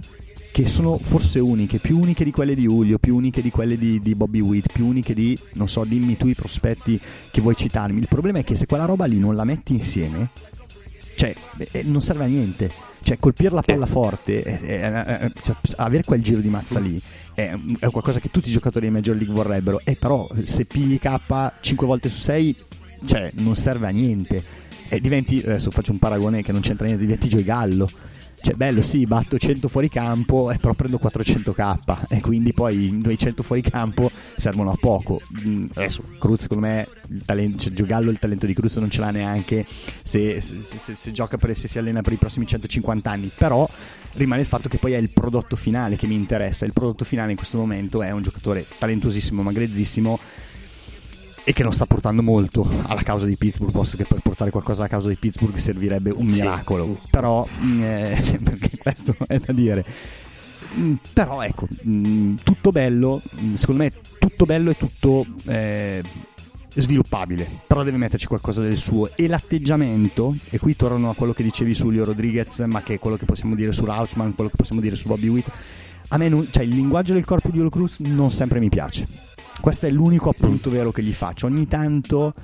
[0.53, 4.01] che sono forse uniche, più uniche di quelle di Julio, più uniche di quelle di,
[4.01, 7.01] di Bobby Witt, più uniche di, non so, dimmi tu i prospetti
[7.31, 8.01] che vuoi citarmi.
[8.01, 10.31] Il problema è che se quella roba lì non la metti insieme,
[11.15, 11.33] cioè,
[11.71, 12.89] eh, non serve a niente.
[13.03, 17.01] Cioè, colpire la palla forte, eh, eh, eh, cioè, avere quel giro di mazza lì
[17.33, 19.81] è, è qualcosa che tutti i giocatori di Major League vorrebbero.
[19.85, 22.57] E però, se pigli K 5 volte su 6,
[23.05, 24.43] cioè, non serve a niente.
[24.93, 27.89] E diventi, adesso faccio un paragone che non c'entra niente, diventi Joy Gallo.
[28.43, 32.91] Cioè, bello, sì, batto 100 fuori campo, eh, però prendo 400k e quindi poi i
[32.91, 35.21] miei 100 fuori campo servono a poco.
[35.47, 39.01] Mm, adesso, Cruz, secondo me, il talento, cioè, Giogallo il talento di Cruz non ce
[39.01, 39.65] l'ha neanche
[40.03, 43.31] se, se- se- se- gioca per, se si allena per i prossimi 150 anni.
[43.33, 43.69] Però
[44.15, 46.65] rimane il fatto che poi è il prodotto finale che mi interessa.
[46.65, 50.19] Il prodotto finale in questo momento è un giocatore talentuosissimo, ma grezzissimo
[51.51, 54.83] e che non sta portando molto alla causa di Pittsburgh, posto che per portare qualcosa
[54.83, 56.35] alla causa di Pittsburgh servirebbe un Sì.
[56.37, 56.97] miracolo.
[57.11, 59.85] Però, mm, eh, perché questo è da dire.
[60.79, 63.21] Mm, Però ecco, mm, tutto bello,
[63.57, 66.01] secondo me tutto bello e tutto eh,
[66.73, 71.43] sviluppabile, però deve metterci qualcosa del suo e l'atteggiamento, e qui tornano a quello che
[71.43, 74.57] dicevi su Leo Rodriguez, ma che è quello che possiamo dire su Rauschman, quello che
[74.57, 75.51] possiamo dire su Bobby Witt,
[76.13, 79.07] a me non- cioè, il linguaggio del corpo di Olo Cruz non sempre mi piace.
[79.61, 81.47] Questo è l'unico appunto vero che gli faccio.
[81.47, 82.35] Ogni tanto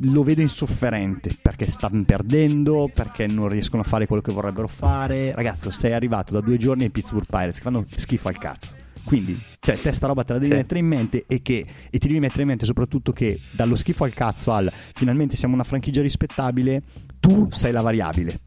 [0.00, 5.32] lo vedo insofferente perché stanno perdendo, perché non riescono a fare quello che vorrebbero fare.
[5.34, 8.74] Ragazzo, sei arrivato da due giorni ai Pittsburgh Pirates che fanno schifo al cazzo.
[9.04, 10.56] Quindi, cioè, te sta roba te la devi Sì.
[10.58, 14.04] mettere in mente e che e ti devi mettere in mente soprattutto che dallo schifo
[14.04, 16.82] al cazzo al finalmente siamo una franchigia rispettabile,
[17.18, 18.38] tu sei la variabile.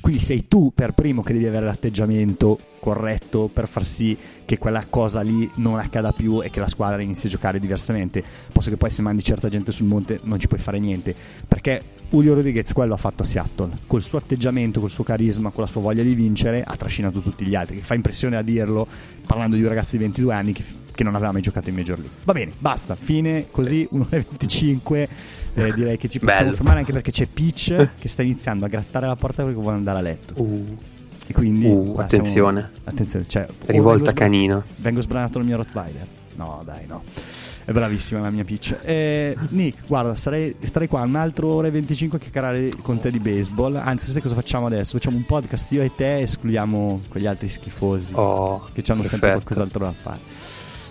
[0.00, 4.84] Quindi sei tu per primo che devi avere l'atteggiamento corretto per far sì che quella
[4.88, 8.22] cosa lì non accada più e che la squadra inizi a giocare diversamente.
[8.52, 11.14] Posto che poi se mandi certa gente sul monte non ci puoi fare niente.
[11.48, 13.78] Perché Julio Rodriguez quello ha fatto a Seattle.
[13.86, 17.44] Col suo atteggiamento, col suo carisma, con la sua voglia di vincere, ha trascinato tutti
[17.44, 17.76] gli altri.
[17.76, 18.86] Che fa impressione a dirlo
[19.26, 20.64] parlando di un ragazzo di 22 anni che,
[20.96, 22.16] che non aveva mai giocato in Major League.
[22.24, 25.08] Va bene, basta, fine, così 1.25.
[25.54, 26.56] Eh, direi che ci possiamo Bello.
[26.56, 29.98] fermare anche perché c'è Peach che sta iniziando a grattare la porta perché vuole andare
[29.98, 30.34] a letto.
[30.42, 30.76] Uh,
[31.28, 32.60] E quindi Uh, attenzione.
[32.70, 34.62] siamo- attenzione, cioè, rivolta vengo canino.
[34.76, 36.06] Vengo sbranato dal mio Rottweiler.
[36.36, 37.02] No, dai, no.
[37.64, 38.76] È bravissima la mia Peach.
[38.84, 43.18] Eh, Nick, guarda, sarei, starei qua un'altra ora e 25 a chiacchierare con te di
[43.18, 43.74] baseball.
[43.74, 44.98] Anzi, sai cosa facciamo adesso?
[44.98, 49.30] Facciamo un podcast io e te e escludiamo quegli altri schifosi Oh, che hanno sempre
[49.32, 50.20] qualcos'altro da fare.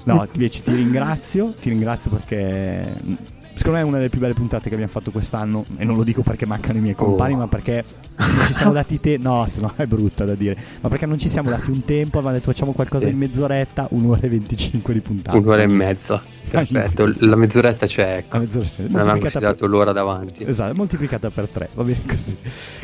[0.05, 3.13] No, invece ti ringrazio, ti ringrazio perché mm,
[3.53, 6.03] secondo me è una delle più belle puntate che abbiamo fatto quest'anno e non lo
[6.03, 7.37] dico perché mancano i miei compagni, Oh.
[7.37, 7.83] ma perché
[8.17, 11.17] non ci siamo dati te, no, se no è brutta da dire, ma perché non
[11.17, 13.11] ci siamo dati un tempo, avevamo detto facciamo qualcosa Sì.
[13.11, 15.37] in mezz'oretta, un'ora e 25 di puntata.
[15.37, 16.21] Un'ora e mezza.
[16.47, 17.11] Perfetto.
[17.21, 18.37] La mezz'oretta c'è, ecco.
[18.37, 18.81] A mezz'ora sì.
[18.83, 20.43] Non avevamo Moltiplicata per- considerato l'ora davanti.
[20.47, 22.37] Esatto, moltiplicata per tre, va bene così.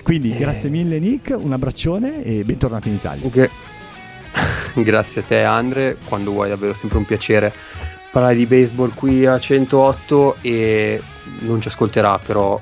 [0.04, 0.38] Quindi Eh.
[0.38, 3.30] grazie mille Nick, un abbraccione e bentornato in Italia.
[3.30, 3.50] Gra-
[4.74, 7.54] Grazie a te Andre, quando vuoi davvero sempre un piacere
[8.12, 11.02] parlare di baseball qui a 108 e
[11.40, 12.60] non ci ascolterà però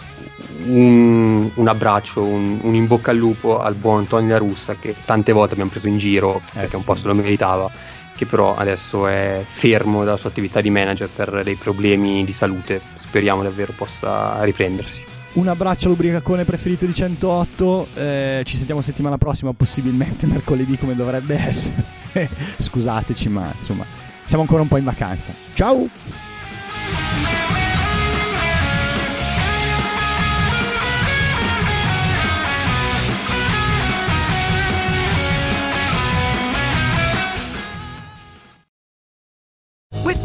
[0.66, 4.96] un, un abbraccio, un, un in bocca al lupo al buon Tony La Russa che
[5.06, 6.88] tante volte abbiamo preso in giro perché un sì.
[6.88, 7.70] po' se lo meritava
[8.16, 12.82] che però adesso è fermo dalla sua attività di manager per dei problemi di salute.
[12.98, 17.88] Speriamo davvero possa riprendersi Un abbraccio all'ubriacacone preferito di 108.
[17.94, 21.86] eh, ci sentiamo settimana prossima, possibilmente mercoledì come dovrebbe essere.
[22.58, 23.86] Scusateci, ma insomma,
[24.26, 25.32] siamo ancora un po' in vacanza.
[25.54, 25.88] Ciao!